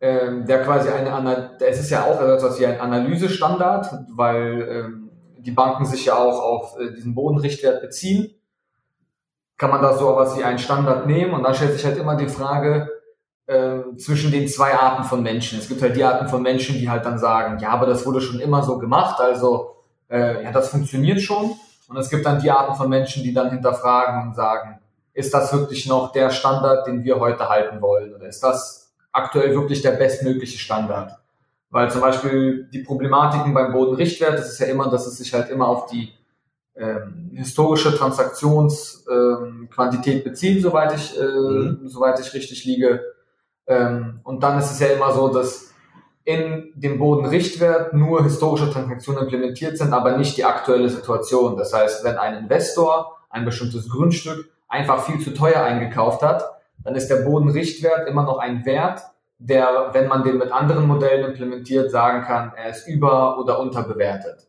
ähm, 0.00 0.46
der 0.46 0.62
quasi 0.62 0.90
eine, 0.90 1.58
es 1.60 1.80
ist 1.80 1.90
ja 1.90 2.04
auch 2.04 2.20
etwas 2.20 2.58
wie 2.60 2.66
ein 2.66 2.80
Analysestandard, 2.80 3.86
weil 4.14 4.68
ähm, 4.70 5.10
die 5.38 5.52
Banken 5.52 5.86
sich 5.86 6.06
ja 6.06 6.16
auch 6.16 6.40
auf 6.40 6.78
äh, 6.78 6.92
diesen 6.92 7.14
Bodenrichtwert 7.14 7.80
beziehen. 7.80 8.34
Kann 9.56 9.70
man 9.70 9.80
da 9.80 9.96
so 9.96 10.14
was 10.16 10.36
wie 10.36 10.44
einen 10.44 10.58
Standard 10.58 11.06
nehmen 11.06 11.32
und 11.32 11.42
dann 11.42 11.54
stellt 11.54 11.72
sich 11.72 11.84
halt 11.86 11.96
immer 11.96 12.16
die 12.16 12.28
Frage, 12.28 12.90
ähm, 13.48 13.96
zwischen 13.96 14.32
den 14.32 14.48
zwei 14.48 14.74
Arten 14.74 15.04
von 15.04 15.22
Menschen. 15.22 15.60
Es 15.60 15.68
gibt 15.68 15.80
halt 15.80 15.94
die 15.94 16.02
Arten 16.02 16.26
von 16.26 16.42
Menschen, 16.42 16.78
die 16.78 16.90
halt 16.90 17.06
dann 17.06 17.16
sagen, 17.18 17.60
ja, 17.60 17.68
aber 17.68 17.86
das 17.86 18.04
wurde 18.04 18.20
schon 18.20 18.40
immer 18.40 18.64
so 18.64 18.76
gemacht, 18.78 19.20
also 19.20 19.76
äh, 20.10 20.42
ja, 20.42 20.50
das 20.50 20.68
funktioniert 20.68 21.20
schon. 21.20 21.52
Und 21.88 21.96
es 21.96 22.10
gibt 22.10 22.26
dann 22.26 22.40
die 22.40 22.50
Arten 22.50 22.74
von 22.74 22.88
Menschen, 22.88 23.22
die 23.22 23.32
dann 23.32 23.50
hinterfragen 23.50 24.26
und 24.26 24.34
sagen, 24.34 24.80
ist 25.14 25.32
das 25.32 25.52
wirklich 25.52 25.86
noch 25.86 26.10
der 26.10 26.30
Standard, 26.30 26.88
den 26.88 27.04
wir 27.04 27.20
heute 27.20 27.48
halten 27.48 27.80
wollen? 27.80 28.14
Oder 28.14 28.26
ist 28.26 28.42
das 28.42 28.85
aktuell 29.16 29.54
wirklich 29.54 29.82
der 29.82 29.92
bestmögliche 29.92 30.58
Standard? 30.58 31.12
Weil 31.70 31.90
zum 31.90 32.00
Beispiel 32.00 32.68
die 32.72 32.82
Problematiken 32.82 33.52
beim 33.52 33.72
Bodenrichtwert, 33.72 34.38
das 34.38 34.52
ist 34.52 34.60
ja 34.60 34.66
immer, 34.66 34.88
dass 34.88 35.06
es 35.06 35.18
sich 35.18 35.34
halt 35.34 35.50
immer 35.50 35.68
auf 35.68 35.86
die 35.86 36.12
ähm, 36.76 37.32
historische 37.34 37.96
Transaktionsquantität 37.96 40.18
ähm, 40.18 40.24
bezieht, 40.24 40.62
soweit 40.62 40.94
ich, 40.94 41.18
äh, 41.18 41.24
mhm. 41.24 41.80
soweit 41.86 42.20
ich 42.20 42.32
richtig 42.34 42.64
liege. 42.64 43.02
Ähm, 43.66 44.20
und 44.22 44.42
dann 44.42 44.58
ist 44.58 44.70
es 44.70 44.80
ja 44.80 44.88
immer 44.88 45.12
so, 45.12 45.28
dass 45.28 45.72
in 46.24 46.72
dem 46.74 46.98
Bodenrichtwert 46.98 47.94
nur 47.94 48.24
historische 48.24 48.70
Transaktionen 48.70 49.22
implementiert 49.22 49.78
sind, 49.78 49.92
aber 49.92 50.18
nicht 50.18 50.36
die 50.36 50.44
aktuelle 50.44 50.90
Situation. 50.90 51.56
Das 51.56 51.72
heißt, 51.72 52.02
wenn 52.04 52.18
ein 52.18 52.36
Investor 52.36 53.16
ein 53.30 53.44
bestimmtes 53.44 53.88
Grundstück 53.88 54.50
einfach 54.68 55.04
viel 55.04 55.20
zu 55.20 55.32
teuer 55.32 55.62
eingekauft 55.62 56.22
hat, 56.22 56.55
dann 56.86 56.94
ist 56.94 57.08
der 57.08 57.16
Bodenrichtwert 57.16 58.08
immer 58.08 58.22
noch 58.22 58.38
ein 58.38 58.64
Wert, 58.64 59.02
der, 59.38 59.90
wenn 59.92 60.06
man 60.06 60.22
den 60.22 60.38
mit 60.38 60.52
anderen 60.52 60.86
Modellen 60.86 61.26
implementiert, 61.26 61.90
sagen 61.90 62.22
kann, 62.22 62.52
er 62.56 62.70
ist 62.70 62.86
über- 62.86 63.38
oder 63.38 63.58
unterbewertet. 63.58 64.46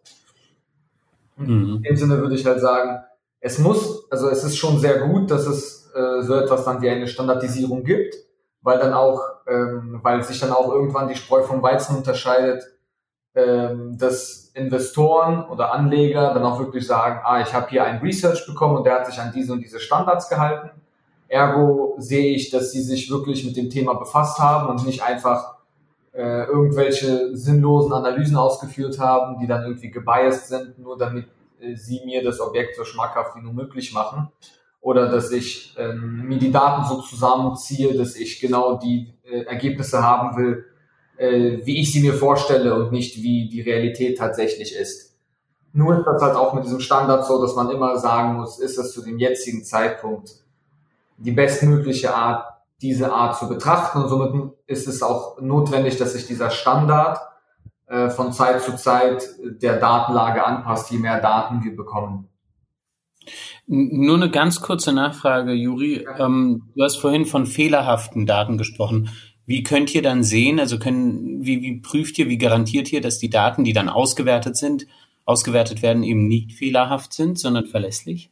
Mhm. 1.35 1.77
In 1.77 1.81
dem 1.81 1.97
Sinne 1.97 2.19
würde 2.19 2.35
ich 2.35 2.45
halt 2.45 2.59
sagen, 2.59 3.03
es 3.39 3.57
muss, 3.57 4.09
also 4.11 4.29
es 4.29 4.43
ist 4.43 4.55
schon 4.55 4.77
sehr 4.77 4.99
gut, 4.99 5.31
dass 5.31 5.47
es 5.47 5.91
äh, 5.95 6.21
so 6.21 6.35
etwas 6.35 6.63
dann 6.63 6.81
wie 6.81 6.89
eine 6.89 7.07
Standardisierung 7.07 7.83
gibt, 7.83 8.15
weil 8.61 8.77
dann 8.77 8.93
auch, 8.93 9.19
ähm, 9.47 9.99
weil 10.03 10.23
sich 10.23 10.39
dann 10.39 10.51
auch 10.51 10.71
irgendwann 10.71 11.07
die 11.07 11.15
Spreu 11.15 11.41
vom 11.41 11.63
Weizen 11.63 11.97
unterscheidet, 11.97 12.63
ähm, 13.33 13.97
dass 13.97 14.51
Investoren 14.53 15.45
oder 15.45 15.73
Anleger 15.73 16.33
dann 16.35 16.43
auch 16.43 16.59
wirklich 16.59 16.85
sagen, 16.85 17.19
ah, 17.23 17.41
ich 17.41 17.53
habe 17.53 17.69
hier 17.69 17.83
ein 17.83 17.97
Research 17.97 18.45
bekommen 18.45 18.77
und 18.77 18.85
der 18.85 18.95
hat 18.95 19.07
sich 19.07 19.19
an 19.19 19.31
diese 19.33 19.53
und 19.53 19.61
diese 19.61 19.79
Standards 19.79 20.29
gehalten. 20.29 20.69
Ergo 21.27 21.95
sehe 21.97 22.33
ich, 22.33 22.49
dass 22.49 22.71
sie 22.71 22.81
sich 22.81 23.09
wirklich 23.09 23.45
mit 23.45 23.57
dem 23.57 23.69
Thema 23.69 23.93
befasst 23.93 24.39
haben 24.39 24.69
und 24.69 24.85
nicht 24.85 25.03
einfach 25.03 25.57
äh, 26.13 26.45
irgendwelche 26.45 27.35
sinnlosen 27.35 27.93
Analysen 27.93 28.37
ausgeführt 28.37 28.99
haben, 28.99 29.39
die 29.39 29.47
dann 29.47 29.63
irgendwie 29.63 29.91
gebiased 29.91 30.47
sind, 30.47 30.79
nur 30.79 30.97
damit 30.97 31.25
äh, 31.59 31.75
sie 31.75 32.01
mir 32.05 32.23
das 32.23 32.39
Objekt 32.39 32.75
so 32.75 32.85
schmackhaft 32.85 33.35
wie 33.35 33.41
nur 33.41 33.53
möglich 33.53 33.93
machen. 33.93 34.29
Oder 34.79 35.09
dass 35.09 35.31
ich 35.31 35.75
ähm, 35.77 36.27
mir 36.27 36.37
die 36.37 36.51
Daten 36.51 36.87
so 36.87 37.01
zusammenziehe, 37.01 37.97
dass 37.97 38.15
ich 38.15 38.39
genau 38.39 38.77
die 38.77 39.13
äh, 39.23 39.41
Ergebnisse 39.41 40.01
haben 40.01 40.37
will, 40.37 40.65
äh, 41.17 41.59
wie 41.65 41.81
ich 41.81 41.91
sie 41.91 42.01
mir 42.01 42.13
vorstelle 42.13 42.73
und 42.75 42.91
nicht 42.91 43.21
wie 43.21 43.49
die 43.49 43.61
Realität 43.61 44.17
tatsächlich 44.17 44.75
ist. 44.75 45.15
Nur 45.73 45.99
ist 45.99 46.05
das 46.05 46.21
halt 46.21 46.35
auch 46.35 46.53
mit 46.53 46.63
diesem 46.63 46.79
Standard 46.79 47.25
so, 47.25 47.41
dass 47.41 47.55
man 47.55 47.69
immer 47.69 47.97
sagen 47.97 48.35
muss, 48.37 48.59
ist 48.59 48.77
es 48.77 48.93
zu 48.93 49.03
dem 49.03 49.19
jetzigen 49.19 49.63
Zeitpunkt 49.63 50.46
die 51.17 51.31
bestmögliche 51.31 52.13
Art, 52.13 52.45
diese 52.81 53.11
Art 53.11 53.37
zu 53.37 53.49
betrachten 53.49 54.01
und 54.01 54.09
somit 54.09 54.53
ist 54.67 54.87
es 54.87 55.01
auch 55.01 55.41
notwendig, 55.41 55.97
dass 55.97 56.13
sich 56.13 56.27
dieser 56.27 56.51
Standard 56.51 57.19
äh, 57.87 58.09
von 58.09 58.33
Zeit 58.33 58.61
zu 58.61 58.75
Zeit 58.75 59.27
der 59.43 59.79
Datenlage 59.79 60.45
anpasst, 60.45 60.91
je 60.91 60.99
mehr 60.99 61.19
Daten 61.19 61.63
wir 61.63 61.75
bekommen. 61.75 62.27
Nur 63.65 64.15
eine 64.15 64.29
ganz 64.29 64.61
kurze 64.61 64.93
Nachfrage, 64.93 65.53
Juri. 65.53 66.03
Ja. 66.03 66.25
Ähm, 66.25 66.69
du 66.75 66.83
hast 66.83 66.97
vorhin 66.97 67.25
von 67.25 67.45
fehlerhaften 67.45 68.25
Daten 68.25 68.57
gesprochen. 68.57 69.09
Wie 69.45 69.63
könnt 69.63 69.93
ihr 69.95 70.01
dann 70.01 70.23
sehen, 70.23 70.59
also 70.59 70.77
können, 70.77 71.45
wie, 71.45 71.61
wie 71.61 71.79
prüft 71.79 72.19
ihr, 72.19 72.27
wie 72.27 72.37
garantiert 72.37 72.91
ihr, 72.91 73.01
dass 73.01 73.17
die 73.17 73.29
Daten, 73.29 73.63
die 73.63 73.73
dann 73.73 73.89
ausgewertet 73.89 74.57
sind, 74.57 74.85
ausgewertet 75.25 75.81
werden, 75.81 76.03
eben 76.03 76.27
nicht 76.27 76.53
fehlerhaft 76.53 77.13
sind, 77.13 77.39
sondern 77.39 77.65
verlässlich? 77.65 78.29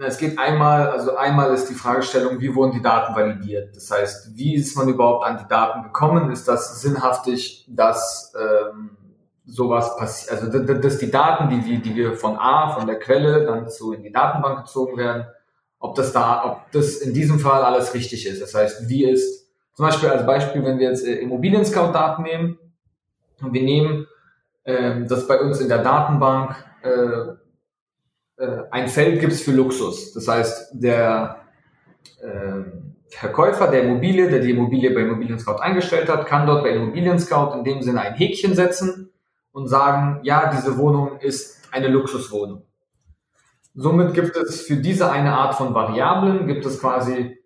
Es 0.00 0.16
geht 0.16 0.38
einmal, 0.38 0.88
also 0.88 1.16
einmal 1.16 1.52
ist 1.52 1.68
die 1.68 1.74
Fragestellung, 1.74 2.40
wie 2.40 2.54
wurden 2.54 2.72
die 2.72 2.80
Daten 2.80 3.14
validiert? 3.14 3.76
Das 3.76 3.90
heißt, 3.90 4.36
wie 4.36 4.54
ist 4.54 4.74
man 4.76 4.88
überhaupt 4.88 5.26
an 5.26 5.36
die 5.36 5.48
Daten 5.48 5.82
gekommen? 5.82 6.30
Ist 6.30 6.48
das 6.48 6.80
sinnhaftig, 6.80 7.66
dass 7.68 8.32
ähm, 8.34 8.96
sowas 9.44 9.96
passiert? 9.98 10.42
Also 10.42 10.58
dass 10.58 10.98
die 10.98 11.10
Daten, 11.10 11.50
die, 11.50 11.60
die, 11.60 11.82
die 11.82 11.94
wir 11.94 12.14
von 12.14 12.38
A, 12.38 12.70
von 12.70 12.86
der 12.86 12.98
Quelle, 12.98 13.44
dann 13.44 13.68
zu 13.68 13.92
in 13.92 14.02
die 14.02 14.12
Datenbank 14.12 14.64
gezogen 14.64 14.96
werden, 14.96 15.26
ob 15.78 15.94
das 15.94 16.12
da, 16.12 16.44
ob 16.46 16.70
das 16.72 16.96
in 16.96 17.12
diesem 17.12 17.38
Fall 17.38 17.62
alles 17.62 17.92
richtig 17.92 18.26
ist. 18.26 18.40
Das 18.40 18.54
heißt, 18.54 18.88
wie 18.88 19.04
ist 19.04 19.42
zum 19.74 19.86
Beispiel 19.86 20.08
als 20.08 20.24
Beispiel, 20.24 20.64
wenn 20.64 20.78
wir 20.78 20.88
jetzt 20.88 21.06
äh, 21.06 21.16
Immobilien-Scout-Daten 21.16 22.22
nehmen 22.22 22.58
und 23.42 23.52
wir 23.52 23.62
nehmen 23.62 24.06
ähm, 24.64 25.06
das 25.08 25.26
bei 25.26 25.40
uns 25.40 25.60
in 25.60 25.68
der 25.68 25.82
Datenbank 25.82 26.54
äh, 26.82 27.41
äh, 28.42 28.64
ein 28.70 28.88
Feld 28.88 29.20
gibt 29.20 29.32
es 29.32 29.42
für 29.42 29.52
Luxus. 29.52 30.12
Das 30.12 30.26
heißt, 30.26 30.70
der 30.72 31.42
äh, 32.20 32.62
Verkäufer 33.08 33.68
der 33.68 33.84
Immobilie, 33.84 34.28
der 34.28 34.40
die 34.40 34.50
Immobilie 34.50 34.90
bei 34.90 35.02
Immobilien 35.02 35.38
Scout 35.38 35.60
eingestellt 35.60 36.08
hat, 36.08 36.26
kann 36.26 36.46
dort 36.46 36.64
bei 36.64 36.70
Immobilien 36.70 37.20
Scout 37.20 37.54
in 37.56 37.64
dem 37.64 37.82
Sinne 37.82 38.00
ein 38.00 38.14
Häkchen 38.14 38.54
setzen 38.54 39.10
und 39.52 39.68
sagen, 39.68 40.20
ja, 40.24 40.50
diese 40.50 40.76
Wohnung 40.76 41.20
ist 41.20 41.68
eine 41.70 41.88
Luxuswohnung. 41.88 42.64
Somit 43.74 44.12
gibt 44.12 44.36
es 44.36 44.62
für 44.62 44.76
diese 44.76 45.10
eine 45.10 45.34
Art 45.34 45.54
von 45.54 45.72
Variablen, 45.72 46.46
gibt 46.46 46.66
es 46.66 46.80
quasi 46.80 47.38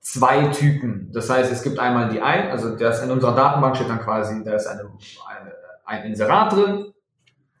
zwei 0.00 0.48
Typen. 0.48 1.10
Das 1.12 1.30
heißt, 1.30 1.50
es 1.50 1.62
gibt 1.62 1.78
einmal 1.78 2.10
die 2.10 2.20
ein, 2.20 2.50
also 2.50 2.76
das 2.76 3.02
in 3.02 3.10
unserer 3.10 3.34
Datenbank 3.34 3.76
steht 3.76 3.88
dann 3.88 4.00
quasi, 4.00 4.44
da 4.44 4.54
ist 4.54 4.66
eine, 4.66 4.82
eine, 4.82 5.52
ein 5.84 6.04
Inserat 6.04 6.52
drin 6.52 6.92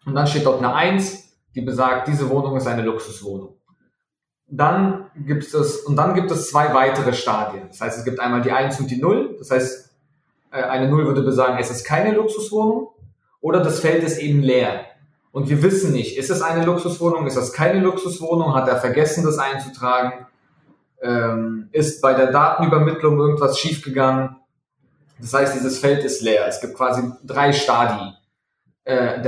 und 0.04 0.14
dann 0.14 0.26
steht 0.26 0.46
dort 0.46 0.58
eine 0.58 0.74
Eins 0.74 1.27
die 1.58 1.64
besagt, 1.64 2.06
diese 2.06 2.30
Wohnung 2.30 2.56
ist 2.56 2.68
eine 2.68 2.82
Luxuswohnung. 2.82 3.56
Dann 4.46 5.10
gibt 5.16 5.42
es, 5.52 5.80
und 5.80 5.96
dann 5.96 6.14
gibt 6.14 6.30
es 6.30 6.50
zwei 6.50 6.72
weitere 6.72 7.12
Stadien. 7.12 7.64
Das 7.66 7.80
heißt, 7.80 7.98
es 7.98 8.04
gibt 8.04 8.20
einmal 8.20 8.42
die 8.42 8.52
1 8.52 8.78
und 8.78 8.88
die 8.92 9.00
0. 9.00 9.34
Das 9.40 9.50
heißt, 9.50 9.90
äh, 10.52 10.62
eine 10.62 10.88
0 10.88 11.06
würde 11.06 11.22
besagen, 11.22 11.58
es 11.58 11.72
ist 11.72 11.84
keine 11.84 12.12
Luxuswohnung. 12.12 12.90
Oder 13.40 13.60
das 13.60 13.80
Feld 13.80 14.04
ist 14.04 14.18
eben 14.18 14.40
leer. 14.40 14.84
Und 15.32 15.48
wir 15.48 15.60
wissen 15.64 15.92
nicht, 15.92 16.16
ist 16.16 16.30
es 16.30 16.42
eine 16.42 16.64
Luxuswohnung, 16.64 17.26
ist 17.26 17.36
das 17.36 17.52
keine 17.52 17.80
Luxuswohnung, 17.80 18.54
hat 18.54 18.68
er 18.68 18.76
vergessen, 18.76 19.24
das 19.24 19.38
einzutragen, 19.38 20.26
ähm, 21.02 21.68
ist 21.72 22.00
bei 22.00 22.14
der 22.14 22.30
Datenübermittlung 22.30 23.18
irgendwas 23.18 23.58
schiefgegangen. 23.58 24.36
Das 25.20 25.34
heißt, 25.34 25.56
dieses 25.56 25.80
Feld 25.80 26.04
ist 26.04 26.22
leer. 26.22 26.46
Es 26.46 26.60
gibt 26.60 26.74
quasi 26.74 27.02
drei 27.24 27.52
Stadien. 27.52 28.14
Äh, 28.84 29.20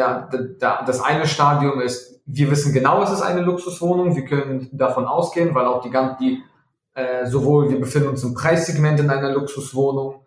das 0.61 1.01
eine 1.03 1.27
Stadium 1.27 1.81
ist, 1.81 2.10
wir 2.27 2.51
wissen 2.51 2.73
genau, 2.73 3.03
es 3.03 3.11
ist 3.11 3.23
eine 3.23 3.43
Luxuswohnung, 3.43 4.17
wir 4.17 4.25
können 4.25 4.69
davon 4.73 5.07
ausgehen, 5.07 5.55
weil 5.55 5.67
auch 5.67 5.83
die 5.83 5.91
ganze, 5.91 6.17
die, 6.21 6.43
äh, 6.95 7.27
sowohl 7.27 7.71
wir 7.71 7.81
befinden 7.81 8.09
uns 8.09 8.23
im 8.23 8.35
Preissegment 8.35 9.01
in 9.01 9.11
einer 9.11 9.33
Luxuswohnung, 9.33 10.21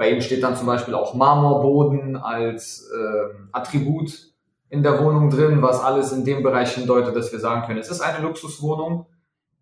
bei 0.00 0.10
ihm 0.10 0.20
steht 0.22 0.42
dann 0.42 0.56
zum 0.56 0.66
Beispiel 0.66 0.94
auch 0.94 1.12
Marmorboden 1.12 2.16
als 2.16 2.90
äh, 2.90 3.34
Attribut 3.52 4.32
in 4.70 4.82
der 4.82 5.04
Wohnung 5.04 5.28
drin, 5.28 5.60
was 5.60 5.82
alles 5.82 6.10
in 6.12 6.24
dem 6.24 6.42
Bereich 6.42 6.72
hindeutet, 6.72 7.14
dass 7.14 7.30
wir 7.32 7.38
sagen 7.38 7.66
können, 7.66 7.80
es 7.80 7.90
ist 7.90 8.00
eine 8.00 8.24
Luxuswohnung. 8.24 9.04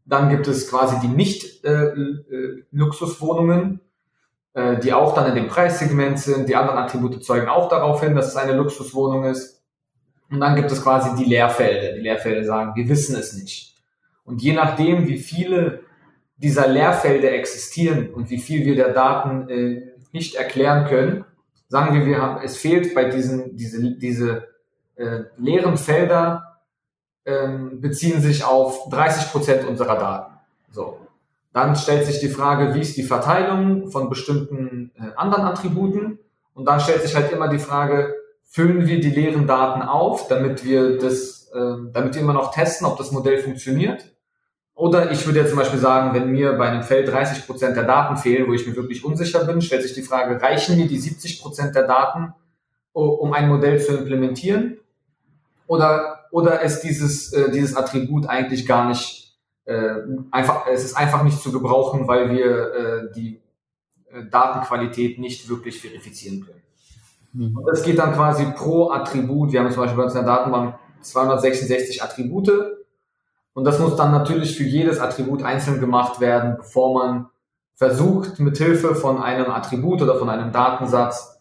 Dann 0.05 0.31
gibt 0.31 0.47
es 0.47 0.71
quasi 0.71 1.01
die 1.01 1.09
Nicht-Luxuswohnungen, 1.09 3.81
äh, 4.55 4.75
äh, 4.75 4.79
die 4.79 4.93
auch 4.93 5.13
dann 5.15 5.29
in 5.29 5.35
dem 5.35 5.49
Preissegment 5.49 6.21
sind. 6.21 6.49
Die 6.49 6.55
anderen 6.55 6.79
Attribute 6.79 7.21
zeugen 7.25 7.49
auch 7.49 7.69
darauf 7.69 8.01
hin, 8.01 8.15
dass 8.15 8.29
es 8.29 8.37
eine 8.37 8.53
Luxuswohnung 8.53 9.25
ist. 9.25 9.58
Und 10.31 10.41
dann 10.41 10.57
gibt 10.57 10.71
es 10.71 10.83
quasi 10.83 11.17
die 11.17 11.29
Leerfelder. 11.29 11.95
Die 11.95 12.01
Leerfelder 12.01 12.45
sagen, 12.45 12.73
wir 12.75 12.89
wissen 12.89 13.17
es 13.17 13.33
nicht. 13.35 13.77
Und 14.25 14.43
je 14.43 14.53
nachdem, 14.53 15.07
wie 15.07 15.19
viele 15.19 15.81
dieser 16.37 16.69
Leerfelder 16.69 17.33
existieren 17.33 18.11
und 18.11 18.31
wie 18.31 18.39
viel 18.39 18.65
wir 18.65 18.77
der 18.77 18.93
Daten 18.93 19.49
äh, 19.49 19.93
nicht 20.13 20.35
erklären 20.35 20.87
können, 20.87 21.25
sagen 21.69 21.95
wir, 21.95 22.07
wir 22.07 22.21
haben, 22.21 22.43
es 22.43 22.57
fehlt 22.57 22.95
bei 22.95 23.05
diesen, 23.05 23.57
diese, 23.57 23.97
diese 23.97 24.49
äh, 24.97 25.21
leeren 25.37 25.77
Felder 25.77 26.61
ähm, 27.25 27.81
beziehen 27.81 28.21
sich 28.21 28.45
auf 28.45 28.89
30 28.91 29.31
Prozent 29.31 29.67
unserer 29.67 29.99
Daten. 29.99 30.35
So. 30.71 30.99
Dann 31.53 31.77
stellt 31.77 32.07
sich 32.07 32.21
die 32.21 32.29
Frage, 32.29 32.75
wie 32.75 32.81
ist 32.81 32.97
die 32.97 33.03
Verteilung 33.03 33.91
von 33.91 34.09
bestimmten 34.09 34.93
äh, 34.97 35.15
anderen 35.17 35.45
Attributen? 35.45 36.19
Und 36.55 36.67
dann 36.67 36.81
stellt 36.81 37.03
sich 37.03 37.15
halt 37.15 37.33
immer 37.33 37.49
die 37.49 37.59
Frage, 37.59 38.15
füllen 38.49 38.87
wir 38.87 39.01
die 39.01 39.11
leeren 39.11 39.47
Daten 39.47 39.83
auf, 39.83 40.27
damit 40.27 40.65
wir 40.65 40.99
das, 40.99 41.51
äh, 41.55 41.77
damit 41.93 42.15
wir 42.15 42.23
immer 42.23 42.33
noch 42.33 42.53
testen, 42.53 42.87
ob 42.87 42.97
das 42.97 43.13
Modell 43.13 43.39
funktioniert? 43.39 44.11
Oder 44.75 45.11
ich 45.11 45.27
würde 45.27 45.41
jetzt 45.41 45.51
zum 45.51 45.59
Beispiel 45.59 45.79
sagen, 45.79 46.15
wenn 46.15 46.31
mir 46.31 46.53
bei 46.55 46.69
einem 46.69 46.83
Feld 46.83 47.09
30 47.09 47.47
Prozent 47.47 47.77
der 47.77 47.85
Daten 47.85 48.17
fehlen, 48.17 48.49
wo 48.49 48.55
ich 48.55 48.67
mir 48.67 48.77
wirklich 48.77 49.05
unsicher 49.05 49.45
bin, 49.45 49.61
stellt 49.61 49.83
sich 49.83 49.95
die 49.95 50.03
Frage, 50.03 50.41
reichen 50.41 50.77
mir 50.77 50.87
die 50.87 50.99
70 50.99 51.43
Prozent 51.43 51.75
der 51.75 51.87
Daten, 51.87 52.33
um 52.93 53.33
ein 53.33 53.49
Modell 53.49 53.81
zu 53.81 53.97
implementieren? 53.97 54.79
Oder, 55.67 56.27
oder 56.31 56.63
ist 56.63 56.81
dieses, 56.81 57.33
äh, 57.33 57.51
dieses 57.51 57.77
Attribut 57.77 58.27
eigentlich 58.27 58.67
gar 58.67 58.89
nicht 58.89 59.37
äh, 59.65 59.97
einfach, 60.31 60.67
es 60.67 60.85
ist 60.85 60.97
einfach 60.97 61.23
nicht 61.23 61.43
zu 61.43 61.53
gebrauchen, 61.53 62.09
weil 62.09 62.31
wir 62.31 62.73
äh, 62.73 63.13
die 63.15 63.43
äh, 64.11 64.25
Datenqualität 64.31 65.19
nicht 65.19 65.49
wirklich 65.49 65.81
verifizieren 65.81 66.47
können. 66.47 66.63
Mhm. 67.39 67.57
Und 67.57 67.67
das 67.67 67.83
geht 67.83 67.99
dann 67.99 68.15
quasi 68.15 68.45
pro 68.57 68.91
Attribut. 68.91 69.53
Wir 69.53 69.61
haben 69.61 69.71
zum 69.71 69.83
Beispiel 69.83 69.97
bei 69.97 70.05
uns 70.05 70.15
in 70.15 70.25
der 70.25 70.35
Datenbank 70.35 70.75
266 71.03 72.03
Attribute 72.03 72.51
und 73.55 73.65
das 73.65 73.79
muss 73.79 73.97
dann 73.97 74.11
natürlich 74.11 74.57
für 74.57 74.65
jedes 74.65 74.99
Attribut 74.99 75.43
einzeln 75.43 75.81
gemacht 75.81 76.21
werden, 76.21 76.57
bevor 76.59 76.95
man 76.95 77.27
versucht, 77.75 78.41
mit 78.41 78.59
Hilfe 78.59 78.97
von 78.97 79.23
einem 79.23 79.51
Attribut 79.51 80.03
oder 80.03 80.17
von 80.17 80.29
einem 80.29 80.53
Datensatz 80.53 81.41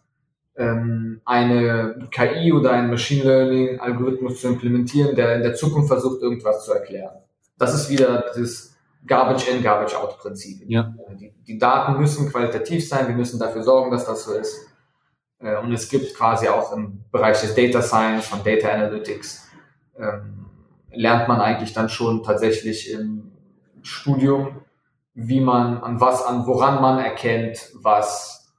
ähm, 0.56 1.20
eine 1.24 2.08
KI 2.12 2.52
oder 2.52 2.70
einen 2.70 2.90
Machine 2.90 3.24
Learning 3.24 3.80
Algorithmus 3.80 4.40
zu 4.40 4.48
implementieren, 4.48 5.16
der 5.16 5.34
in 5.34 5.42
der 5.42 5.54
Zukunft 5.54 5.88
versucht, 5.88 6.22
irgendwas 6.22 6.64
zu 6.64 6.72
erklären. 6.72 7.16
Das 7.56 7.74
ist 7.74 7.90
wieder 7.90 8.24
das 8.36 8.76
Garbage 9.04 9.48
in, 9.48 9.62
Garbage 9.62 9.96
out 9.96 10.18
Prinzip. 10.18 10.62
Ja. 10.68 10.94
Die, 11.18 11.32
die 11.46 11.58
Daten 11.58 12.00
müssen 12.00 12.30
qualitativ 12.30 12.88
sein, 12.88 13.08
wir 13.08 13.16
müssen 13.16 13.40
dafür 13.40 13.62
sorgen, 13.62 13.90
dass 13.90 14.06
das 14.06 14.24
so 14.24 14.34
ist. 14.34 14.67
Äh, 15.40 15.56
und 15.58 15.72
es 15.72 15.88
gibt 15.88 16.14
quasi 16.14 16.48
auch 16.48 16.72
im 16.72 17.04
Bereich 17.10 17.40
des 17.40 17.54
Data 17.54 17.82
Science, 17.82 18.26
von 18.26 18.42
Data 18.42 18.68
Analytics, 18.68 19.48
ähm, 19.98 20.46
lernt 20.90 21.28
man 21.28 21.40
eigentlich 21.40 21.72
dann 21.72 21.88
schon 21.88 22.22
tatsächlich 22.22 22.90
im 22.90 23.32
Studium, 23.82 24.62
wie 25.14 25.40
man, 25.40 25.82
an 25.82 26.00
was, 26.00 26.24
an 26.24 26.46
woran 26.46 26.80
man 26.80 26.98
erkennt, 26.98 27.70
was 27.74 28.52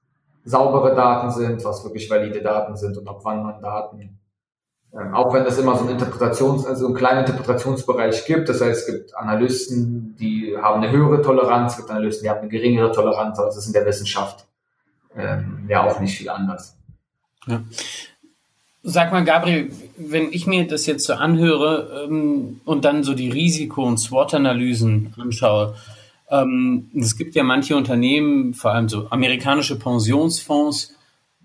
saubere 0.44 0.96
Daten 0.96 1.32
sind, 1.32 1.64
was 1.64 1.84
wirklich 1.84 2.10
valide 2.10 2.42
Daten 2.42 2.76
sind 2.76 2.98
und 2.98 3.08
ab 3.08 3.20
wann 3.24 3.44
man 3.44 3.62
Daten, 3.62 4.20
ähm, 4.94 5.14
auch 5.14 5.34
wenn 5.34 5.46
es 5.46 5.58
immer 5.58 5.76
so 5.76 5.82
einen 5.82 5.92
Interpretations, 5.92 6.66
also 6.66 6.88
einen 6.88 6.96
kleinen 6.96 7.20
Interpretationsbereich 7.20 8.26
gibt, 8.26 8.50
das 8.50 8.60
heißt, 8.60 8.88
es 8.90 8.94
gibt 8.94 9.16
Analysten, 9.16 10.16
die 10.20 10.58
haben 10.58 10.82
eine 10.82 10.92
höhere 10.92 11.22
Toleranz, 11.22 11.74
es 11.74 11.78
gibt 11.78 11.92
Analysten, 11.92 12.24
die 12.24 12.30
haben 12.30 12.40
eine 12.40 12.50
geringere 12.50 12.92
Toleranz, 12.92 13.38
aber 13.38 13.50
es 13.50 13.58
ist 13.58 13.68
in 13.68 13.74
der 13.74 13.86
Wissenschaft 13.86 14.49
ähm, 15.16 15.66
ja 15.68 15.84
auch 15.84 16.00
nicht 16.00 16.18
viel 16.18 16.30
anders. 16.30 16.78
Ja. 17.48 17.64
Sag 18.82 19.12
mal, 19.12 19.26
Gabriel, 19.26 19.72
wenn 19.98 20.32
ich 20.32 20.48
mir 20.48 20.66
das 20.66 20.86
jetzt 20.86 21.06
so 21.06 21.14
anhöre 21.14 22.06
ähm, 22.08 22.62
und 22.64 22.86
dann 22.86 23.04
so 23.04 23.14
die 23.14 23.30
Risiko- 23.30 23.84
und 23.84 23.98
SWOT-Analysen 23.98 25.14
anschaue, 25.18 25.76
ähm, 26.30 26.90
es 26.96 27.18
gibt 27.18 27.36
ja 27.36 27.44
manche 27.44 27.76
Unternehmen, 27.76 28.54
vor 28.54 28.72
allem 28.72 28.88
so 28.88 29.10
amerikanische 29.10 29.78
Pensionsfonds, 29.78 30.96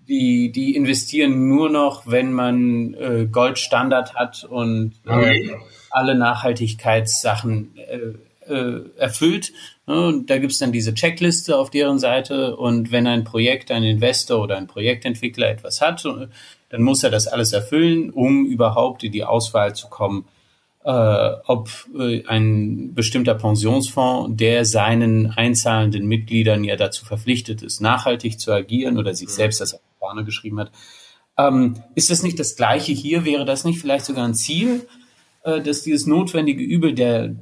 die, 0.07 0.51
die 0.51 0.75
investieren 0.75 1.47
nur 1.47 1.69
noch, 1.69 2.05
wenn 2.05 2.31
man 2.31 2.93
äh, 2.93 3.27
Goldstandard 3.29 4.13
hat 4.13 4.43
und 4.43 4.93
äh, 5.05 5.49
alle 5.89 6.15
Nachhaltigkeitssachen 6.15 7.75
äh, 7.77 8.51
äh, 8.53 8.81
erfüllt. 8.97 9.51
Und 9.85 10.29
da 10.29 10.39
gibt's 10.39 10.57
dann 10.57 10.71
diese 10.71 10.93
Checkliste 10.93 11.57
auf 11.57 11.69
deren 11.69 11.99
Seite 11.99 12.57
und 12.57 12.91
wenn 12.91 13.05
ein 13.05 13.23
Projekt, 13.23 13.69
ein 13.69 13.83
Investor 13.83 14.41
oder 14.41 14.57
ein 14.57 14.65
Projektentwickler 14.65 15.47
etwas 15.47 15.79
hat, 15.79 16.03
dann 16.03 16.81
muss 16.81 17.03
er 17.03 17.11
das 17.11 17.27
alles 17.27 17.53
erfüllen, 17.53 18.09
um 18.09 18.45
überhaupt 18.45 19.03
in 19.03 19.11
die 19.11 19.23
Auswahl 19.23 19.75
zu 19.75 19.87
kommen, 19.87 20.25
äh, 20.85 21.31
ob 21.45 21.69
äh, 21.97 22.23
ein 22.27 22.93
bestimmter 22.93 23.33
Pensionsfonds, 23.35 24.37
der 24.37 24.65
seinen 24.65 25.31
einzahlenden 25.31 26.05
Mitgliedern 26.07 26.63
ja 26.63 26.75
dazu 26.75 27.05
verpflichtet 27.05 27.63
ist, 27.63 27.81
nachhaltig 27.81 28.39
zu 28.39 28.51
agieren 28.51 28.97
oder 28.97 29.13
sich 29.13 29.27
mhm. 29.27 29.33
selbst 29.33 29.61
das 29.61 29.73
auf 29.73 29.81
die 29.81 29.99
Fahne 29.99 30.23
geschrieben 30.25 30.59
hat. 30.59 30.71
Ähm, 31.37 31.81
ist 31.95 32.09
das 32.09 32.23
nicht 32.23 32.39
das 32.39 32.55
Gleiche 32.55 32.91
hier? 32.91 33.25
Wäre 33.25 33.45
das 33.45 33.65
nicht 33.65 33.79
vielleicht 33.79 34.05
sogar 34.05 34.25
ein 34.25 34.35
Ziel, 34.35 34.87
äh, 35.43 35.61
dass 35.61 35.81
dieses 35.81 36.05
notwendige 36.05 36.63
Übel 36.63 36.93
der 36.93 37.35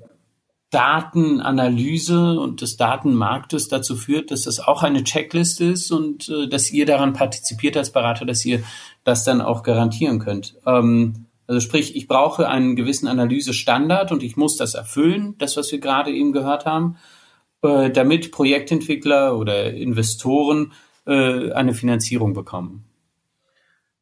Datenanalyse 0.74 2.40
und 2.40 2.62
des 2.62 2.78
Datenmarktes 2.78 3.68
dazu 3.68 3.96
führt, 3.96 4.32
dass 4.32 4.42
das 4.42 4.60
auch 4.60 4.82
eine 4.82 5.04
Checkliste 5.04 5.66
ist 5.66 5.92
und 5.92 6.30
äh, 6.30 6.48
dass 6.48 6.72
ihr 6.72 6.86
daran 6.86 7.14
partizipiert 7.14 7.78
als 7.78 7.92
Berater, 7.92 8.26
dass 8.26 8.44
ihr 8.44 8.64
das 9.04 9.24
dann 9.24 9.42
auch 9.42 9.64
garantieren 9.64 10.20
könnt. 10.20 10.56
Ähm, 10.66 11.26
also 11.46 11.60
sprich, 11.60 11.96
ich 11.96 12.08
brauche 12.08 12.48
einen 12.48 12.76
gewissen 12.76 13.08
Analysestandard 13.08 14.12
und 14.12 14.24
ich 14.24 14.38
muss 14.38 14.58
das 14.58 14.74
erfüllen, 14.74 15.36
das, 15.38 15.58
was 15.58 15.72
wir 15.72 15.80
gerade 15.80 16.12
eben 16.12 16.32
gehört 16.32 16.66
haben, 16.66 16.98
äh, 17.62 17.92
damit 17.92 18.32
Projektentwickler 18.32 19.38
oder 19.38 19.72
Investoren 19.74 20.72
äh, 21.06 21.52
eine 21.52 21.74
Finanzierung 21.74 22.34
bekommen. 22.34 22.86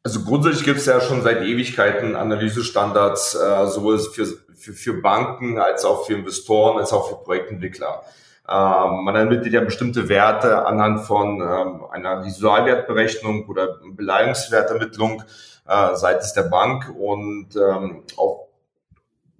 Also 0.04 0.24
grundsätzlich 0.24 0.64
gibt 0.64 0.78
es 0.78 0.86
ja 0.86 1.00
schon 1.00 1.22
seit 1.22 1.42
Ewigkeiten 1.42 2.16
Analysestandards, 2.16 3.36
äh, 3.36 3.66
sowohl 3.66 4.00
für, 4.00 4.26
für, 4.26 4.72
für 4.72 4.94
Banken 5.00 5.58
als 5.58 5.84
auch 5.84 6.06
für 6.06 6.14
Investoren, 6.14 6.78
als 6.78 6.92
auch 6.92 7.08
für 7.08 7.24
Projektentwickler. 7.24 8.02
Ähm, 8.48 9.04
man 9.04 9.14
ermittelt 9.14 9.52
ja 9.52 9.60
bestimmte 9.60 10.08
Werte 10.08 10.66
anhand 10.66 11.06
von 11.06 11.40
ähm, 11.40 11.84
einer 11.92 12.24
Visualwertberechnung 12.24 13.46
oder 13.46 13.78
Beleihungswertermittlung 13.92 15.22
äh, 15.68 15.94
seitens 15.94 16.32
der 16.32 16.42
Bank 16.42 16.92
und 16.98 17.54
ähm, 17.54 18.02
auch 18.16 18.48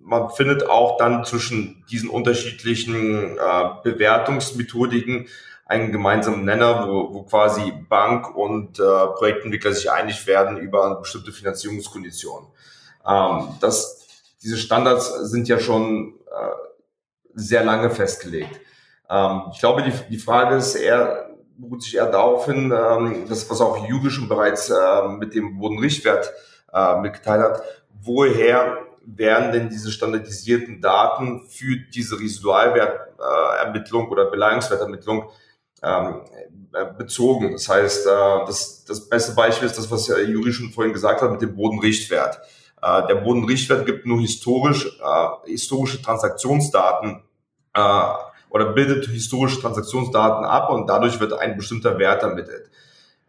man 0.05 0.31
findet 0.31 0.69
auch 0.69 0.97
dann 0.97 1.25
zwischen 1.25 1.85
diesen 1.91 2.09
unterschiedlichen 2.09 3.39
äh, 3.39 3.65
Bewertungsmethodiken 3.83 5.29
einen 5.73 5.91
gemeinsamen 5.91 6.45
Nenner, 6.45 6.87
wo, 6.87 7.15
wo 7.15 7.23
quasi 7.23 7.73
Bank 7.89 8.37
und 8.37 8.79
äh, 8.79 8.83
Projektentwickler 8.83 9.73
sich 9.73 9.91
einig 9.91 10.27
werden 10.27 10.59
über 10.59 10.97
bestimmte 10.97 11.33
Finanzierungskonditionen. 11.33 12.49
Ähm, 13.09 13.49
das, 13.61 14.07
diese 14.43 14.59
Standards 14.59 15.31
sind 15.31 15.49
ja 15.49 15.59
schon 15.59 16.15
äh, 16.27 16.51
sehr 17.35 17.65
lange 17.65 17.91
festgelegt. 17.91 18.61
Ähm, 19.09 19.43
ich 19.53 19.61
glaube, 19.61 19.83
die, 19.83 19.93
die 20.11 20.19
Frage 20.19 20.57
ist 20.57 20.75
eher, 20.75 21.31
beruht 21.57 21.83
sich 21.83 21.97
eher 21.97 22.11
darauf 22.11 22.45
hin, 22.45 22.71
ähm, 22.71 23.25
das, 23.29 23.49
was 23.49 23.61
auch 23.63 23.89
Juge 23.89 24.11
schon 24.11 24.29
bereits 24.29 24.69
äh, 24.69 25.09
mit 25.09 25.35
dem 25.35 25.59
Bodenrichtwert 25.59 26.31
äh, 26.73 27.01
mitgeteilt 27.01 27.43
hat, 27.43 27.63
woher 28.03 28.79
werden 29.05 29.53
denn 29.53 29.69
diese 29.69 29.91
standardisierten 29.91 30.81
Daten 30.81 31.49
für 31.49 31.77
diese 31.77 32.21
Residualwertermittlung 32.21 34.09
oder 34.09 34.31
Beleihungswertermittlung 34.31 35.31
ähm, 35.83 36.23
äh, 36.73 36.87
bezogen. 36.97 37.53
Das 37.53 37.69
heißt, 37.69 38.07
äh, 38.07 38.47
das, 38.47 38.85
das 38.85 39.09
beste 39.09 39.33
Beispiel 39.33 39.67
ist 39.67 39.77
das, 39.77 39.91
was 39.91 40.09
Juri 40.09 40.53
schon 40.53 40.71
vorhin 40.71 40.93
gesagt 40.93 41.23
hat 41.23 41.31
mit 41.31 41.43
dem 41.43 41.55
Bodenrichtwert. 41.55 42.39
Äh, 42.81 43.07
der 43.09 43.17
Bodenrichtwert 43.17 43.87
gibt 43.87 44.07
nur 44.07 44.21
historisch, 44.21 44.87
äh, 44.87 45.51
historische 45.51 46.01
Transaktionsdaten 46.01 47.23
äh, 47.75 48.05
oder 48.51 48.73
bildet 48.73 49.07
historische 49.07 49.61
Transaktionsdaten 49.61 50.45
ab 50.45 50.71
und 50.71 50.89
dadurch 50.89 51.21
wird 51.21 51.33
ein 51.33 51.57
bestimmter 51.57 51.99
Wert 51.99 52.23
ermittelt. 52.23 52.71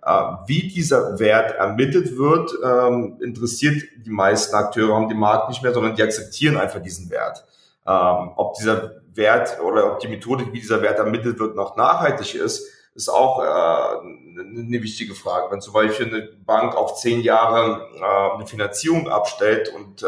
Äh, 0.05 0.11
wie 0.47 0.67
dieser 0.67 1.19
Wert 1.19 1.55
ermittelt 1.55 2.17
wird, 2.17 2.51
ähm, 2.63 3.19
interessiert 3.21 3.83
die 4.05 4.09
meisten 4.09 4.55
Akteure 4.55 4.95
am 4.95 5.07
Markt 5.17 5.49
nicht 5.49 5.63
mehr, 5.63 5.73
sondern 5.73 5.95
die 5.95 6.03
akzeptieren 6.03 6.57
einfach 6.57 6.81
diesen 6.81 7.09
Wert. 7.09 7.45
Ähm, 7.85 8.31
ob 8.35 8.55
dieser 8.55 9.01
Wert 9.13 9.59
oder 9.61 9.91
ob 9.91 9.99
die 9.99 10.07
Methodik, 10.07 10.53
wie 10.53 10.59
dieser 10.59 10.81
Wert 10.81 10.99
ermittelt 10.99 11.39
wird, 11.39 11.55
noch 11.55 11.75
nachhaltig 11.75 12.35
ist, 12.35 12.67
ist 12.95 13.09
auch 13.09 13.41
äh, 13.41 13.45
eine 13.45 14.83
wichtige 14.83 15.15
Frage. 15.15 15.51
Wenn 15.51 15.61
zum 15.61 15.73
Beispiel 15.73 16.07
eine 16.07 16.29
Bank 16.45 16.75
auf 16.75 16.95
zehn 16.95 17.21
Jahre 17.21 17.87
äh, 17.95 18.35
eine 18.35 18.47
Finanzierung 18.47 19.09
abstellt 19.09 19.69
und 19.69 20.03
äh, 20.03 20.07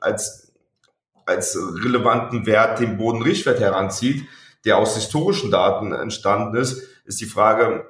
als, 0.00 0.52
als 1.26 1.58
relevanten 1.82 2.46
Wert 2.46 2.80
den 2.80 2.96
Bodenrichtwert 2.96 3.60
heranzieht, 3.60 4.26
der 4.64 4.78
aus 4.78 4.94
historischen 4.94 5.50
Daten 5.50 5.92
entstanden 5.92 6.56
ist, 6.56 6.82
ist 7.04 7.20
die 7.20 7.26
Frage, 7.26 7.86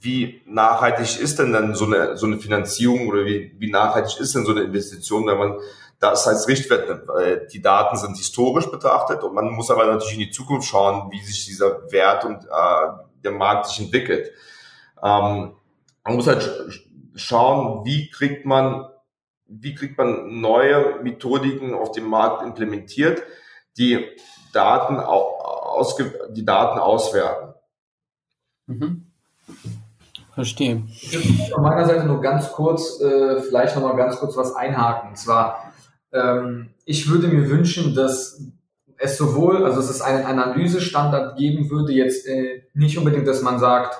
wie 0.00 0.42
nachhaltig 0.46 1.20
ist 1.20 1.38
denn 1.38 1.52
dann 1.52 1.74
so 1.74 1.86
eine, 1.86 2.16
so 2.16 2.26
eine 2.26 2.38
Finanzierung 2.38 3.08
oder 3.08 3.24
wie, 3.24 3.54
wie 3.58 3.70
nachhaltig 3.70 4.20
ist 4.20 4.34
denn 4.34 4.44
so 4.44 4.52
eine 4.52 4.62
Investition, 4.62 5.26
wenn 5.26 5.38
man 5.38 5.58
das 5.98 6.26
als 6.26 6.46
Richtwert 6.48 6.88
nimmt, 6.88 7.08
weil 7.08 7.46
die 7.46 7.62
Daten 7.62 7.96
sind 7.96 8.16
historisch 8.16 8.70
betrachtet 8.70 9.22
und 9.22 9.34
man 9.34 9.50
muss 9.50 9.70
aber 9.70 9.86
natürlich 9.86 10.14
in 10.14 10.20
die 10.20 10.30
Zukunft 10.30 10.68
schauen, 10.68 11.10
wie 11.10 11.22
sich 11.22 11.46
dieser 11.46 11.90
Wert 11.90 12.24
und 12.24 12.44
äh, 12.44 12.88
der 13.24 13.32
Markt 13.32 13.66
sich 13.66 13.80
entwickelt. 13.80 14.30
Ähm, 15.02 15.52
man 16.04 16.14
muss 16.14 16.26
halt 16.26 16.84
schauen, 17.14 17.84
wie 17.84 18.10
kriegt 18.10 18.44
man, 18.44 18.86
wie 19.46 19.74
kriegt 19.74 19.96
man 19.96 20.40
neue 20.40 21.02
Methodiken 21.02 21.74
auf 21.74 21.92
dem 21.92 22.08
Markt 22.08 22.42
implementiert, 22.42 23.22
die 23.78 24.04
Daten, 24.52 24.98
ausge, 24.98 26.28
die 26.30 26.44
Daten 26.44 26.78
auswerten. 26.78 27.54
Mhm. 28.66 29.06
Verstehe. 30.34 30.82
Von 31.50 31.62
meiner 31.62 31.86
Seite 31.86 32.04
nur 32.04 32.20
ganz 32.20 32.52
kurz, 32.52 33.00
äh, 33.00 33.40
vielleicht 33.40 33.74
nochmal 33.74 33.96
ganz 33.96 34.18
kurz 34.18 34.36
was 34.36 34.54
einhaken. 34.54 35.10
Und 35.10 35.16
zwar, 35.16 35.65
ähm, 36.12 36.70
ich 36.84 37.10
würde 37.10 37.28
mir 37.28 37.48
wünschen, 37.48 37.94
dass 37.94 38.40
es 38.98 39.16
sowohl, 39.16 39.64
also 39.64 39.76
dass 39.76 39.90
es 39.90 40.00
einen 40.00 40.24
Analysestandard 40.24 41.36
geben 41.36 41.70
würde, 41.70 41.92
jetzt 41.92 42.26
äh, 42.26 42.62
nicht 42.74 42.96
unbedingt, 42.96 43.26
dass 43.26 43.42
man 43.42 43.58
sagt, 43.58 43.98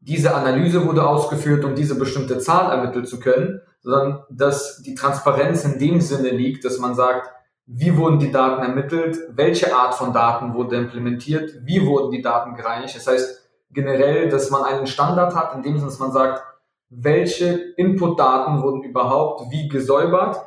diese 0.00 0.34
Analyse 0.34 0.86
wurde 0.86 1.06
ausgeführt, 1.06 1.64
um 1.64 1.74
diese 1.74 1.98
bestimmte 1.98 2.38
Zahl 2.38 2.70
ermitteln 2.70 3.06
zu 3.06 3.20
können, 3.20 3.60
sondern 3.80 4.22
dass 4.30 4.82
die 4.82 4.94
Transparenz 4.94 5.64
in 5.64 5.78
dem 5.78 6.00
Sinne 6.00 6.30
liegt, 6.30 6.64
dass 6.64 6.78
man 6.78 6.94
sagt, 6.94 7.30
wie 7.66 7.96
wurden 7.96 8.18
die 8.18 8.30
Daten 8.30 8.62
ermittelt, 8.62 9.18
welche 9.30 9.74
Art 9.74 9.94
von 9.94 10.12
Daten 10.12 10.52
wurde 10.52 10.76
implementiert, 10.76 11.54
wie 11.64 11.86
wurden 11.86 12.10
die 12.10 12.20
Daten 12.20 12.54
gereinigt. 12.54 12.94
Das 12.94 13.06
heißt, 13.06 13.48
generell, 13.70 14.28
dass 14.28 14.50
man 14.50 14.64
einen 14.64 14.86
Standard 14.86 15.34
hat, 15.34 15.54
in 15.54 15.62
dem 15.62 15.76
Sinne, 15.76 15.90
dass 15.90 15.98
man 15.98 16.12
sagt, 16.12 16.42
welche 16.90 17.72
Inputdaten 17.76 18.62
wurden 18.62 18.82
überhaupt 18.82 19.50
wie 19.50 19.68
gesäubert, 19.68 20.38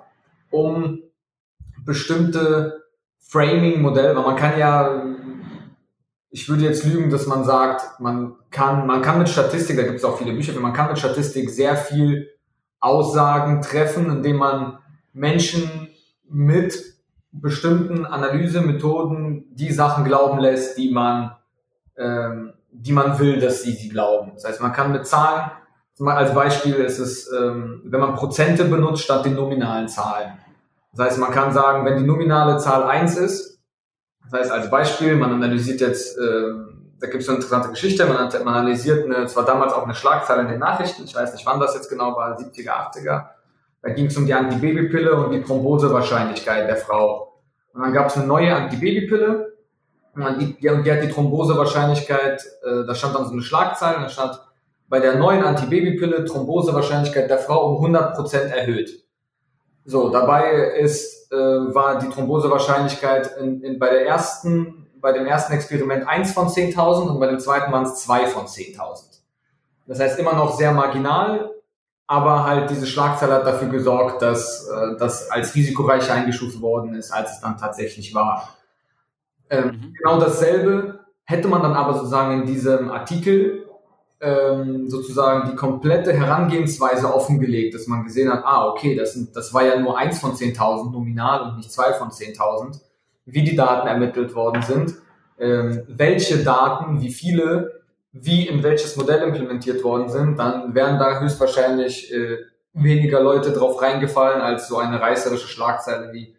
um 0.57 1.03
bestimmte 1.85 2.83
Framing-Modelle, 3.29 4.15
weil 4.15 4.23
man 4.23 4.35
kann 4.35 4.57
ja, 4.57 5.03
ich 6.29 6.49
würde 6.49 6.63
jetzt 6.63 6.85
lügen, 6.85 7.09
dass 7.09 7.27
man 7.27 7.43
sagt, 7.43 7.99
man 7.99 8.35
kann, 8.49 8.87
man 8.87 9.01
kann 9.01 9.19
mit 9.19 9.29
Statistik, 9.29 9.77
da 9.77 9.83
gibt 9.83 9.97
es 9.97 10.05
auch 10.05 10.17
viele 10.17 10.33
Bücher, 10.33 10.57
man 10.59 10.73
kann 10.73 10.87
mit 10.87 10.99
Statistik 10.99 11.49
sehr 11.49 11.75
viel 11.75 12.29
Aussagen 12.79 13.61
treffen, 13.61 14.09
indem 14.09 14.37
man 14.37 14.79
Menschen 15.13 15.89
mit 16.29 16.97
bestimmten 17.31 18.05
Analysemethoden 18.05 19.45
die 19.55 19.71
Sachen 19.71 20.05
glauben 20.05 20.39
lässt, 20.39 20.77
die 20.77 20.91
man, 20.91 21.35
ähm, 21.97 22.53
die 22.71 22.93
man 22.93 23.19
will, 23.19 23.39
dass 23.39 23.63
sie 23.63 23.73
sie 23.73 23.89
glauben. 23.89 24.31
Das 24.35 24.45
heißt, 24.45 24.61
man 24.61 24.73
kann 24.73 24.91
mit 24.91 25.05
Zahlen, 25.05 25.51
als 26.05 26.33
Beispiel 26.33 26.75
ist 26.75 26.99
es, 26.99 27.31
ähm, 27.31 27.81
wenn 27.85 27.99
man 27.99 28.15
Prozente 28.15 28.65
benutzt 28.65 29.03
statt 29.03 29.25
den 29.25 29.35
nominalen 29.35 29.87
Zahlen. 29.87 30.33
Das 30.97 31.09
heißt, 31.09 31.19
man 31.19 31.31
kann 31.31 31.53
sagen, 31.53 31.85
wenn 31.85 31.97
die 31.97 32.05
nominale 32.05 32.57
Zahl 32.57 32.83
eins 32.83 33.17
ist, 33.17 33.59
das 34.23 34.41
heißt 34.41 34.51
als 34.51 34.69
Beispiel, 34.71 35.15
man 35.15 35.31
analysiert 35.31 35.79
jetzt, 35.79 36.17
äh, 36.17 36.53
da 36.99 37.07
gibt 37.07 37.21
es 37.21 37.29
eine 37.29 37.35
interessante 37.35 37.69
Geschichte, 37.69 38.05
man, 38.07 38.29
man 38.43 38.53
analysiert 38.55 39.05
eine, 39.05 39.27
zwar 39.27 39.45
damals 39.45 39.73
auch 39.73 39.83
eine 39.83 39.93
Schlagzeile 39.93 40.41
in 40.41 40.47
den 40.47 40.59
Nachrichten, 40.59 41.03
ich 41.03 41.15
weiß 41.15 41.33
nicht, 41.33 41.45
wann 41.45 41.59
das 41.59 41.75
jetzt 41.75 41.89
genau 41.89 42.15
war, 42.15 42.35
70er, 42.37 42.69
80er, 42.69 43.25
da 43.83 43.89
ging 43.89 44.07
es 44.07 44.17
um 44.17 44.25
die 44.25 44.33
Antibabypille 44.33 45.13
und 45.13 45.31
die 45.31 45.43
Thrombosewahrscheinlichkeit 45.43 46.67
der 46.67 46.77
Frau. 46.77 47.41
Und 47.73 47.83
dann 47.83 47.93
gab 47.93 48.07
es 48.07 48.17
eine 48.17 48.25
neue 48.25 48.55
Antibabypille 48.55 49.53
und 50.15 50.41
die, 50.41 50.57
die, 50.57 50.81
die 50.83 50.91
hat 50.91 51.03
die 51.03 51.09
Thrombosewahrscheinlichkeit, 51.09 52.43
äh, 52.63 52.85
da 52.87 52.95
stand 52.95 53.13
dann 53.13 53.25
so 53.25 53.33
eine 53.33 53.43
Schlagzeile, 53.43 53.99
da 53.99 54.09
stand 54.09 54.41
bei 54.89 54.99
der 54.99 55.15
neuen 55.15 55.43
Antibabypille 55.43 56.25
Thrombosewahrscheinlichkeit 56.25 57.29
der 57.29 57.37
Frau 57.37 57.75
um 57.75 57.85
100% 57.85 58.35
erhöht. 58.35 59.06
So, 59.89 60.09
dabei 60.09 60.51
ist, 60.81 61.31
äh, 61.31 61.35
war 61.37 61.97
die 61.97 62.09
Thrombosewahrscheinlichkeit 62.09 63.37
in, 63.37 63.61
in, 63.61 63.79
bei 63.79 63.89
der 63.89 64.05
ersten, 64.05 64.85
bei 64.99 65.13
dem 65.13 65.25
ersten 65.25 65.53
Experiment 65.53 66.05
1 66.05 66.33
von 66.33 66.49
10.000 66.49 67.07
und 67.07 67.19
bei 67.21 67.27
dem 67.27 67.39
zweiten 67.39 67.71
waren 67.71 67.85
es 67.85 67.95
2 68.03 68.27
von 68.27 68.47
10.000. 68.47 69.03
Das 69.87 70.01
heißt 70.01 70.19
immer 70.19 70.33
noch 70.33 70.57
sehr 70.57 70.73
marginal, 70.73 71.51
aber 72.05 72.43
halt 72.43 72.69
diese 72.69 72.85
Schlagzeile 72.85 73.35
hat 73.35 73.47
dafür 73.47 73.69
gesorgt, 73.69 74.21
dass 74.21 74.67
äh, 74.67 74.97
das 74.99 75.31
als 75.31 75.55
risikoreich 75.55 76.11
eingestuft 76.11 76.59
worden 76.59 76.93
ist, 76.93 77.11
als 77.11 77.35
es 77.35 77.39
dann 77.39 77.57
tatsächlich 77.57 78.13
war. 78.13 78.57
Ähm, 79.49 79.67
mhm. 79.67 79.93
Genau 79.97 80.19
dasselbe 80.19 80.99
hätte 81.23 81.47
man 81.47 81.61
dann 81.61 81.73
aber 81.73 81.93
sozusagen 81.93 82.41
in 82.41 82.45
diesem 82.45 82.91
Artikel 82.91 83.66
ähm, 84.19 84.89
sozusagen 84.89 85.51
die 85.51 85.55
komplette 85.55 86.13
Herangehensweise 86.13 87.13
offengelegt, 87.13 87.75
dass 87.75 87.87
man 87.87 88.03
gesehen 88.03 88.31
hat, 88.31 88.43
ah, 88.43 88.67
okay, 88.67 88.95
das, 88.95 89.13
sind, 89.13 89.35
das 89.35 89.53
war 89.53 89.63
ja 89.63 89.79
nur 89.79 89.97
eins 89.97 90.19
von 90.19 90.33
10.000 90.33 90.91
nominal 90.91 91.41
und 91.49 91.57
nicht 91.57 91.71
zwei 91.71 91.93
von 91.93 92.09
10.000, 92.09 92.79
wie 93.25 93.43
die 93.43 93.55
Daten 93.55 93.87
ermittelt 93.87 94.33
worden 94.33 94.61
sind, 94.61 94.95
ähm, 95.39 95.83
welche 95.87 96.43
Daten, 96.43 97.01
wie 97.01 97.11
viele 97.11 97.77
wie 98.11 98.47
in 98.47 98.63
welches 98.63 98.95
Modell 98.95 99.21
implementiert 99.21 99.83
worden 99.83 100.09
sind, 100.09 100.37
dann 100.37 100.73
wären 100.73 100.99
da 100.99 101.19
höchstwahrscheinlich 101.19 102.13
äh, 102.13 102.37
weniger 102.73 103.21
Leute 103.21 103.51
drauf 103.51 103.81
reingefallen 103.81 104.41
als 104.41 104.67
so 104.67 104.77
eine 104.77 104.99
reißerische 104.99 105.47
Schlagzeile 105.47 106.13
wie 106.13 106.35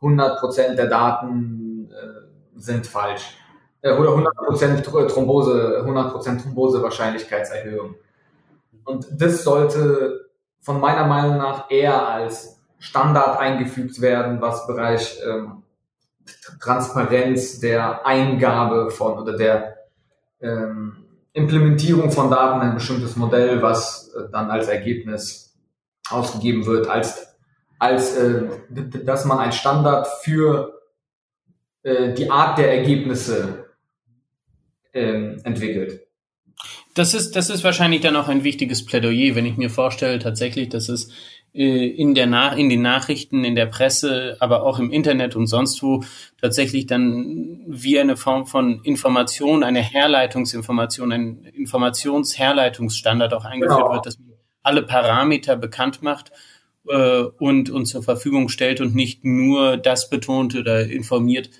100% 0.00 0.74
der 0.74 0.86
Daten 0.86 1.90
äh, 1.90 2.60
sind 2.60 2.86
falsch. 2.86 3.36
Äh, 3.82 3.92
oder 3.92 4.10
100% 4.10 5.08
Thrombose, 5.08 5.84
100% 5.84 6.42
Thrombosewahrscheinlichkeitserhöhung. 6.42 7.94
Und 8.84 9.06
das 9.10 9.44
sollte 9.44 10.30
von 10.60 10.80
meiner 10.80 11.06
Meinung 11.06 11.38
nach 11.38 11.70
eher 11.70 12.08
als 12.08 12.58
Standard 12.78 13.38
eingefügt 13.38 14.00
werden, 14.00 14.40
was 14.40 14.66
Bereich 14.66 15.20
ähm, 15.26 15.62
Transparenz 16.60 17.60
der 17.60 18.06
Eingabe 18.06 18.90
von 18.90 19.18
oder 19.18 19.36
der 19.36 19.76
ähm, 20.40 21.04
Implementierung 21.32 22.10
von 22.10 22.30
Daten 22.30 22.60
ein 22.60 22.74
bestimmtes 22.74 23.16
Modell, 23.16 23.62
was 23.62 24.12
äh, 24.14 24.30
dann 24.30 24.50
als 24.50 24.68
Ergebnis 24.68 25.56
ausgegeben 26.10 26.66
wird, 26.66 26.88
als, 26.88 27.36
als 27.78 28.16
äh, 28.16 28.44
dass 28.68 29.24
man 29.24 29.38
einen 29.38 29.52
Standard 29.52 30.08
für 30.22 30.80
äh, 31.82 32.12
die 32.14 32.30
Art 32.30 32.58
der 32.58 32.76
Ergebnisse 32.76 33.67
äh, 34.98 35.36
entwickelt. 35.44 36.00
Das 36.94 37.14
ist, 37.14 37.36
das 37.36 37.50
ist 37.50 37.62
wahrscheinlich 37.62 38.00
dann 38.00 38.16
auch 38.16 38.28
ein 38.28 38.44
wichtiges 38.44 38.84
Plädoyer, 38.84 39.34
wenn 39.34 39.46
ich 39.46 39.56
mir 39.56 39.70
vorstelle 39.70 40.18
tatsächlich, 40.18 40.68
dass 40.68 40.88
es 40.88 41.12
äh, 41.54 41.86
in, 41.86 42.14
der 42.14 42.26
Na 42.26 42.52
in 42.54 42.68
den 42.68 42.82
Nachrichten, 42.82 43.44
in 43.44 43.54
der 43.54 43.66
Presse, 43.66 44.36
aber 44.40 44.64
auch 44.64 44.78
im 44.78 44.90
Internet 44.90 45.36
und 45.36 45.46
sonst 45.46 45.82
wo 45.82 46.02
tatsächlich 46.40 46.86
dann 46.86 47.64
wie 47.68 47.98
eine 47.98 48.16
Form 48.16 48.46
von 48.46 48.82
Information, 48.82 49.62
eine 49.62 49.80
Herleitungsinformation, 49.80 51.12
ein 51.12 51.44
Informationsherleitungsstandard 51.54 53.32
auch 53.32 53.44
eingeführt 53.44 53.78
genau. 53.78 53.92
wird, 53.92 54.06
dass 54.06 54.18
man 54.18 54.32
alle 54.62 54.82
Parameter 54.82 55.56
bekannt 55.56 56.02
macht 56.02 56.32
äh, 56.88 57.22
und, 57.38 57.70
und 57.70 57.86
zur 57.86 58.02
Verfügung 58.02 58.48
stellt 58.48 58.80
und 58.80 58.94
nicht 58.94 59.24
nur 59.24 59.76
das 59.76 60.10
betont 60.10 60.54
oder 60.54 60.86
informiert, 60.86 61.50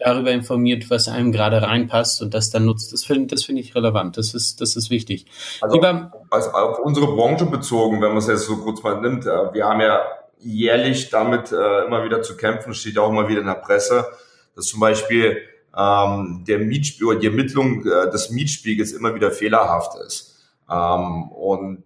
darüber 0.00 0.30
informiert, 0.30 0.90
was 0.90 1.08
einem 1.08 1.32
gerade 1.32 1.62
reinpasst 1.62 2.22
und 2.22 2.34
das 2.34 2.50
dann 2.50 2.64
nutzt. 2.64 2.92
Das 2.92 3.04
finde 3.04 3.28
das 3.28 3.44
finde 3.44 3.60
ich 3.60 3.74
relevant. 3.74 4.16
Das 4.16 4.34
ist, 4.34 4.60
das 4.60 4.76
ist 4.76 4.90
wichtig. 4.90 5.26
Also, 5.60 5.76
Lieber, 5.76 6.12
also 6.30 6.50
auf 6.50 6.78
unsere 6.80 7.06
Branche 7.06 7.46
bezogen, 7.46 8.00
wenn 8.00 8.08
man 8.08 8.18
es 8.18 8.26
jetzt 8.26 8.46
so 8.46 8.56
kurz 8.56 8.82
mal 8.82 9.00
nimmt, 9.00 9.26
äh, 9.26 9.52
wir 9.52 9.66
haben 9.66 9.80
ja 9.80 10.00
jährlich 10.38 11.10
damit 11.10 11.52
äh, 11.52 11.84
immer 11.84 12.04
wieder 12.04 12.22
zu 12.22 12.36
kämpfen, 12.36 12.74
steht 12.74 12.98
auch 12.98 13.10
immer 13.10 13.28
wieder 13.28 13.40
in 13.40 13.46
der 13.46 13.54
Presse, 13.54 14.06
dass 14.56 14.66
zum 14.66 14.80
Beispiel 14.80 15.38
ähm, 15.76 16.44
der 16.46 16.58
Mietspiegel, 16.58 17.18
die 17.18 17.26
Ermittlung 17.26 17.86
äh, 17.86 18.10
des 18.10 18.30
Mietspiegels 18.30 18.92
immer 18.92 19.14
wieder 19.14 19.30
fehlerhaft 19.30 19.92
ist. 20.06 20.38
Ähm, 20.70 21.28
und 21.30 21.84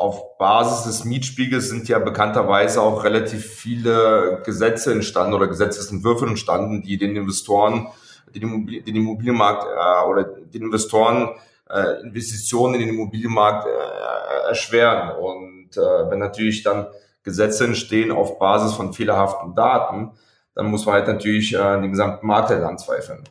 auf 0.00 0.38
Basis 0.38 0.84
des 0.84 1.04
Mietspiegels 1.04 1.68
sind 1.68 1.86
ja 1.88 1.98
bekannterweise 1.98 2.80
auch 2.80 3.04
relativ 3.04 3.44
viele 3.44 4.40
Gesetze 4.46 4.92
entstanden 4.92 5.34
oder 5.34 5.46
Gesetzesentwürfe 5.46 6.24
entstanden, 6.26 6.82
die 6.82 6.96
den 6.96 7.16
Investoren, 7.16 7.88
den, 8.34 8.66
den 8.66 8.96
Immobilienmarkt 8.96 9.64
äh, 9.64 10.08
oder 10.08 10.24
den 10.24 10.62
Investoren 10.62 11.28
äh, 11.68 12.00
Investitionen 12.02 12.74
in 12.74 12.80
den 12.80 12.88
Immobilienmarkt 12.90 13.66
äh, 13.66 14.48
erschweren. 14.48 15.10
Und 15.18 15.76
äh, 15.76 16.10
wenn 16.10 16.18
natürlich 16.18 16.62
dann 16.62 16.86
Gesetze 17.22 17.64
entstehen 17.64 18.10
auf 18.10 18.38
Basis 18.38 18.72
von 18.72 18.94
fehlerhaften 18.94 19.54
Daten, 19.54 20.12
dann 20.54 20.70
muss 20.70 20.86
man 20.86 20.94
halt 20.94 21.08
natürlich 21.08 21.54
äh, 21.54 21.80
den 21.80 21.90
gesamten 21.90 22.26
Markt 22.26 22.48
halt 22.48 22.62
anzweifeln. 22.62 23.24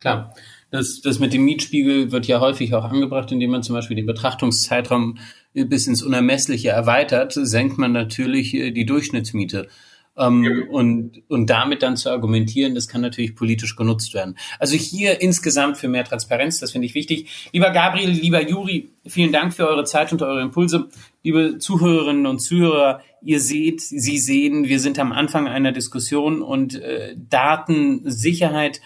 Klar. 0.00 0.34
Das, 0.70 1.00
das 1.00 1.20
mit 1.20 1.32
dem 1.32 1.44
Mietspiegel 1.44 2.10
wird 2.10 2.26
ja 2.26 2.40
häufig 2.40 2.74
auch 2.74 2.84
angebracht, 2.84 3.30
indem 3.30 3.52
man 3.52 3.62
zum 3.62 3.76
Beispiel 3.76 3.96
den 3.96 4.06
Betrachtungszeitraum 4.06 5.18
bis 5.54 5.86
ins 5.86 6.02
Unermessliche 6.02 6.70
erweitert, 6.70 7.32
senkt 7.32 7.78
man 7.78 7.92
natürlich 7.92 8.54
äh, 8.54 8.70
die 8.72 8.86
Durchschnittsmiete. 8.86 9.68
Ähm, 10.16 10.68
und, 10.70 11.22
und 11.28 11.50
damit 11.50 11.82
dann 11.82 11.96
zu 11.96 12.10
argumentieren, 12.10 12.74
das 12.74 12.86
kann 12.86 13.00
natürlich 13.00 13.34
politisch 13.34 13.74
genutzt 13.74 14.14
werden. 14.14 14.36
Also 14.58 14.76
hier 14.76 15.20
insgesamt 15.20 15.76
für 15.76 15.88
mehr 15.88 16.04
Transparenz, 16.04 16.60
das 16.60 16.72
finde 16.72 16.86
ich 16.86 16.94
wichtig. 16.94 17.50
Lieber 17.52 17.70
Gabriel, 17.70 18.10
lieber 18.10 18.46
Juri, 18.46 18.90
vielen 19.06 19.32
Dank 19.32 19.54
für 19.54 19.66
eure 19.66 19.84
Zeit 19.84 20.12
und 20.12 20.22
eure 20.22 20.42
Impulse. 20.42 20.88
Liebe 21.22 21.58
Zuhörerinnen 21.58 22.26
und 22.26 22.38
Zuhörer, 22.40 23.00
ihr 23.22 23.40
seht, 23.40 23.80
Sie 23.80 24.18
sehen, 24.18 24.68
wir 24.68 24.78
sind 24.78 24.98
am 24.98 25.12
Anfang 25.12 25.48
einer 25.48 25.72
Diskussion 25.72 26.42
und 26.42 26.80
äh, 26.80 27.16
Datensicherheit 27.16 28.80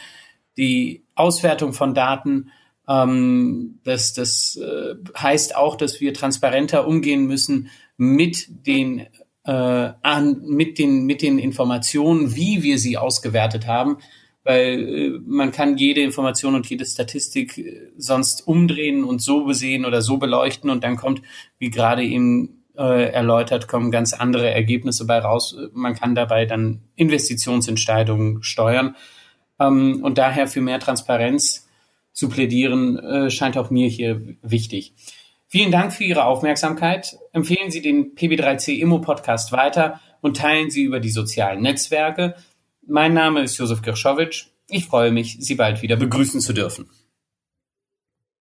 die 0.56 1.04
Auswertung 1.14 1.72
von 1.72 1.94
Daten. 1.94 2.50
Ähm, 2.88 3.80
das 3.84 4.14
das 4.14 4.56
äh, 4.56 4.94
heißt 5.16 5.56
auch, 5.56 5.76
dass 5.76 6.00
wir 6.00 6.14
transparenter 6.14 6.86
umgehen 6.86 7.26
müssen 7.26 7.68
mit 7.96 8.66
den 8.66 9.06
äh, 9.44 9.52
an, 10.02 10.42
mit 10.46 10.78
den 10.78 11.04
mit 11.04 11.22
den 11.22 11.38
Informationen, 11.38 12.34
wie 12.34 12.62
wir 12.62 12.78
sie 12.78 12.96
ausgewertet 12.96 13.66
haben, 13.66 13.98
weil 14.44 14.88
äh, 14.88 15.20
man 15.26 15.52
kann 15.52 15.76
jede 15.76 16.00
Information 16.00 16.54
und 16.54 16.68
jede 16.68 16.86
Statistik 16.86 17.58
äh, 17.58 17.90
sonst 17.98 18.48
umdrehen 18.48 19.04
und 19.04 19.20
so 19.20 19.44
besehen 19.44 19.84
oder 19.84 20.00
so 20.00 20.16
beleuchten 20.16 20.70
und 20.70 20.82
dann 20.82 20.96
kommt, 20.96 21.20
wie 21.58 21.70
gerade 21.70 22.02
eben 22.02 22.64
äh, 22.78 23.10
erläutert, 23.10 23.68
kommen 23.68 23.90
ganz 23.90 24.14
andere 24.14 24.50
Ergebnisse 24.50 25.04
bei 25.06 25.18
raus. 25.18 25.56
Man 25.72 25.94
kann 25.94 26.14
dabei 26.14 26.46
dann 26.46 26.80
Investitionsentscheidungen 26.94 28.42
steuern. 28.42 28.96
Ähm, 29.60 30.00
und 30.02 30.16
daher 30.16 30.46
für 30.46 30.60
mehr 30.60 30.78
Transparenz 30.78 31.67
zu 32.18 32.28
plädieren, 32.28 32.98
äh, 32.98 33.30
scheint 33.30 33.56
auch 33.56 33.70
mir 33.70 33.86
hier 33.86 34.20
wichtig. 34.42 34.92
Vielen 35.46 35.70
Dank 35.70 35.92
für 35.92 36.02
Ihre 36.02 36.24
Aufmerksamkeit. 36.24 37.16
Empfehlen 37.32 37.70
Sie 37.70 37.80
den 37.80 38.16
PB3C 38.16 38.72
Immo 38.72 38.98
Podcast 38.98 39.52
weiter 39.52 40.00
und 40.20 40.36
teilen 40.36 40.68
Sie 40.68 40.82
über 40.82 40.98
die 40.98 41.10
sozialen 41.10 41.62
Netzwerke. 41.62 42.34
Mein 42.84 43.14
Name 43.14 43.42
ist 43.42 43.56
Josef 43.56 43.82
Kirschowitsch. 43.82 44.46
Ich 44.68 44.86
freue 44.86 45.12
mich, 45.12 45.36
Sie 45.38 45.54
bald 45.54 45.80
wieder 45.80 45.94
begrüßen 45.94 46.40
zu 46.40 46.52
dürfen. 46.52 46.90